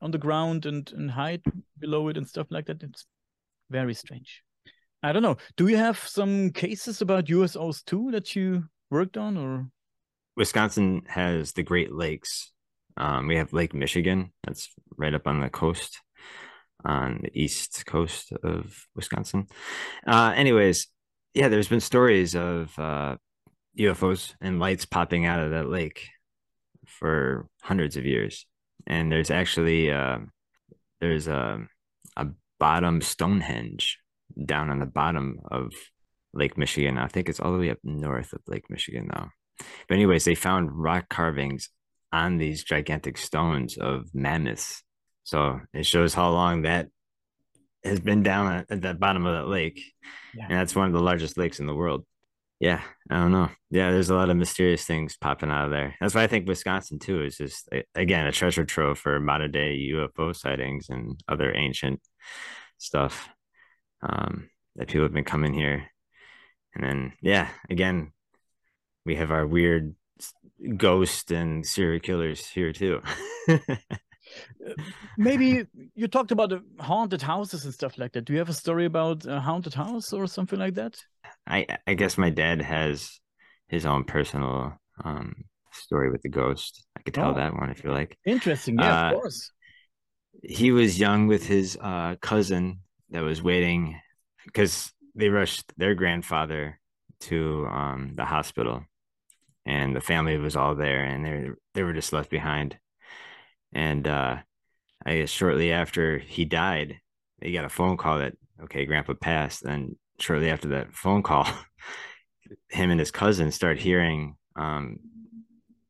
on 0.00 0.10
the 0.10 0.18
ground 0.18 0.66
and 0.66 0.90
and 0.92 1.10
hide 1.10 1.42
below 1.78 2.08
it 2.08 2.16
and 2.16 2.26
stuff 2.26 2.46
like 2.50 2.66
that. 2.66 2.82
It's 2.82 3.06
very 3.70 3.94
strange. 3.94 4.42
I 5.02 5.12
don't 5.12 5.22
know. 5.22 5.36
Do 5.56 5.68
you 5.68 5.76
have 5.76 5.98
some 5.98 6.50
cases 6.50 7.02
about 7.02 7.26
USOs 7.26 7.84
too 7.84 8.10
that 8.12 8.34
you 8.34 8.64
worked 8.90 9.16
on 9.16 9.36
or? 9.36 9.66
Wisconsin 10.36 11.02
has 11.08 11.52
the 11.52 11.62
great 11.62 11.92
lakes. 11.92 12.52
Um, 12.96 13.26
we 13.26 13.36
have 13.36 13.52
lake 13.52 13.74
michigan. 13.74 14.32
That's 14.44 14.68
right 14.96 15.14
up 15.14 15.26
on 15.26 15.40
the 15.40 15.50
coast 15.50 16.00
on 16.84 17.20
the 17.22 17.30
east 17.34 17.84
coast 17.86 18.32
of 18.42 18.86
wisconsin. 18.94 19.48
Uh, 20.06 20.32
anyways 20.36 20.88
yeah 21.34 21.48
there's 21.48 21.68
been 21.68 21.80
stories 21.80 22.34
of 22.34 22.76
uh, 22.78 23.16
UFOs 23.78 24.34
and 24.40 24.58
lights 24.58 24.84
popping 24.84 25.26
out 25.26 25.40
of 25.40 25.50
that 25.50 25.68
lake 25.68 26.08
for 26.86 27.48
hundreds 27.62 27.96
of 27.96 28.06
years. 28.06 28.46
And 28.86 29.10
there's 29.10 29.30
actually 29.30 29.90
uh, 29.90 30.18
there's 31.00 31.28
a 31.28 31.66
a 32.16 32.28
bottom 32.58 33.00
Stonehenge 33.00 33.98
down 34.44 34.70
on 34.70 34.78
the 34.78 34.86
bottom 34.86 35.40
of 35.50 35.72
Lake 36.32 36.56
Michigan. 36.56 36.98
I 36.98 37.08
think 37.08 37.28
it's 37.28 37.40
all 37.40 37.52
the 37.52 37.58
way 37.58 37.70
up 37.70 37.78
north 37.82 38.32
of 38.32 38.40
Lake 38.46 38.70
Michigan 38.70 39.08
now. 39.12 39.30
But 39.88 39.94
anyways, 39.94 40.24
they 40.24 40.34
found 40.34 40.70
rock 40.72 41.08
carvings 41.08 41.70
on 42.12 42.38
these 42.38 42.64
gigantic 42.64 43.18
stones 43.18 43.76
of 43.76 44.14
mammoths. 44.14 44.82
So 45.24 45.60
it 45.72 45.86
shows 45.86 46.14
how 46.14 46.30
long 46.30 46.62
that 46.62 46.88
has 47.82 48.00
been 48.00 48.22
down 48.22 48.64
at 48.68 48.82
the 48.82 48.94
bottom 48.94 49.26
of 49.26 49.34
that 49.34 49.48
lake. 49.48 49.80
Yeah. 50.34 50.46
And 50.48 50.58
that's 50.58 50.74
one 50.74 50.86
of 50.86 50.92
the 50.92 51.00
largest 51.00 51.38
lakes 51.38 51.58
in 51.58 51.66
the 51.66 51.74
world 51.74 52.04
yeah, 52.58 52.82
I 53.10 53.16
don't 53.16 53.32
know. 53.32 53.50
Yeah, 53.70 53.90
there's 53.90 54.08
a 54.08 54.14
lot 54.14 54.30
of 54.30 54.36
mysterious 54.36 54.84
things 54.84 55.16
popping 55.16 55.50
out 55.50 55.66
of 55.66 55.70
there. 55.70 55.94
That's 56.00 56.14
why 56.14 56.22
I 56.22 56.26
think 56.26 56.48
Wisconsin 56.48 56.98
too 56.98 57.22
is 57.22 57.36
just 57.36 57.68
again 57.94 58.26
a 58.26 58.32
treasure 58.32 58.64
trove 58.64 58.98
for 58.98 59.20
modern 59.20 59.50
day 59.50 59.90
UFO 59.92 60.34
sightings 60.34 60.88
and 60.88 61.20
other 61.28 61.54
ancient 61.54 62.00
stuff 62.78 63.28
um, 64.02 64.48
that 64.76 64.88
people 64.88 65.02
have 65.02 65.12
been 65.12 65.24
coming 65.24 65.52
here. 65.52 65.90
And 66.74 66.84
then 66.84 67.12
yeah, 67.20 67.48
again, 67.68 68.12
we 69.04 69.16
have 69.16 69.30
our 69.30 69.46
weird 69.46 69.94
ghost 70.76 71.30
and 71.30 71.66
serial 71.66 72.00
killers 72.00 72.46
here 72.46 72.72
too. 72.72 73.02
Maybe 75.18 75.66
you 75.94 76.08
talked 76.08 76.30
about 76.30 76.50
the 76.50 76.62
haunted 76.80 77.22
houses 77.22 77.64
and 77.64 77.74
stuff 77.74 77.98
like 77.98 78.12
that. 78.12 78.24
Do 78.24 78.32
you 78.32 78.38
have 78.38 78.48
a 78.48 78.54
story 78.54 78.86
about 78.86 79.26
a 79.26 79.40
haunted 79.40 79.74
house 79.74 80.12
or 80.12 80.26
something 80.26 80.58
like 80.58 80.74
that? 80.74 81.02
I 81.46 81.66
I 81.86 81.94
guess 81.94 82.18
my 82.18 82.30
dad 82.30 82.62
has 82.62 83.18
his 83.68 83.86
own 83.86 84.04
personal 84.04 84.78
um 85.04 85.44
story 85.72 86.10
with 86.10 86.22
the 86.22 86.28
ghost. 86.28 86.84
I 86.96 87.02
could 87.02 87.14
tell 87.14 87.30
oh, 87.30 87.34
that 87.34 87.54
one 87.54 87.70
if 87.70 87.84
you 87.84 87.92
like. 87.92 88.18
Interesting. 88.24 88.78
Yeah, 88.78 89.08
uh, 89.08 89.10
of 89.10 89.20
course. 89.20 89.50
He 90.42 90.70
was 90.70 90.98
young 90.98 91.26
with 91.26 91.46
his 91.46 91.78
uh, 91.80 92.16
cousin 92.20 92.80
that 93.10 93.22
was 93.22 93.42
waiting 93.42 94.00
because 94.44 94.92
they 95.14 95.28
rushed 95.28 95.72
their 95.76 95.94
grandfather 95.94 96.78
to 97.20 97.66
um, 97.70 98.12
the 98.14 98.24
hospital, 98.24 98.84
and 99.64 99.96
the 99.96 100.00
family 100.00 100.36
was 100.36 100.56
all 100.56 100.74
there, 100.74 101.04
and 101.04 101.24
they 101.24 101.50
they 101.74 101.82
were 101.82 101.94
just 101.94 102.12
left 102.12 102.30
behind. 102.30 102.76
And 103.72 104.06
uh, 104.06 104.36
I 105.04 105.18
guess 105.18 105.30
shortly 105.30 105.72
after 105.72 106.18
he 106.18 106.44
died, 106.44 107.00
they 107.40 107.52
got 107.52 107.64
a 107.64 107.70
phone 107.70 107.96
call 107.96 108.18
that 108.18 108.34
okay, 108.64 108.84
Grandpa 108.84 109.14
passed, 109.14 109.62
and 109.62 109.96
shortly 110.18 110.50
after 110.50 110.68
that 110.68 110.92
phone 110.94 111.22
call, 111.22 111.46
him 112.70 112.90
and 112.90 113.00
his 113.00 113.10
cousin 113.10 113.50
start 113.52 113.78
hearing 113.78 114.36
um, 114.56 114.98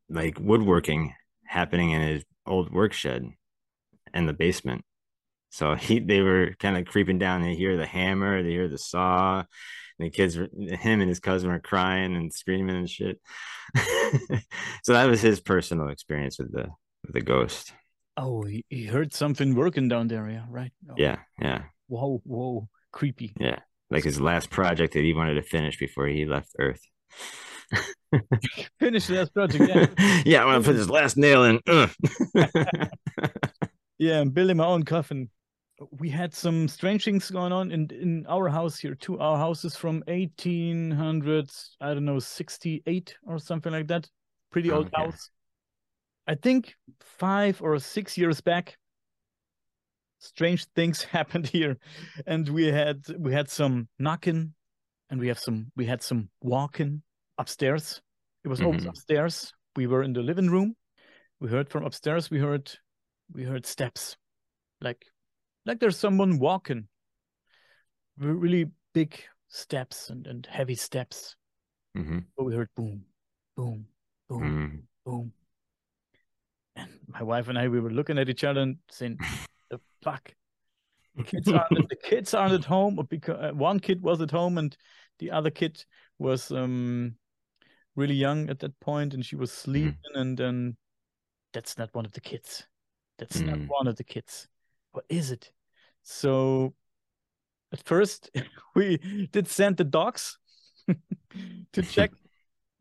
like 0.09 0.37
woodworking 0.39 1.13
happening 1.45 1.91
in 1.91 2.01
his 2.01 2.23
old 2.45 2.71
work 2.71 2.93
shed 2.93 3.29
in 4.13 4.25
the 4.25 4.33
basement. 4.33 4.83
So 5.49 5.75
he 5.87 5.99
they 5.99 6.21
were 6.21 6.55
kind 6.59 6.77
of 6.77 6.85
creeping 6.85 7.19
down. 7.19 7.41
They 7.41 7.55
hear 7.55 7.77
the 7.77 7.85
hammer, 7.85 8.43
they 8.43 8.51
hear 8.51 8.67
the 8.67 8.77
saw. 8.77 9.43
the 9.99 10.09
kids, 10.09 10.35
him 10.35 11.01
and 11.01 11.09
his 11.09 11.19
cousin 11.19 11.49
were 11.49 11.59
crying 11.59 12.15
and 12.15 12.33
screaming 12.33 12.75
and 12.75 12.89
shit. 12.89 13.19
so 14.83 14.93
that 14.93 15.05
was 15.07 15.21
his 15.21 15.39
personal 15.39 15.89
experience 15.89 16.39
with 16.39 16.51
the 16.51 16.67
with 17.03 17.13
the 17.13 17.21
ghost. 17.21 17.73
Oh, 18.15 18.43
he, 18.43 18.65
he 18.69 18.85
heard 18.85 19.13
something 19.13 19.53
working 19.55 19.87
down 19.87 20.07
there. 20.07 20.27
Yeah, 20.29 20.45
right. 20.49 20.71
Oh, 20.89 20.95
Yeah, 20.97 21.17
yeah, 21.39 21.63
Whoa, 21.87 22.21
whoa, 22.25 22.67
creepy. 22.91 23.33
yeah. 23.39 23.59
Like 23.89 24.03
his 24.03 24.19
last 24.19 24.49
project 24.49 24.93
that 24.93 25.03
he 25.03 25.13
wanted 25.13 25.35
to 25.35 25.41
finish 25.41 25.77
before 25.77 26.07
he 26.07 26.25
left 26.25 26.51
Earth. 26.59 26.81
Finish 28.79 29.07
that 29.07 29.33
project. 29.33 29.65
Yeah, 29.97 30.21
yeah, 30.25 30.43
I 30.43 30.45
want 30.45 30.63
to 30.63 30.71
put 30.71 30.77
this 30.77 30.89
last 30.89 31.17
nail 31.17 31.43
in. 31.43 31.59
Yeah. 33.99 34.19
I'm 34.21 34.29
building 34.29 34.57
my 34.57 34.65
own 34.65 34.83
coffin. 34.83 35.29
We 35.91 36.09
had 36.09 36.33
some 36.33 36.67
strange 36.67 37.03
things 37.05 37.31
going 37.31 37.51
on 37.51 37.71
in 37.71 37.89
in 37.91 38.25
our 38.29 38.47
house 38.47 38.77
here. 38.77 38.93
Two 38.95 39.19
our 39.19 39.37
houses 39.37 39.75
from 39.75 40.03
1800, 40.07 41.49
I 41.81 41.93
don't 41.93 42.05
know, 42.05 42.19
68 42.19 43.15
or 43.23 43.39
something 43.39 43.71
like 43.71 43.87
that. 43.87 44.07
Pretty 44.51 44.71
old 44.71 44.87
Okay. 44.87 45.03
house. 45.03 45.29
I 46.27 46.35
think 46.35 46.75
five 47.01 47.61
or 47.61 47.79
six 47.79 48.17
years 48.17 48.41
back, 48.41 48.77
strange 50.19 50.65
things 50.75 51.03
happened 51.17 51.47
here, 51.47 51.77
and 52.25 52.47
we 52.49 52.65
had 52.65 53.05
we 53.17 53.33
had 53.33 53.49
some 53.49 53.87
knocking, 53.99 54.53
and 55.09 55.19
we 55.19 55.27
have 55.27 55.39
some 55.39 55.71
we 55.75 55.85
had 55.85 56.01
some 56.01 56.29
walking 56.41 57.01
upstairs. 57.37 58.01
It 58.43 58.47
was 58.49 58.61
always 58.61 58.83
Mhm. 58.83 58.89
upstairs. 58.89 59.53
We 59.75 59.87
were 59.87 60.03
in 60.03 60.13
the 60.13 60.21
living 60.23 60.49
room. 60.49 60.75
We 61.39 61.49
heard 61.49 61.69
from 61.69 61.85
upstairs. 61.85 62.29
We 62.31 62.39
heard 62.39 62.71
we 63.33 63.43
heard 63.43 63.65
steps, 63.65 64.17
like 64.81 65.05
like 65.65 65.79
there's 65.79 65.99
someone 65.99 66.39
walking. 66.39 66.87
Re- 68.17 68.31
Really 68.31 68.71
big 68.93 69.21
steps 69.49 70.09
and, 70.09 70.25
and 70.27 70.45
heavy 70.45 70.75
steps. 70.75 71.35
Mhm. 71.95 72.25
But 72.35 72.45
we 72.45 72.55
heard 72.55 72.69
boom, 72.75 73.05
boom, 73.55 73.87
boom 74.29 74.41
Mm. 74.41 74.87
boom. 75.05 75.33
And 76.75 76.89
my 77.07 77.23
wife 77.23 77.47
and 77.47 77.57
I, 77.57 77.67
we 77.67 77.79
were 77.79 77.91
looking 77.91 78.17
at 78.17 78.29
each 78.29 78.43
other 78.43 78.61
and 78.61 78.77
saying, 78.89 79.17
"The 79.17 79.25
fuck." 80.01 80.33
The 81.15 81.23
kids 81.23 81.47
aren't. 81.47 81.89
the 81.89 81.95
kids 82.03 82.33
aren't 82.33 82.53
at 82.53 82.65
home, 82.65 82.99
or 82.99 83.03
because 83.03 83.53
one 83.53 83.79
kid 83.79 84.01
was 84.01 84.21
at 84.21 84.31
home 84.31 84.57
and 84.57 84.75
the 85.19 85.31
other 85.31 85.49
kid 85.49 85.83
was 86.19 86.51
um 86.51 87.15
really 87.95 88.15
young 88.15 88.49
at 88.49 88.59
that 88.59 88.79
point, 88.79 89.13
and 89.13 89.25
she 89.25 89.35
was 89.35 89.51
sleeping. 89.51 89.97
And 90.13 90.37
then 90.37 90.77
that's 91.53 91.77
not 91.77 91.93
one 91.93 92.05
of 92.05 92.11
the 92.11 92.21
kids. 92.21 92.67
That's 93.17 93.39
not 93.41 93.57
Mm. 93.57 93.67
one 93.67 93.87
of 93.87 93.95
the 93.95 94.03
kids. 94.03 94.47
What 94.91 95.05
is 95.09 95.31
it? 95.31 95.51
So 96.03 96.75
at 97.73 97.83
first 97.83 98.29
we 98.75 98.97
did 99.31 99.47
send 99.47 99.77
the 99.77 99.83
dogs 99.83 100.37
to 101.73 101.83
check 101.83 102.11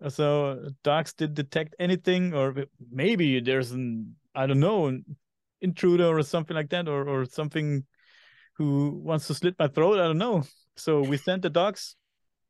so 0.09 0.69
dogs 0.85 1.14
did 1.14 1.35
detect 1.35 1.75
anything, 1.79 2.35
or 2.35 2.67
maybe 2.91 3.41
there's 3.41 3.73
an 3.73 4.14
I 4.35 4.47
don't 4.47 4.61
know 4.61 5.01
intruder 5.61 6.07
or 6.07 6.23
something 6.23 6.57
like 6.57 6.71
that, 6.71 6.89
or 6.89 7.09
or 7.09 7.25
something 7.25 7.85
who 8.55 9.01
wants 9.05 9.27
to 9.27 9.35
slit 9.35 9.55
my 9.59 9.69
throat. 9.69 9.99
I 9.99 10.07
don't 10.07 10.19
know. 10.19 10.45
So 10.77 11.01
we 11.01 11.17
sent 11.17 11.43
the 11.43 11.51
dogs, 11.51 11.97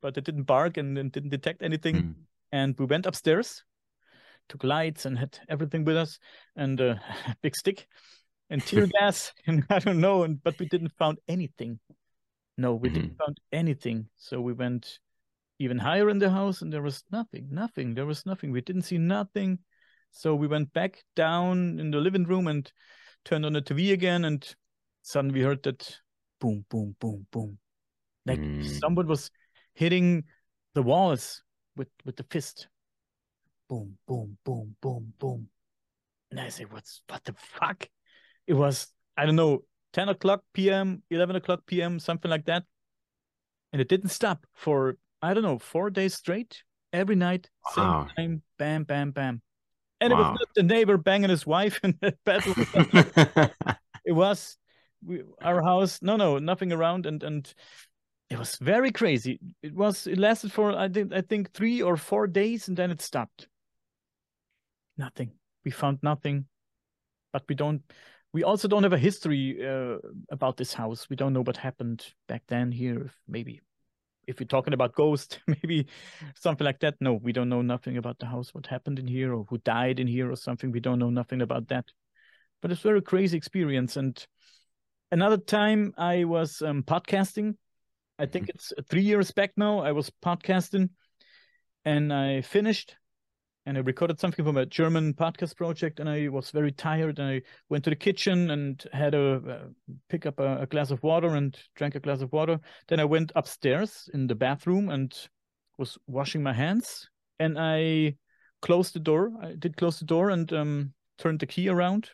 but 0.01 0.15
they 0.15 0.21
didn't 0.21 0.45
bark 0.45 0.77
and, 0.77 0.97
and 0.99 1.11
didn't 1.11 1.31
detect 1.31 1.63
anything. 1.63 1.97
Mm. 1.97 2.15
And 2.53 2.79
we 2.79 2.87
went 2.87 3.07
upstairs, 3.07 3.65
took 4.49 4.63
lights 4.65 5.05
and 5.05 5.19
had 5.19 5.39
everything 5.49 5.85
with 5.85 5.97
us, 5.97 6.19
and 6.55 6.81
a 6.81 7.01
big 7.43 7.57
stick, 7.57 7.87
and 8.51 8.65
tear 8.65 8.87
gas, 9.01 9.33
and 9.47 9.65
I 9.71 9.79
don't 9.79 10.01
know. 10.01 10.23
And 10.23 10.43
but 10.43 10.59
we 10.59 10.67
didn't 10.67 10.93
found 10.99 11.19
anything. 11.29 11.81
No, 12.59 12.75
we 12.75 12.89
didn't 12.89 13.19
found 13.19 13.39
anything. 13.53 14.09
So 14.17 14.41
we 14.41 14.55
went 14.55 14.99
even 15.59 15.79
higher 15.79 16.11
in 16.11 16.19
the 16.19 16.31
house 16.31 16.63
and 16.63 16.73
there 16.73 16.83
was 16.83 17.03
nothing 17.11 17.49
nothing 17.51 17.95
there 17.95 18.07
was 18.07 18.27
nothing 18.27 18.51
we 18.53 18.61
didn't 18.61 18.83
see 18.83 18.99
nothing 18.99 19.59
so 20.11 20.35
we 20.35 20.47
went 20.47 20.73
back 20.73 21.05
down 21.15 21.79
in 21.79 21.91
the 21.91 21.99
living 21.99 22.25
room 22.25 22.47
and 22.47 22.71
turned 23.25 23.45
on 23.45 23.53
the 23.53 23.63
tv 23.63 23.93
again 23.93 24.25
and 24.25 24.55
suddenly 25.03 25.41
we 25.41 25.45
heard 25.45 25.63
that 25.63 25.99
boom 26.41 26.65
boom 26.71 26.95
boom 27.01 27.27
boom 27.31 27.59
like 28.25 28.39
Mm. 28.39 28.81
someone 28.81 29.07
was 29.07 29.31
hitting 29.75 30.25
the 30.75 30.83
walls 30.83 31.43
with 31.77 31.89
with 32.05 32.17
the 32.17 32.25
fist 32.25 32.69
boom 33.69 33.97
boom 34.07 34.37
boom 34.45 34.77
boom 34.81 35.13
boom 35.19 35.49
and 36.31 36.41
i 36.41 36.49
say 36.49 36.65
what's 36.65 37.03
what 37.09 37.25
the 37.25 37.35
fuck 37.39 37.89
it 38.47 38.55
was 38.55 38.93
i 39.17 39.27
don't 39.27 39.37
know 39.37 39.63
10 39.93 40.09
o'clock 40.09 40.43
pm 40.53 41.03
11 41.11 41.37
o'clock 41.37 41.61
pm 41.67 41.99
something 41.99 42.31
like 42.31 42.45
that 42.45 42.65
and 43.73 43.81
it 43.81 43.89
didn't 43.89 44.11
stop 44.11 44.47
for 44.55 44.97
I 45.23 45.35
don't 45.35 45.43
know 45.43 45.59
four 45.59 45.91
days 45.91 46.15
straight. 46.15 46.63
Every 46.93 47.17
night, 47.17 47.51
same 47.65 47.85
Wow. 47.89 48.09
time, 48.17 48.43
bam, 48.59 48.85
bam, 48.85 49.11
bam, 49.11 49.43
and 50.01 50.13
it 50.13 50.17
was 50.17 50.39
not 50.39 50.49
the 50.55 50.63
neighbor 50.63 50.97
banging 50.97 51.31
his 51.31 51.47
wife 51.47 51.81
in 51.83 51.97
the 52.01 52.15
bedroom. 52.25 52.67
it 54.05 54.13
was 54.13 54.57
we, 55.05 55.23
our 55.41 55.63
house. 55.63 56.01
No, 56.03 56.17
no, 56.17 56.39
nothing 56.39 56.73
around, 56.73 57.07
and 57.07 57.23
and 57.23 57.53
it 58.31 58.39
was 58.39 58.57
very 58.57 58.93
crazy. 58.93 59.41
It 59.63 59.75
was 59.75 60.07
it 60.07 60.19
lasted 60.19 60.53
for 60.53 60.77
I 60.77 60.89
think 60.89 61.13
I 61.13 61.23
think 61.23 61.53
three 61.53 61.83
or 61.83 61.97
four 61.97 62.27
days, 62.27 62.69
and 62.69 62.77
then 62.77 62.91
it 62.91 63.03
stopped. 63.03 63.49
Nothing. 64.99 65.33
We 65.65 65.71
found 65.71 65.99
nothing, 66.03 66.47
but 67.33 67.45
we 67.49 67.55
don't. 67.55 67.83
We 68.33 68.45
also 68.45 68.69
don't 68.69 68.83
have 68.83 68.93
a 68.93 68.99
history 68.99 69.67
uh, 69.67 69.97
about 70.31 70.59
this 70.59 70.75
house. 70.75 71.09
We 71.09 71.17
don't 71.17 71.33
know 71.33 71.43
what 71.43 71.57
happened 71.57 72.05
back 72.29 72.43
then 72.49 72.71
here. 72.71 73.11
Maybe 73.27 73.63
if 74.27 74.41
you're 74.41 74.47
talking 74.47 74.75
about 74.75 74.95
ghosts, 74.95 75.39
maybe 75.47 75.87
something 76.35 76.65
like 76.65 76.81
that. 76.81 76.95
No, 77.01 77.15
we 77.15 77.33
don't 77.33 77.49
know 77.49 77.63
nothing 77.63 77.97
about 77.97 78.19
the 78.19 78.27
house, 78.27 78.55
what 78.55 78.67
happened 78.67 78.99
in 78.99 79.07
here, 79.07 79.35
or 79.35 79.45
who 79.49 79.59
died 79.59 80.01
in 80.01 80.07
here, 80.07 80.31
or 80.31 80.37
something. 80.37 80.73
We 80.73 80.81
don't 80.81 80.99
know 80.99 81.11
nothing 81.11 81.43
about 81.43 81.69
that. 81.69 81.87
But 82.63 82.73
it's 82.73 82.81
a 82.81 82.89
very 82.89 83.03
crazy 83.03 83.37
experience. 83.37 83.97
And 83.97 84.25
another 85.11 85.37
time 85.37 85.95
I 85.97 86.25
was 86.25 86.63
um, 86.63 86.83
podcasting. 86.83 87.57
I 88.19 88.27
think 88.27 88.49
it's 88.49 88.73
three 88.89 89.03
years 89.03 89.31
back 89.31 89.53
now. 89.57 89.81
I 89.81 89.93
was 89.93 90.11
podcasting, 90.25 90.91
and 91.85 92.13
I 92.13 92.41
finished, 92.41 92.97
and 93.67 93.77
I 93.77 93.81
recorded 93.81 94.21
something 94.21 94.45
from 94.45 94.57
a 94.57 94.65
German 94.65 95.13
podcast 95.13 95.57
project. 95.57 95.99
And 95.99 96.09
I 96.09 96.29
was 96.29 96.53
very 96.53 96.71
tired, 96.71 97.19
and 97.19 97.29
I 97.29 97.43
went 97.69 97.83
to 97.85 97.91
the 97.91 97.97
kitchen 97.97 98.51
and 98.51 98.83
had 98.93 99.15
a 99.15 99.35
uh, 99.35 99.69
pick 100.09 100.25
up 100.25 100.39
a, 100.39 100.63
a 100.63 100.67
glass 100.67 100.93
of 100.93 101.03
water 101.03 101.35
and 101.35 101.59
drank 101.75 101.97
a 101.97 102.01
glass 102.01 102.21
of 102.21 102.33
water. 102.33 102.61
Then 102.89 103.01
I 103.01 103.05
went 103.05 103.33
upstairs 103.35 104.09
in 104.15 104.29
the 104.29 104.37
bathroom 104.37 104.89
and 104.89 105.13
was 105.79 105.99
washing 106.07 106.45
my 106.45 106.53
hands. 106.53 107.09
And 107.41 107.59
I 107.59 108.15
closed 108.63 108.95
the 108.95 109.01
door. 109.01 109.33
I 109.43 109.55
did 109.59 109.77
close 109.77 109.99
the 109.99 110.07
door 110.07 110.31
and 110.31 110.51
um, 110.53 110.93
turned 111.19 111.41
the 111.41 111.47
key 111.47 111.69
around. 111.69 112.11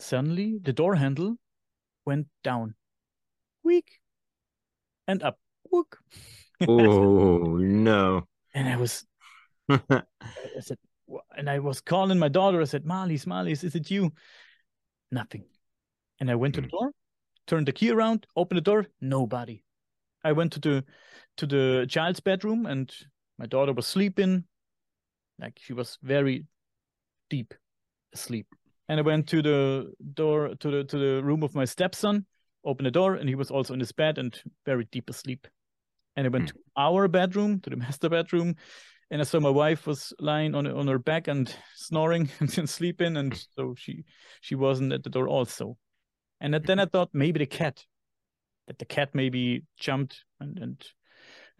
Suddenly, 0.00 0.58
the 0.62 0.72
door 0.72 0.96
handle 0.96 1.36
went 2.04 2.26
down, 2.42 2.74
weak, 3.62 4.00
and 5.06 5.22
up, 5.22 5.38
whook. 5.70 5.98
oh 6.68 7.56
no. 7.56 8.26
And 8.52 8.68
I 8.68 8.76
was, 8.76 9.04
I 10.56 10.60
said, 10.60 10.78
and 11.36 11.48
I 11.48 11.58
was 11.58 11.80
calling 11.80 12.18
my 12.18 12.28
daughter. 12.28 12.60
I 12.60 12.64
said, 12.64 12.84
Marlies, 12.84 13.26
Marlies, 13.26 13.64
is 13.64 13.74
it 13.74 13.90
you? 13.90 14.12
Nothing. 15.10 15.44
And 16.20 16.30
I 16.30 16.34
went 16.34 16.54
to 16.54 16.60
the 16.60 16.66
Hmm. 16.66 16.70
door, 16.70 16.92
turned 17.46 17.66
the 17.66 17.72
key 17.72 17.90
around, 17.90 18.26
opened 18.36 18.58
the 18.58 18.62
door, 18.62 18.86
nobody. 19.00 19.64
I 20.24 20.32
went 20.32 20.52
to 20.52 20.60
the 20.60 20.84
to 21.38 21.46
the 21.46 21.86
child's 21.88 22.20
bedroom 22.20 22.66
and 22.66 22.92
my 23.38 23.46
daughter 23.46 23.72
was 23.72 23.86
sleeping, 23.86 24.44
like 25.38 25.58
she 25.60 25.72
was 25.72 25.98
very 26.02 26.46
deep 27.28 27.54
asleep. 28.14 28.46
And 28.88 29.00
I 29.00 29.02
went 29.02 29.28
to 29.28 29.42
the 29.42 29.92
door 30.14 30.54
to 30.54 30.70
the 30.70 30.84
to 30.84 30.98
the 30.98 31.22
room 31.24 31.42
of 31.42 31.54
my 31.54 31.64
stepson, 31.64 32.26
opened 32.64 32.86
the 32.86 32.90
door, 32.90 33.14
and 33.14 33.28
he 33.28 33.34
was 33.34 33.50
also 33.50 33.74
in 33.74 33.80
his 33.80 33.92
bed 33.92 34.18
and 34.18 34.40
very 34.64 34.86
deep 34.92 35.10
asleep. 35.10 35.48
And 36.14 36.26
I 36.26 36.30
went 36.30 36.48
Hmm. 36.48 36.54
to 36.54 36.60
our 36.76 37.08
bedroom, 37.08 37.60
to 37.60 37.70
the 37.70 37.76
master 37.76 38.08
bedroom, 38.08 38.56
and 39.12 39.20
I 39.20 39.24
saw 39.24 39.38
my 39.40 39.50
wife 39.50 39.86
was 39.86 40.12
lying 40.18 40.54
on 40.54 40.66
on 40.66 40.88
her 40.88 40.98
back 40.98 41.28
and 41.28 41.54
snoring 41.76 42.30
and 42.40 42.68
sleeping, 42.68 43.16
and 43.16 43.46
so 43.54 43.74
she 43.76 44.04
she 44.40 44.54
wasn't 44.56 44.92
at 44.92 45.02
the 45.04 45.10
door 45.10 45.28
also. 45.28 45.76
And 46.40 46.54
then 46.54 46.80
I 46.80 46.86
thought 46.86 47.10
maybe 47.12 47.38
the 47.38 47.46
cat, 47.46 47.84
that 48.66 48.78
the 48.78 48.84
cat 48.84 49.14
maybe 49.14 49.64
jumped 49.78 50.24
and 50.40 50.58
and 50.58 50.84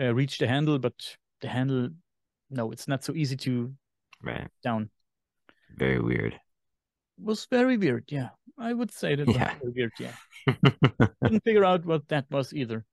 uh, 0.01 0.15
reached 0.15 0.41
the 0.41 0.49
handle, 0.49 0.79
but 0.79 0.95
the 1.41 1.49
handle, 1.49 1.91
no, 2.51 2.73
it's 2.73 2.89
not 2.89 3.05
so 3.05 3.13
easy 3.15 3.37
to 3.37 3.75
Right. 4.25 4.49
down. 4.63 4.91
Very 5.77 6.01
weird. 6.01 6.35
It 6.35 7.25
was 7.25 7.47
very 7.51 7.77
weird. 7.77 8.05
Yeah, 8.09 8.31
I 8.59 8.73
would 8.73 8.91
say 8.91 9.15
that 9.15 9.27
was 9.27 9.37
Yeah. 9.37 9.55
very 9.59 9.73
weird. 9.77 9.93
Yeah, 10.01 10.15
couldn't 11.23 11.45
figure 11.45 11.65
out 11.65 11.85
what 11.85 12.09
that 12.09 12.25
was 12.31 12.53
either. 12.55 12.85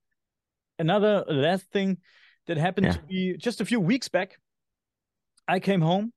Another 0.78 1.24
last 1.28 1.72
thing 1.72 1.97
that 2.47 2.57
happened 2.57 2.88
Yeah. 2.88 2.93
to 2.93 3.01
me 3.07 3.38
just 3.38 3.62
a 3.62 3.66
few 3.66 3.80
weeks 3.80 4.10
back. 4.10 4.38
I 5.50 5.60
came 5.60 5.82
home, 5.82 6.14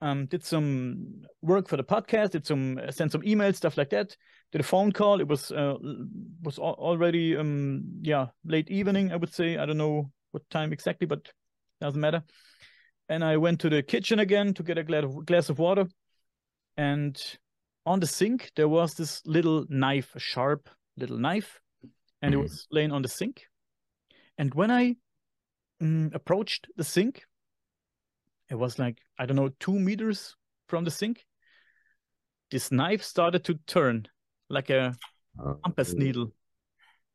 um, 0.00 0.26
did 0.26 0.42
some 0.44 1.22
work 1.42 1.68
for 1.68 1.76
the 1.76 1.84
podcast, 1.84 2.30
did 2.30 2.46
some 2.46 2.78
uh, 2.78 2.90
sent 2.90 3.12
some 3.12 3.22
emails, 3.22 3.56
stuff 3.56 3.76
like 3.76 3.90
that. 3.90 4.16
Did 4.50 4.60
a 4.60 4.64
phone 4.64 4.92
call. 4.92 5.20
It 5.20 5.28
was 5.28 5.52
uh, 5.52 5.74
was 6.42 6.58
already 6.58 7.36
um 7.36 7.82
yeah 8.02 8.26
late 8.44 8.70
evening. 8.70 9.12
I 9.12 9.16
would 9.16 9.32
say 9.32 9.58
I 9.58 9.66
don't 9.66 9.76
know 9.76 10.10
what 10.32 10.48
time 10.50 10.72
exactly, 10.72 11.06
but 11.06 11.30
doesn't 11.80 12.00
matter. 12.00 12.22
And 13.08 13.22
I 13.22 13.36
went 13.36 13.60
to 13.60 13.68
the 13.68 13.82
kitchen 13.82 14.18
again 14.18 14.54
to 14.54 14.62
get 14.62 14.78
a 14.78 14.84
glass 15.26 15.50
of 15.50 15.58
water, 15.58 15.86
and 16.76 17.20
on 17.84 18.00
the 18.00 18.06
sink 18.06 18.52
there 18.56 18.68
was 18.68 18.94
this 18.94 19.20
little 19.26 19.66
knife, 19.68 20.14
a 20.14 20.18
sharp 20.18 20.70
little 20.96 21.18
knife, 21.18 21.60
and 22.22 22.34
Mhm. 22.34 22.38
it 22.38 22.42
was 22.42 22.66
laying 22.70 22.92
on 22.92 23.02
the 23.02 23.08
sink. 23.08 23.42
And 24.38 24.54
when 24.54 24.70
I 24.70 24.96
mm, 25.82 26.14
approached 26.14 26.68
the 26.76 26.84
sink, 26.84 27.24
it 28.50 28.54
was 28.54 28.78
like 28.78 28.98
I 29.18 29.26
don't 29.26 29.36
know 29.36 29.50
two 29.60 29.78
meters 29.78 30.36
from 30.68 30.84
the 30.84 30.90
sink. 30.90 31.24
This 32.50 32.70
knife 32.70 33.02
started 33.02 33.44
to 33.44 33.54
turn 33.66 34.06
like 34.48 34.70
a 34.70 34.94
oh, 35.38 35.54
compass 35.64 35.94
Oh. 35.94 35.98
needle. 35.98 36.32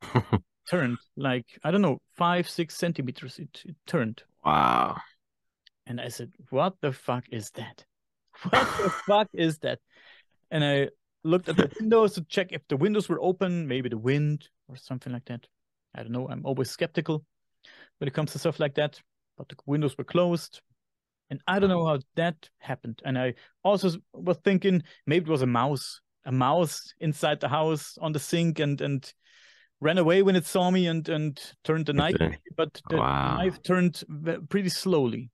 Turned 0.68 0.98
like 1.16 1.46
I 1.64 1.70
don't 1.70 1.82
know 1.82 1.98
five 2.16 2.48
six 2.48 2.76
centimeters. 2.76 3.38
It, 3.38 3.62
it 3.64 3.74
turned, 3.86 4.22
wow. 4.44 4.96
and 5.86 6.00
I 6.00 6.08
said, 6.08 6.30
"What 6.50 6.74
the 6.80 6.92
fuck 6.92 7.24
is 7.32 7.50
that? 7.52 7.84
What 8.50 8.68
the 8.78 8.90
fuck 8.90 9.28
is 9.32 9.58
that?" 9.58 9.80
And 10.52 10.62
I 10.64 10.90
looked 11.24 11.48
at 11.48 11.56
the 11.56 11.70
windows 11.80 12.14
to 12.14 12.22
check 12.22 12.52
if 12.52 12.62
the 12.68 12.76
windows 12.76 13.08
were 13.08 13.20
open, 13.20 13.66
maybe 13.66 13.88
the 13.88 13.98
wind 13.98 14.48
or 14.68 14.76
something 14.76 15.12
like 15.12 15.24
that. 15.24 15.46
I 15.94 16.02
don't 16.02 16.12
know. 16.12 16.28
I'm 16.28 16.46
always 16.46 16.70
skeptical 16.70 17.24
when 17.98 18.06
it 18.06 18.14
comes 18.14 18.30
to 18.32 18.38
stuff 18.38 18.60
like 18.60 18.74
that. 18.74 19.00
But 19.36 19.48
the 19.48 19.56
windows 19.66 19.98
were 19.98 20.04
closed. 20.04 20.60
And 21.30 21.40
I 21.46 21.58
don't 21.58 21.70
know 21.70 21.86
how 21.86 21.98
that 22.16 22.48
happened. 22.58 23.00
And 23.04 23.18
I 23.18 23.34
also 23.62 23.90
was 24.12 24.36
thinking 24.44 24.82
maybe 25.06 25.26
it 25.26 25.30
was 25.30 25.42
a 25.42 25.46
mouse, 25.46 26.00
a 26.24 26.32
mouse 26.32 26.92
inside 26.98 27.40
the 27.40 27.48
house 27.48 27.96
on 28.00 28.12
the 28.12 28.18
sink 28.18 28.58
and 28.58 28.80
and 28.80 29.12
ran 29.80 29.96
away 29.98 30.22
when 30.22 30.36
it 30.36 30.44
saw 30.46 30.70
me 30.70 30.86
and 30.86 31.08
and 31.08 31.40
turned 31.64 31.86
the 31.86 31.92
knife. 31.92 32.16
But 32.56 32.82
the 32.88 32.96
Wow. 32.96 33.36
knife 33.38 33.62
turned 33.62 34.02
pretty 34.48 34.68
slowly. 34.68 35.30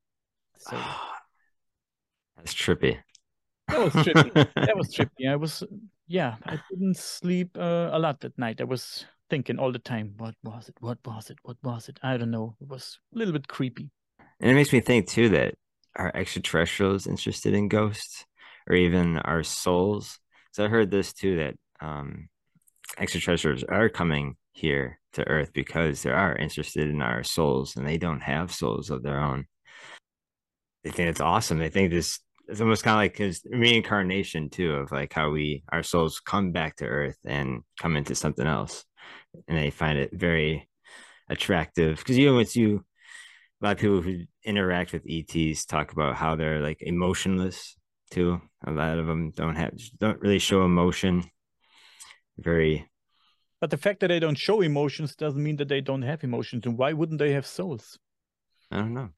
So 0.58 0.76
That's 2.36 2.54
trippy. 2.54 2.98
that 3.68 3.80
was 3.80 3.94
trippy. 3.94 4.30
that 4.66 4.76
was 4.76 4.88
trippy. 4.94 5.28
I 5.28 5.36
was, 5.36 5.62
yeah, 6.06 6.36
I 6.46 6.58
didn't 6.70 6.96
sleep 6.96 7.56
uh, 7.58 7.90
a 7.92 7.98
lot 7.98 8.20
that 8.20 8.38
night. 8.38 8.60
I 8.60 8.64
was 8.64 9.04
thinking 9.30 9.58
all 9.58 9.72
the 9.72 9.78
time, 9.78 10.14
what 10.18 10.34
was 10.44 10.68
it? 10.68 10.76
What 10.80 10.98
was 11.04 11.30
it? 11.30 11.38
What 11.42 11.56
was 11.62 11.88
it? 11.88 11.98
I 12.02 12.16
don't 12.16 12.30
know. 12.30 12.54
It 12.60 12.68
was 12.68 12.98
a 13.14 13.18
little 13.18 13.32
bit 13.32 13.48
creepy. 13.48 13.90
And 14.40 14.50
it 14.50 14.54
makes 14.54 14.72
me 14.72 14.80
think 14.80 15.08
too 15.08 15.28
that 15.30 15.54
are 15.96 16.12
extraterrestrials 16.14 17.06
interested 17.06 17.54
in 17.54 17.68
ghosts 17.68 18.24
or 18.68 18.76
even 18.76 19.18
our 19.18 19.42
souls? 19.42 20.18
So 20.52 20.64
I 20.64 20.68
heard 20.68 20.90
this 20.90 21.12
too 21.12 21.36
that 21.36 21.54
um, 21.80 22.28
extraterrestrials 22.98 23.64
are 23.64 23.88
coming 23.88 24.36
here 24.52 24.98
to 25.14 25.26
Earth 25.28 25.52
because 25.52 26.02
they 26.02 26.10
are 26.10 26.36
interested 26.36 26.88
in 26.88 27.02
our 27.02 27.22
souls 27.22 27.76
and 27.76 27.86
they 27.86 27.98
don't 27.98 28.20
have 28.20 28.52
souls 28.52 28.90
of 28.90 29.02
their 29.02 29.20
own. 29.20 29.46
They 30.84 30.90
think 30.90 31.10
it's 31.10 31.20
awesome. 31.20 31.58
They 31.58 31.68
think 31.68 31.90
this 31.90 32.20
it's 32.48 32.60
almost 32.60 32.84
kind 32.84 32.94
of 32.94 32.98
like 32.98 33.16
his 33.16 33.42
reincarnation 33.50 34.50
too 34.50 34.72
of 34.72 34.92
like 34.92 35.12
how 35.12 35.30
we 35.30 35.64
our 35.70 35.82
souls 35.82 36.20
come 36.20 36.52
back 36.52 36.76
to 36.76 36.86
Earth 36.86 37.18
and 37.24 37.62
come 37.80 37.96
into 37.96 38.14
something 38.14 38.46
else, 38.46 38.84
and 39.48 39.58
they 39.58 39.70
find 39.70 39.98
it 39.98 40.10
very 40.12 40.68
attractive 41.28 41.98
because 41.98 42.16
you 42.16 42.26
know 42.26 42.36
once 42.36 42.54
you 42.54 42.84
a 43.60 43.64
lot 43.64 43.72
of 43.72 43.78
people 43.78 44.02
who 44.02 44.24
interact 44.44 44.92
with 44.92 45.02
ETs 45.06 45.64
talk 45.64 45.92
about 45.92 46.16
how 46.16 46.36
they're 46.36 46.60
like 46.60 46.82
emotionless 46.82 47.76
too. 48.10 48.40
A 48.66 48.70
lot 48.70 48.98
of 48.98 49.06
them 49.06 49.30
don't 49.30 49.56
have 49.56 49.72
don't 49.98 50.20
really 50.20 50.38
show 50.38 50.62
emotion. 50.64 51.24
Very 52.38 52.86
But 53.60 53.70
the 53.70 53.78
fact 53.78 54.00
that 54.00 54.08
they 54.08 54.20
don't 54.20 54.36
show 54.38 54.60
emotions 54.60 55.16
doesn't 55.16 55.42
mean 55.42 55.56
that 55.56 55.68
they 55.68 55.80
don't 55.80 56.02
have 56.02 56.22
emotions. 56.22 56.66
And 56.66 56.76
why 56.76 56.92
wouldn't 56.92 57.18
they 57.18 57.32
have 57.32 57.46
souls? 57.46 57.98
I 58.70 58.76
don't 58.78 58.94
know. 58.94 59.10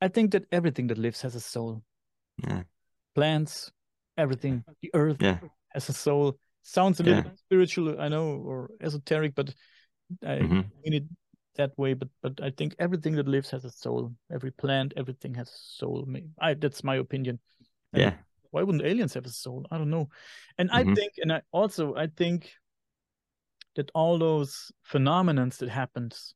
I 0.00 0.08
think 0.08 0.32
that 0.32 0.44
everything 0.50 0.88
that 0.88 0.98
lives 0.98 1.22
has 1.22 1.34
a 1.34 1.40
soul. 1.40 1.82
Yeah. 2.42 2.64
Plants, 3.14 3.70
everything, 4.18 4.64
the 4.82 4.90
earth 4.94 5.18
Yeah. 5.20 5.38
has 5.68 5.88
a 5.88 5.92
soul. 5.92 6.38
Sounds 6.62 6.98
a 6.98 7.04
little 7.04 7.22
Yeah. 7.22 7.30
bit 7.30 7.38
spiritual, 7.38 8.00
I 8.00 8.08
know, 8.08 8.26
or 8.34 8.70
esoteric, 8.80 9.34
but 9.34 9.54
I 10.22 10.38
Mhm. 10.42 10.70
mean 10.84 10.94
it 10.94 11.04
that 11.56 11.76
way. 11.76 11.94
But 11.94 12.08
but 12.22 12.40
I 12.42 12.50
think 12.50 12.74
everything 12.78 13.14
that 13.16 13.28
lives 13.28 13.50
has 13.50 13.64
a 13.64 13.70
soul. 13.70 14.14
Every 14.32 14.50
plant, 14.50 14.92
everything 14.96 15.34
has 15.34 15.48
a 15.48 15.56
soul. 15.56 16.06
I, 16.40 16.54
that's 16.54 16.84
my 16.84 16.96
opinion. 16.96 17.40
And 17.92 18.02
Yeah. 18.02 18.14
Why 18.50 18.62
wouldn't 18.62 18.84
aliens 18.86 19.14
have 19.14 19.26
a 19.26 19.30
soul? 19.30 19.66
I 19.70 19.76
don't 19.76 19.90
know. 19.90 20.08
And 20.56 20.70
I 20.70 20.84
Mhm. 20.84 20.94
think, 20.94 21.12
and 21.18 21.32
I 21.32 21.42
also 21.52 21.94
I 21.94 22.06
think 22.06 22.50
that 23.74 23.90
all 23.94 24.18
those 24.18 24.72
phenomenons 24.90 25.58
that 25.58 25.68
happens, 25.68 26.34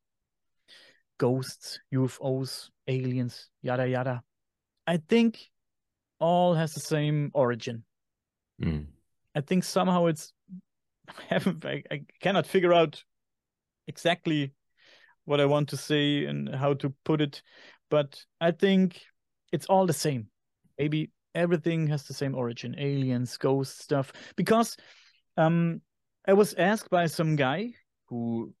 ghosts, 1.17 1.79
UFOs, 1.91 2.69
aliens, 2.87 3.49
yada 3.61 3.87
yada, 3.87 4.23
I 4.85 4.97
think 4.97 5.49
all 6.19 6.53
has 6.53 6.73
the 6.73 6.79
same 6.79 7.31
origin. 7.33 7.83
Mm. 8.61 8.87
I 9.33 9.41
think 9.41 9.63
somehow 9.63 10.05
it's 10.07 10.33
I 11.07 11.23
haven't 11.33 11.65
I, 11.65 11.83
I 11.89 12.01
cannot 12.19 12.45
figure 12.45 12.73
out 12.73 13.03
exactly 13.87 14.53
what 15.25 15.39
I 15.39 15.45
want 15.45 15.69
to 15.69 15.77
say 15.77 16.25
and 16.25 16.53
how 16.53 16.73
to 16.75 16.93
put 17.05 17.21
it, 17.21 17.41
but 17.89 18.19
I 18.39 18.51
think 18.51 19.01
it's 19.51 19.65
all 19.67 19.85
the 19.85 19.93
same. 19.93 20.27
Maybe 20.77 21.11
everything 21.35 21.87
has 21.87 22.03
the 22.03 22.13
same 22.13 22.35
origin, 22.35 22.75
aliens, 22.77 23.37
ghosts, 23.37 23.83
stuff. 23.83 24.11
Because 24.35 24.77
um 25.37 25.81
I 26.27 26.33
was 26.33 26.53
asked 26.55 26.89
by 26.89 27.07
some 27.07 27.35
guy 27.35 27.73
who 28.05 28.53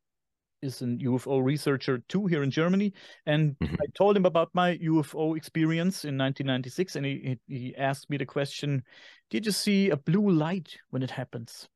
is 0.61 0.81
an 0.81 0.99
UFO 0.99 1.39
researcher 1.43 2.03
too 2.07 2.27
here 2.27 2.43
in 2.43 2.51
Germany, 2.51 2.93
and 3.25 3.55
Mhm. 3.61 3.77
I 3.81 3.85
told 3.95 4.15
him 4.15 4.25
about 4.25 4.49
my 4.53 4.77
UFO 4.81 5.35
experience 5.35 6.05
in 6.05 6.17
1996, 6.17 6.95
and 6.95 7.05
he 7.05 7.39
he 7.47 7.75
asked 7.75 8.09
me 8.09 8.17
the 8.17 8.25
question, 8.25 8.83
"Did 9.29 9.45
you 9.45 9.51
see 9.51 9.89
a 9.89 9.97
blue 9.97 10.29
light 10.29 10.77
when 10.91 11.03
it 11.03 11.11
happens?" 11.11 11.67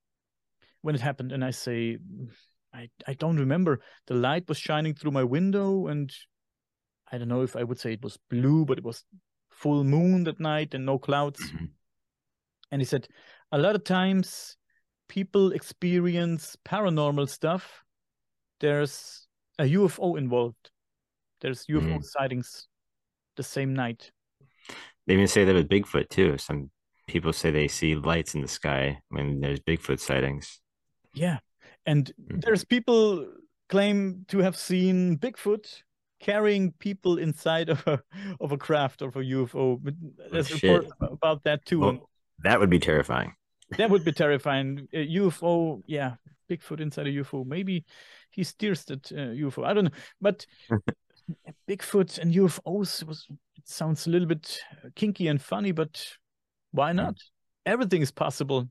When 0.81 0.95
it 0.95 1.01
happened, 1.01 1.31
and 1.31 1.43
I 1.43 1.51
say, 1.51 1.97
"Mm, 1.97 2.29
I 2.75 2.89
I 3.07 3.13
don't 3.13 3.37
remember. 3.39 3.79
The 4.07 4.15
light 4.15 4.47
was 4.49 4.57
shining 4.57 4.93
through 4.93 5.11
my 5.11 5.23
window, 5.23 5.87
and 5.87 6.11
I 7.11 7.17
don't 7.17 7.29
know 7.29 7.43
if 7.43 7.55
I 7.55 7.63
would 7.63 7.79
say 7.79 7.93
it 7.93 8.03
was 8.03 8.17
blue, 8.29 8.65
but 8.65 8.77
it 8.77 8.83
was 8.83 9.05
full 9.49 9.83
moon 9.83 10.23
that 10.25 10.39
night 10.39 10.73
and 10.73 10.85
no 10.85 10.99
clouds. 10.99 11.39
Mhm. 11.39 11.69
And 12.71 12.81
he 12.81 12.85
said, 12.85 13.07
a 13.51 13.57
lot 13.57 13.75
of 13.75 13.83
times 13.83 14.57
people 15.07 15.53
experience 15.53 16.57
paranormal 16.65 17.29
stuff. 17.29 17.83
There's 18.59 19.27
a 19.59 19.63
UFO 19.63 20.17
involved. 20.17 20.71
There's 21.41 21.65
UFO 21.69 21.97
Mm. 21.99 22.03
sightings 22.03 22.67
the 23.35 23.43
same 23.43 23.73
night. 23.73 24.11
They 25.05 25.13
even 25.13 25.27
say 25.27 25.45
that 25.45 25.55
with 25.55 25.69
Bigfoot 25.69 26.09
too. 26.09 26.37
Some 26.37 26.71
people 27.07 27.31
say 27.33 27.51
they 27.51 27.67
see 27.67 27.95
lights 27.95 28.33
in 28.35 28.41
the 28.41 28.47
sky 28.47 28.99
when 29.09 29.39
there's 29.39 29.59
Bigfoot 29.59 29.99
sightings. 29.99 30.59
Yeah. 31.13 31.39
And 31.85 32.11
Mhm. 32.17 32.41
there's 32.43 32.63
people 32.65 33.27
claim 33.69 34.25
to 34.29 34.39
have 34.39 34.55
seen 34.57 35.17
Bigfoot 35.17 35.83
carrying 36.19 36.71
people 36.79 37.17
inside 37.17 37.69
of 37.69 37.85
a 37.87 38.01
of 38.39 38.51
a 38.51 38.57
craft 38.57 39.01
of 39.01 39.15
a 39.15 39.23
UFO. 39.23 39.77
But 39.83 39.93
There's 40.31 40.47
shit. 40.47 40.63
reports 40.63 40.91
about 40.99 41.43
that 41.43 41.65
too. 41.65 41.79
Well, 41.79 42.09
that 42.43 42.59
would 42.59 42.69
be 42.69 42.79
terrifying. 42.79 43.33
that 43.77 43.89
would 43.89 44.03
be 44.05 44.11
terrifying. 44.11 44.87
A 44.93 45.07
UFO, 45.19 45.81
yeah, 45.87 46.15
Bigfoot 46.49 46.79
inside 46.79 47.07
a 47.07 47.11
UFO. 47.11 47.43
Maybe 47.45 47.83
he 48.31 48.43
steers 48.43 48.85
that 48.85 49.11
uh, 49.11 49.33
UFO. 49.45 49.65
I 49.65 49.73
don't 49.73 49.85
know, 49.85 49.97
but 50.21 50.45
Bigfoot 51.67 52.19
and 52.19 52.33
UFOs 52.33 53.03
was 53.03 53.27
it 53.55 53.67
sounds 53.67 54.07
a 54.07 54.09
little 54.09 54.27
bit 54.27 54.59
kinky 54.95 55.27
and 55.27 55.41
funny, 55.41 55.71
but 55.71 56.05
why 56.71 56.91
not? 56.93 57.15
Everything 57.65 58.01
is 58.01 58.11
possible. 58.11 58.69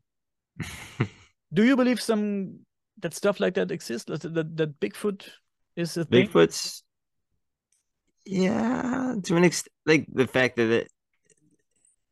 Do 1.52 1.64
you 1.64 1.76
believe 1.76 2.00
some 2.00 2.63
that 2.98 3.14
stuff 3.14 3.40
like 3.40 3.54
that 3.54 3.70
exists? 3.70 4.06
That 4.06 4.22
that, 4.34 4.56
that 4.56 4.80
Bigfoot 4.80 5.28
is 5.76 5.96
a 5.96 6.04
thing? 6.04 6.28
Bigfoot's 6.28 6.82
yeah, 8.24 9.14
to 9.22 9.36
an 9.36 9.44
extent 9.44 9.72
like 9.86 10.06
the 10.12 10.26
fact 10.26 10.56
that 10.56 10.70
it 10.70 10.90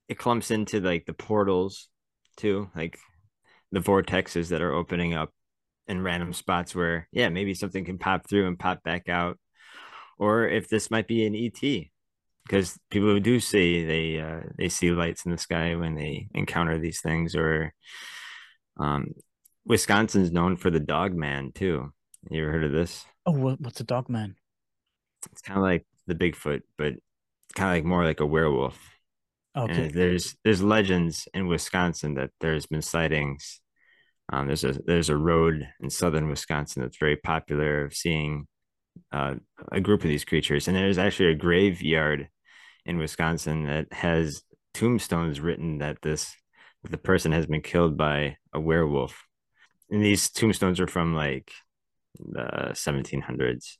it 0.08 0.18
clumps 0.18 0.50
into 0.50 0.80
like 0.80 1.06
the 1.06 1.14
portals 1.14 1.88
too, 2.36 2.70
like 2.76 2.98
the 3.70 3.80
vortexes 3.80 4.50
that 4.50 4.60
are 4.60 4.74
opening 4.74 5.14
up 5.14 5.30
in 5.86 6.02
random 6.02 6.32
spots 6.32 6.74
where 6.74 7.08
yeah, 7.12 7.28
maybe 7.28 7.54
something 7.54 7.84
can 7.84 7.98
pop 7.98 8.28
through 8.28 8.46
and 8.46 8.58
pop 8.58 8.82
back 8.82 9.08
out. 9.08 9.38
Or 10.18 10.46
if 10.46 10.68
this 10.68 10.90
might 10.90 11.08
be 11.08 11.26
an 11.26 11.34
ET. 11.34 11.86
Because 12.44 12.76
people 12.90 13.08
who 13.08 13.20
do 13.20 13.38
say 13.38 13.84
they 13.84 14.20
uh, 14.20 14.40
they 14.58 14.68
see 14.68 14.90
lights 14.90 15.24
in 15.24 15.30
the 15.30 15.38
sky 15.38 15.76
when 15.76 15.94
they 15.94 16.26
encounter 16.34 16.76
these 16.76 17.00
things, 17.00 17.36
or 17.36 17.72
um, 18.80 19.12
Wisconsin's 19.64 20.32
known 20.32 20.56
for 20.56 20.70
the 20.70 20.80
dog 20.80 21.14
man 21.14 21.52
too. 21.52 21.92
You 22.30 22.42
ever 22.42 22.52
heard 22.52 22.64
of 22.64 22.72
this? 22.72 23.04
Oh, 23.26 23.32
what's 23.32 23.80
a 23.80 23.84
dog 23.84 24.08
man? 24.08 24.36
it's 25.30 25.42
kind 25.42 25.58
of 25.58 25.62
like 25.62 25.86
the 26.06 26.14
Bigfoot, 26.14 26.62
but 26.76 26.94
kind 27.54 27.70
of 27.70 27.76
like 27.76 27.84
more 27.84 28.04
like 28.04 28.20
a 28.20 28.26
werewolf. 28.26 28.78
Okay. 29.56 29.84
And 29.84 29.94
there's 29.94 30.34
there's 30.44 30.62
legends 30.62 31.28
in 31.34 31.46
Wisconsin 31.46 32.14
that 32.14 32.30
there's 32.40 32.66
been 32.66 32.82
sightings. 32.82 33.60
Um, 34.32 34.46
there's 34.46 34.64
a 34.64 34.72
there's 34.86 35.10
a 35.10 35.16
road 35.16 35.68
in 35.80 35.90
southern 35.90 36.28
Wisconsin 36.28 36.82
that's 36.82 36.96
very 36.96 37.16
popular 37.16 37.84
of 37.84 37.94
seeing 37.94 38.46
uh, 39.12 39.34
a 39.70 39.80
group 39.80 40.02
of 40.02 40.08
these 40.08 40.24
creatures, 40.24 40.68
and 40.68 40.76
there's 40.76 40.98
actually 40.98 41.32
a 41.32 41.36
graveyard 41.36 42.28
in 42.86 42.98
Wisconsin 42.98 43.66
that 43.66 43.92
has 43.92 44.42
tombstones 44.74 45.38
written 45.40 45.78
that 45.78 45.98
this 46.02 46.34
the 46.88 46.98
person 46.98 47.30
has 47.32 47.46
been 47.46 47.60
killed 47.60 47.96
by 47.96 48.38
a 48.54 48.60
werewolf. 48.60 49.26
And 49.92 50.02
these 50.02 50.30
tombstones 50.30 50.80
are 50.80 50.86
from 50.86 51.14
like 51.14 51.52
the 52.18 52.70
1700s. 52.72 53.76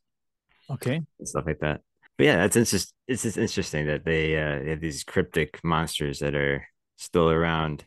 Okay. 0.71 1.01
And 1.19 1.29
stuff 1.29 1.45
like 1.47 1.61
that. 1.61 1.81
But 2.19 2.27
yeah, 2.27 2.47
that's 2.47 2.71
just 2.71 2.95
it's 3.09 3.23
just 3.23 3.39
interesting 3.39 3.87
that 3.87 4.05
they 4.05 4.37
uh, 4.37 4.59
they 4.59 4.71
have 4.71 4.81
these 4.81 5.05
cryptic 5.05 5.59
monsters 5.65 6.19
that 6.19 6.35
are 6.35 6.67
still 6.97 7.31
around. 7.31 7.87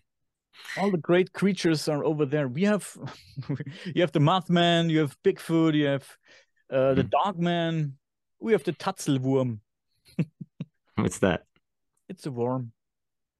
All 0.77 0.89
the 0.89 0.97
great 0.97 1.31
creatures 1.31 1.87
are 1.87 2.03
over 2.03 2.25
there. 2.25 2.47
We 2.47 2.63
have 2.63 2.97
you 3.85 4.01
have 4.01 4.11
the 4.11 4.19
Mothman, 4.19 4.89
you 4.89 4.99
have 4.99 5.15
Bigfoot, 5.23 5.75
you 5.75 5.85
have 5.85 6.07
uh, 6.71 6.95
the 6.95 7.03
mm. 7.03 7.11
Dogman, 7.11 7.97
we 8.39 8.53
have 8.53 8.63
the 8.63 8.73
Tatzelwurm. 8.73 9.59
What's 10.95 11.19
that? 11.19 11.43
It's 12.09 12.25
a 12.25 12.31
worm. 12.31 12.71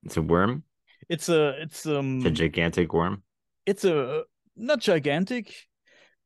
It's 0.03 0.17
a 0.17 0.21
worm. 0.21 0.63
It's 1.09 1.29
a 1.29 1.61
it's 1.61 1.85
um 1.87 2.17
it's 2.17 2.27
a 2.27 2.31
gigantic 2.31 2.93
worm. 2.93 3.23
It's 3.65 3.85
a 3.85 4.23
not 4.55 4.79
gigantic, 4.81 5.53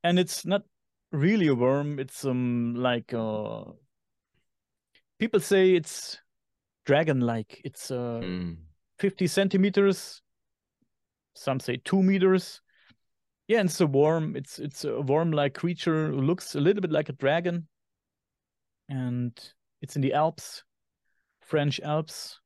and 0.03 0.19
it's 0.19 0.45
not 0.45 0.63
really 1.11 1.47
a 1.47 1.55
worm. 1.55 1.99
It's 1.99 2.25
um 2.25 2.75
like 2.75 3.13
uh 3.13 3.63
people 5.19 5.39
say 5.39 5.75
it's 5.75 6.17
dragon-like. 6.85 7.61
It's 7.63 7.91
uh 7.91 8.21
mm. 8.23 8.57
fifty 8.99 9.27
centimeters. 9.27 10.21
Some 11.35 11.59
say 11.59 11.77
two 11.83 12.03
meters. 12.03 12.61
Yeah, 13.47 13.61
and 13.61 13.69
it's 13.69 13.81
a 13.81 13.87
worm. 13.87 14.35
It's 14.35 14.59
it's 14.59 14.85
a 14.85 15.01
worm-like 15.01 15.55
creature 15.55 16.09
who 16.11 16.21
looks 16.21 16.55
a 16.55 16.59
little 16.59 16.81
bit 16.81 16.91
like 16.91 17.09
a 17.09 17.13
dragon, 17.13 17.67
and 18.87 19.31
it's 19.81 19.95
in 19.95 20.01
the 20.01 20.13
Alps, 20.13 20.63
French 21.41 21.79
Alps 21.79 22.39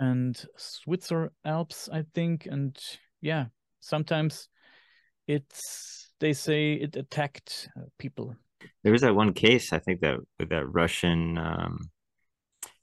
and 0.00 0.42
Switzer 0.56 1.30
Alps, 1.44 1.88
I 1.92 2.04
think. 2.14 2.46
And 2.46 2.76
yeah, 3.20 3.46
sometimes 3.80 4.48
it's 5.30 6.12
they 6.20 6.32
say 6.32 6.74
it 6.74 6.96
attacked 6.96 7.68
uh, 7.76 7.84
people. 7.98 8.34
There 8.82 8.92
was 8.92 9.02
that 9.02 9.14
one 9.14 9.32
case, 9.32 9.72
I 9.72 9.78
think 9.78 10.00
that 10.00 10.18
with 10.38 10.50
that 10.50 10.66
Russian 10.66 11.38
um, 11.38 11.90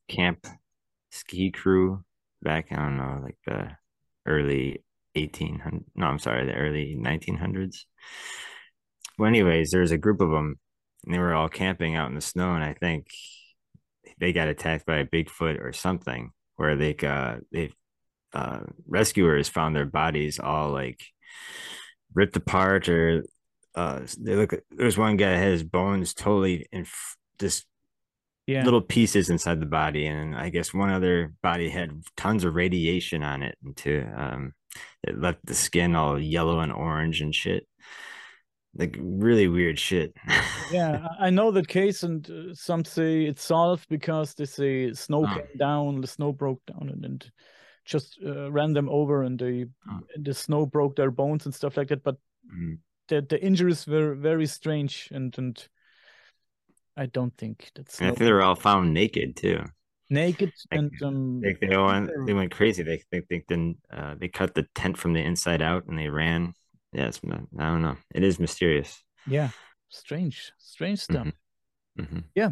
camp 0.08 0.48
ski 1.12 1.52
crew 1.52 2.04
back, 2.42 2.68
I 2.72 2.76
don't 2.76 2.98
know, 2.98 3.22
like 3.24 3.38
the 3.46 3.72
early 4.26 4.84
1800 5.16 5.84
no 5.96 6.06
i'm 6.06 6.20
sorry 6.20 6.46
the 6.46 6.54
early 6.54 6.96
1900s 7.00 7.86
well 9.18 9.28
anyways 9.28 9.72
there 9.72 9.82
was 9.82 9.92
a 9.92 9.98
group 9.98 10.22
of 10.22 10.30
them 10.30 10.60
and 11.06 11.14
they 11.14 11.20
were 11.20 11.34
all 11.34 11.50
camping 11.50 11.96
out 11.96 12.10
in 12.10 12.16
the 12.16 12.22
snow 12.22 12.54
and 12.54 12.64
i 12.64 12.74
think 12.74 13.08
they 14.20 14.32
got 14.32 14.48
attacked 14.48 14.86
by 14.86 14.98
a 14.98 15.06
bigfoot 15.06 15.60
or 15.60 15.74
something 15.74 16.32
where 16.56 16.76
they 16.76 16.96
uh 17.04 17.38
they 17.52 17.72
uh 18.34 18.60
rescuers 18.88 19.50
found 19.50 19.76
their 19.76 19.86
bodies 19.86 20.40
all 20.40 20.72
like 20.72 21.00
ripped 22.18 22.36
apart 22.36 22.90
or 22.90 23.24
uh 23.76 24.02
they 24.20 24.36
look 24.36 24.54
there's 24.72 24.98
one 24.98 25.18
guy 25.18 25.32
had 25.32 25.52
his 25.52 25.64
bones 25.64 26.16
totally 26.16 26.66
in 26.72 26.86
just 27.40 27.66
yeah. 28.48 28.64
little 28.64 28.82
pieces 28.82 29.30
inside 29.30 29.60
the 29.60 29.68
body 29.68 30.08
and 30.08 30.36
i 30.36 30.50
guess 30.50 30.74
one 30.74 30.90
other 30.90 31.34
body 31.44 31.70
had 31.70 32.02
tons 32.16 32.44
of 32.44 32.56
radiation 32.56 33.22
on 33.22 33.44
it 33.44 33.56
into 33.64 34.04
um 34.16 34.52
it 35.04 35.20
left 35.20 35.46
the 35.46 35.54
skin 35.54 35.96
all 35.96 36.20
yellow 36.20 36.60
and 36.60 36.74
orange 36.74 37.22
and 37.22 37.36
shit 37.36 37.68
like 38.76 38.96
really 39.00 39.48
weird 39.48 39.80
shit. 39.80 40.16
yeah, 40.72 41.08
I 41.20 41.32
know 41.32 41.50
that 41.52 41.68
case, 41.68 42.04
and 42.04 42.30
uh, 42.30 42.54
some 42.54 42.86
say 42.86 43.24
it's 43.24 43.44
solved 43.44 43.90
because 43.90 44.36
they 44.36 44.46
say 44.46 44.94
snow 44.94 45.26
oh. 45.26 45.34
came 45.34 45.58
down, 45.58 46.02
the 46.02 46.08
snow 46.08 46.32
broke 46.32 46.62
down, 46.68 46.90
and, 46.94 47.04
and 47.04 47.32
just 47.88 48.20
uh, 48.24 48.52
ran 48.52 48.74
them 48.74 48.90
over, 48.90 49.24
and 49.24 49.40
they 49.40 49.66
oh. 49.90 50.00
and 50.16 50.26
the 50.26 50.34
snow 50.34 50.66
broke 50.66 50.96
their 50.96 51.12
bones 51.12 51.46
and 51.46 51.56
stuff 51.56 51.78
like 51.78 51.88
that. 51.88 52.04
But 52.04 52.18
mm. 52.54 52.78
the 53.08 53.22
the 53.22 53.44
injuries 53.44 53.88
were 53.88 54.14
very 54.14 54.46
strange, 54.46 55.10
and 55.12 55.36
and 55.38 55.68
I 56.96 57.08
don't 57.08 57.36
think 57.38 57.72
that's. 57.76 58.02
I 58.02 58.06
think 58.06 58.20
they 58.20 58.32
were 58.32 58.44
all 58.44 58.56
found 58.56 58.94
naked 58.94 59.36
too. 59.36 59.64
Naked 60.10 60.54
like, 60.72 60.80
and 60.80 60.92
um, 61.04 61.42
they, 61.42 61.54
they 61.60 61.78
went 61.78 62.10
they 62.26 62.34
went 62.34 62.52
crazy. 62.52 62.84
They 62.84 63.02
they 63.12 63.24
they 63.30 63.44
then 63.50 63.78
uh, 63.92 64.16
they 64.18 64.28
cut 64.28 64.54
the 64.54 64.68
tent 64.76 64.98
from 64.98 65.14
the 65.14 65.22
inside 65.22 65.62
out 65.62 65.86
and 65.88 65.98
they 65.98 66.08
ran 66.08 66.54
yeah, 66.94 67.08
it's 67.08 67.22
I 67.24 67.66
don't 67.66 67.82
know. 67.82 67.98
It 68.14 68.24
is 68.24 68.40
mysterious. 68.40 69.04
Yeah, 69.28 69.50
strange, 69.90 70.52
strange 70.58 71.00
stuff. 71.00 71.28
Mm-hmm. 71.28 72.02
Mm-hmm. 72.02 72.20
Yeah, 72.34 72.50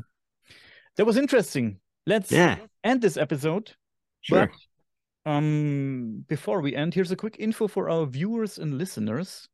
that 0.97 1.05
was 1.05 1.17
interesting. 1.17 1.79
Let's 2.05 2.31
yeah. 2.31 2.57
end 2.83 3.01
this 3.01 3.17
episode. 3.17 3.73
Sure. 4.21 4.47
But, 4.47 4.55
um, 5.25 6.23
before 6.27 6.61
we 6.61 6.75
end, 6.75 6.93
here's 6.93 7.11
a 7.11 7.15
quick 7.15 7.37
info 7.39 7.67
for 7.67 7.89
our 7.89 8.05
viewers 8.05 8.57
and 8.57 8.77
listeners. 8.77 9.47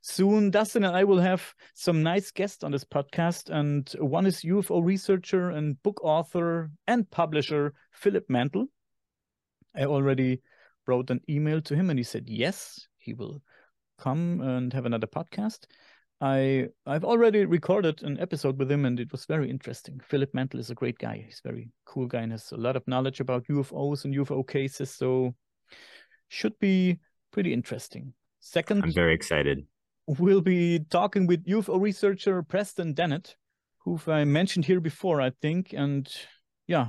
Soon, 0.00 0.50
Dustin 0.50 0.84
and 0.84 0.96
I 0.96 1.04
will 1.04 1.20
have 1.20 1.54
some 1.74 2.02
nice 2.02 2.30
guests 2.30 2.64
on 2.64 2.72
this 2.72 2.84
podcast, 2.84 3.50
and 3.50 3.88
one 4.00 4.26
is 4.26 4.42
UFO 4.42 4.84
researcher 4.84 5.50
and 5.50 5.80
book 5.82 6.00
author 6.02 6.70
and 6.86 7.08
publisher 7.10 7.74
Philip 7.92 8.28
Mantle. 8.28 8.66
I 9.76 9.84
already 9.84 10.42
wrote 10.86 11.10
an 11.10 11.20
email 11.28 11.60
to 11.62 11.76
him, 11.76 11.88
and 11.90 11.98
he 11.98 12.02
said 12.02 12.28
yes, 12.28 12.88
he 12.98 13.14
will 13.14 13.42
come 13.98 14.40
and 14.40 14.72
have 14.72 14.86
another 14.86 15.06
podcast. 15.06 15.66
I 16.22 16.68
I've 16.86 17.04
already 17.04 17.44
recorded 17.44 18.04
an 18.04 18.20
episode 18.20 18.56
with 18.56 18.70
him 18.70 18.84
and 18.84 19.00
it 19.00 19.10
was 19.10 19.26
very 19.26 19.50
interesting. 19.50 20.00
Philip 20.08 20.32
Mantle 20.32 20.60
is 20.60 20.70
a 20.70 20.74
great 20.74 20.96
guy. 20.98 21.24
He's 21.26 21.42
a 21.44 21.48
very 21.48 21.68
cool 21.84 22.06
guy 22.06 22.20
and 22.20 22.30
has 22.30 22.52
a 22.52 22.56
lot 22.56 22.76
of 22.76 22.86
knowledge 22.86 23.18
about 23.18 23.48
UFOs 23.48 24.04
and 24.04 24.14
UFO 24.14 24.46
cases. 24.46 24.90
So 24.90 25.34
should 26.28 26.56
be 26.60 27.00
pretty 27.32 27.52
interesting. 27.52 28.14
Second 28.38 28.84
I'm 28.84 28.92
very 28.94 29.14
excited. 29.14 29.66
We'll 30.06 30.40
be 30.40 30.78
talking 30.90 31.26
with 31.26 31.44
UFO 31.44 31.80
researcher 31.80 32.40
Preston 32.44 32.94
Dennett, 32.94 33.34
who 33.78 33.98
I 34.06 34.24
mentioned 34.24 34.64
here 34.64 34.80
before, 34.80 35.20
I 35.20 35.30
think. 35.30 35.72
And 35.72 36.08
yeah, 36.68 36.88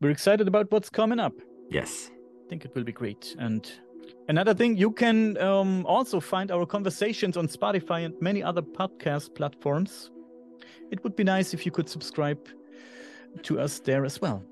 we're 0.00 0.10
excited 0.10 0.48
about 0.48 0.72
what's 0.72 0.90
coming 0.90 1.20
up. 1.20 1.34
Yes. 1.70 2.10
I 2.44 2.48
think 2.48 2.64
it 2.64 2.74
will 2.74 2.84
be 2.84 2.92
great. 2.92 3.36
And 3.38 3.70
Another 4.32 4.54
thing, 4.54 4.78
you 4.78 4.90
can 4.90 5.36
um, 5.36 5.84
also 5.84 6.18
find 6.18 6.50
our 6.50 6.64
conversations 6.64 7.36
on 7.36 7.48
Spotify 7.48 8.06
and 8.06 8.14
many 8.22 8.42
other 8.42 8.62
podcast 8.62 9.34
platforms. 9.34 10.10
It 10.90 11.04
would 11.04 11.14
be 11.14 11.22
nice 11.22 11.52
if 11.52 11.66
you 11.66 11.70
could 11.70 11.86
subscribe 11.86 12.38
to 13.42 13.60
us 13.60 13.78
there 13.80 14.06
as 14.06 14.22
well. 14.22 14.42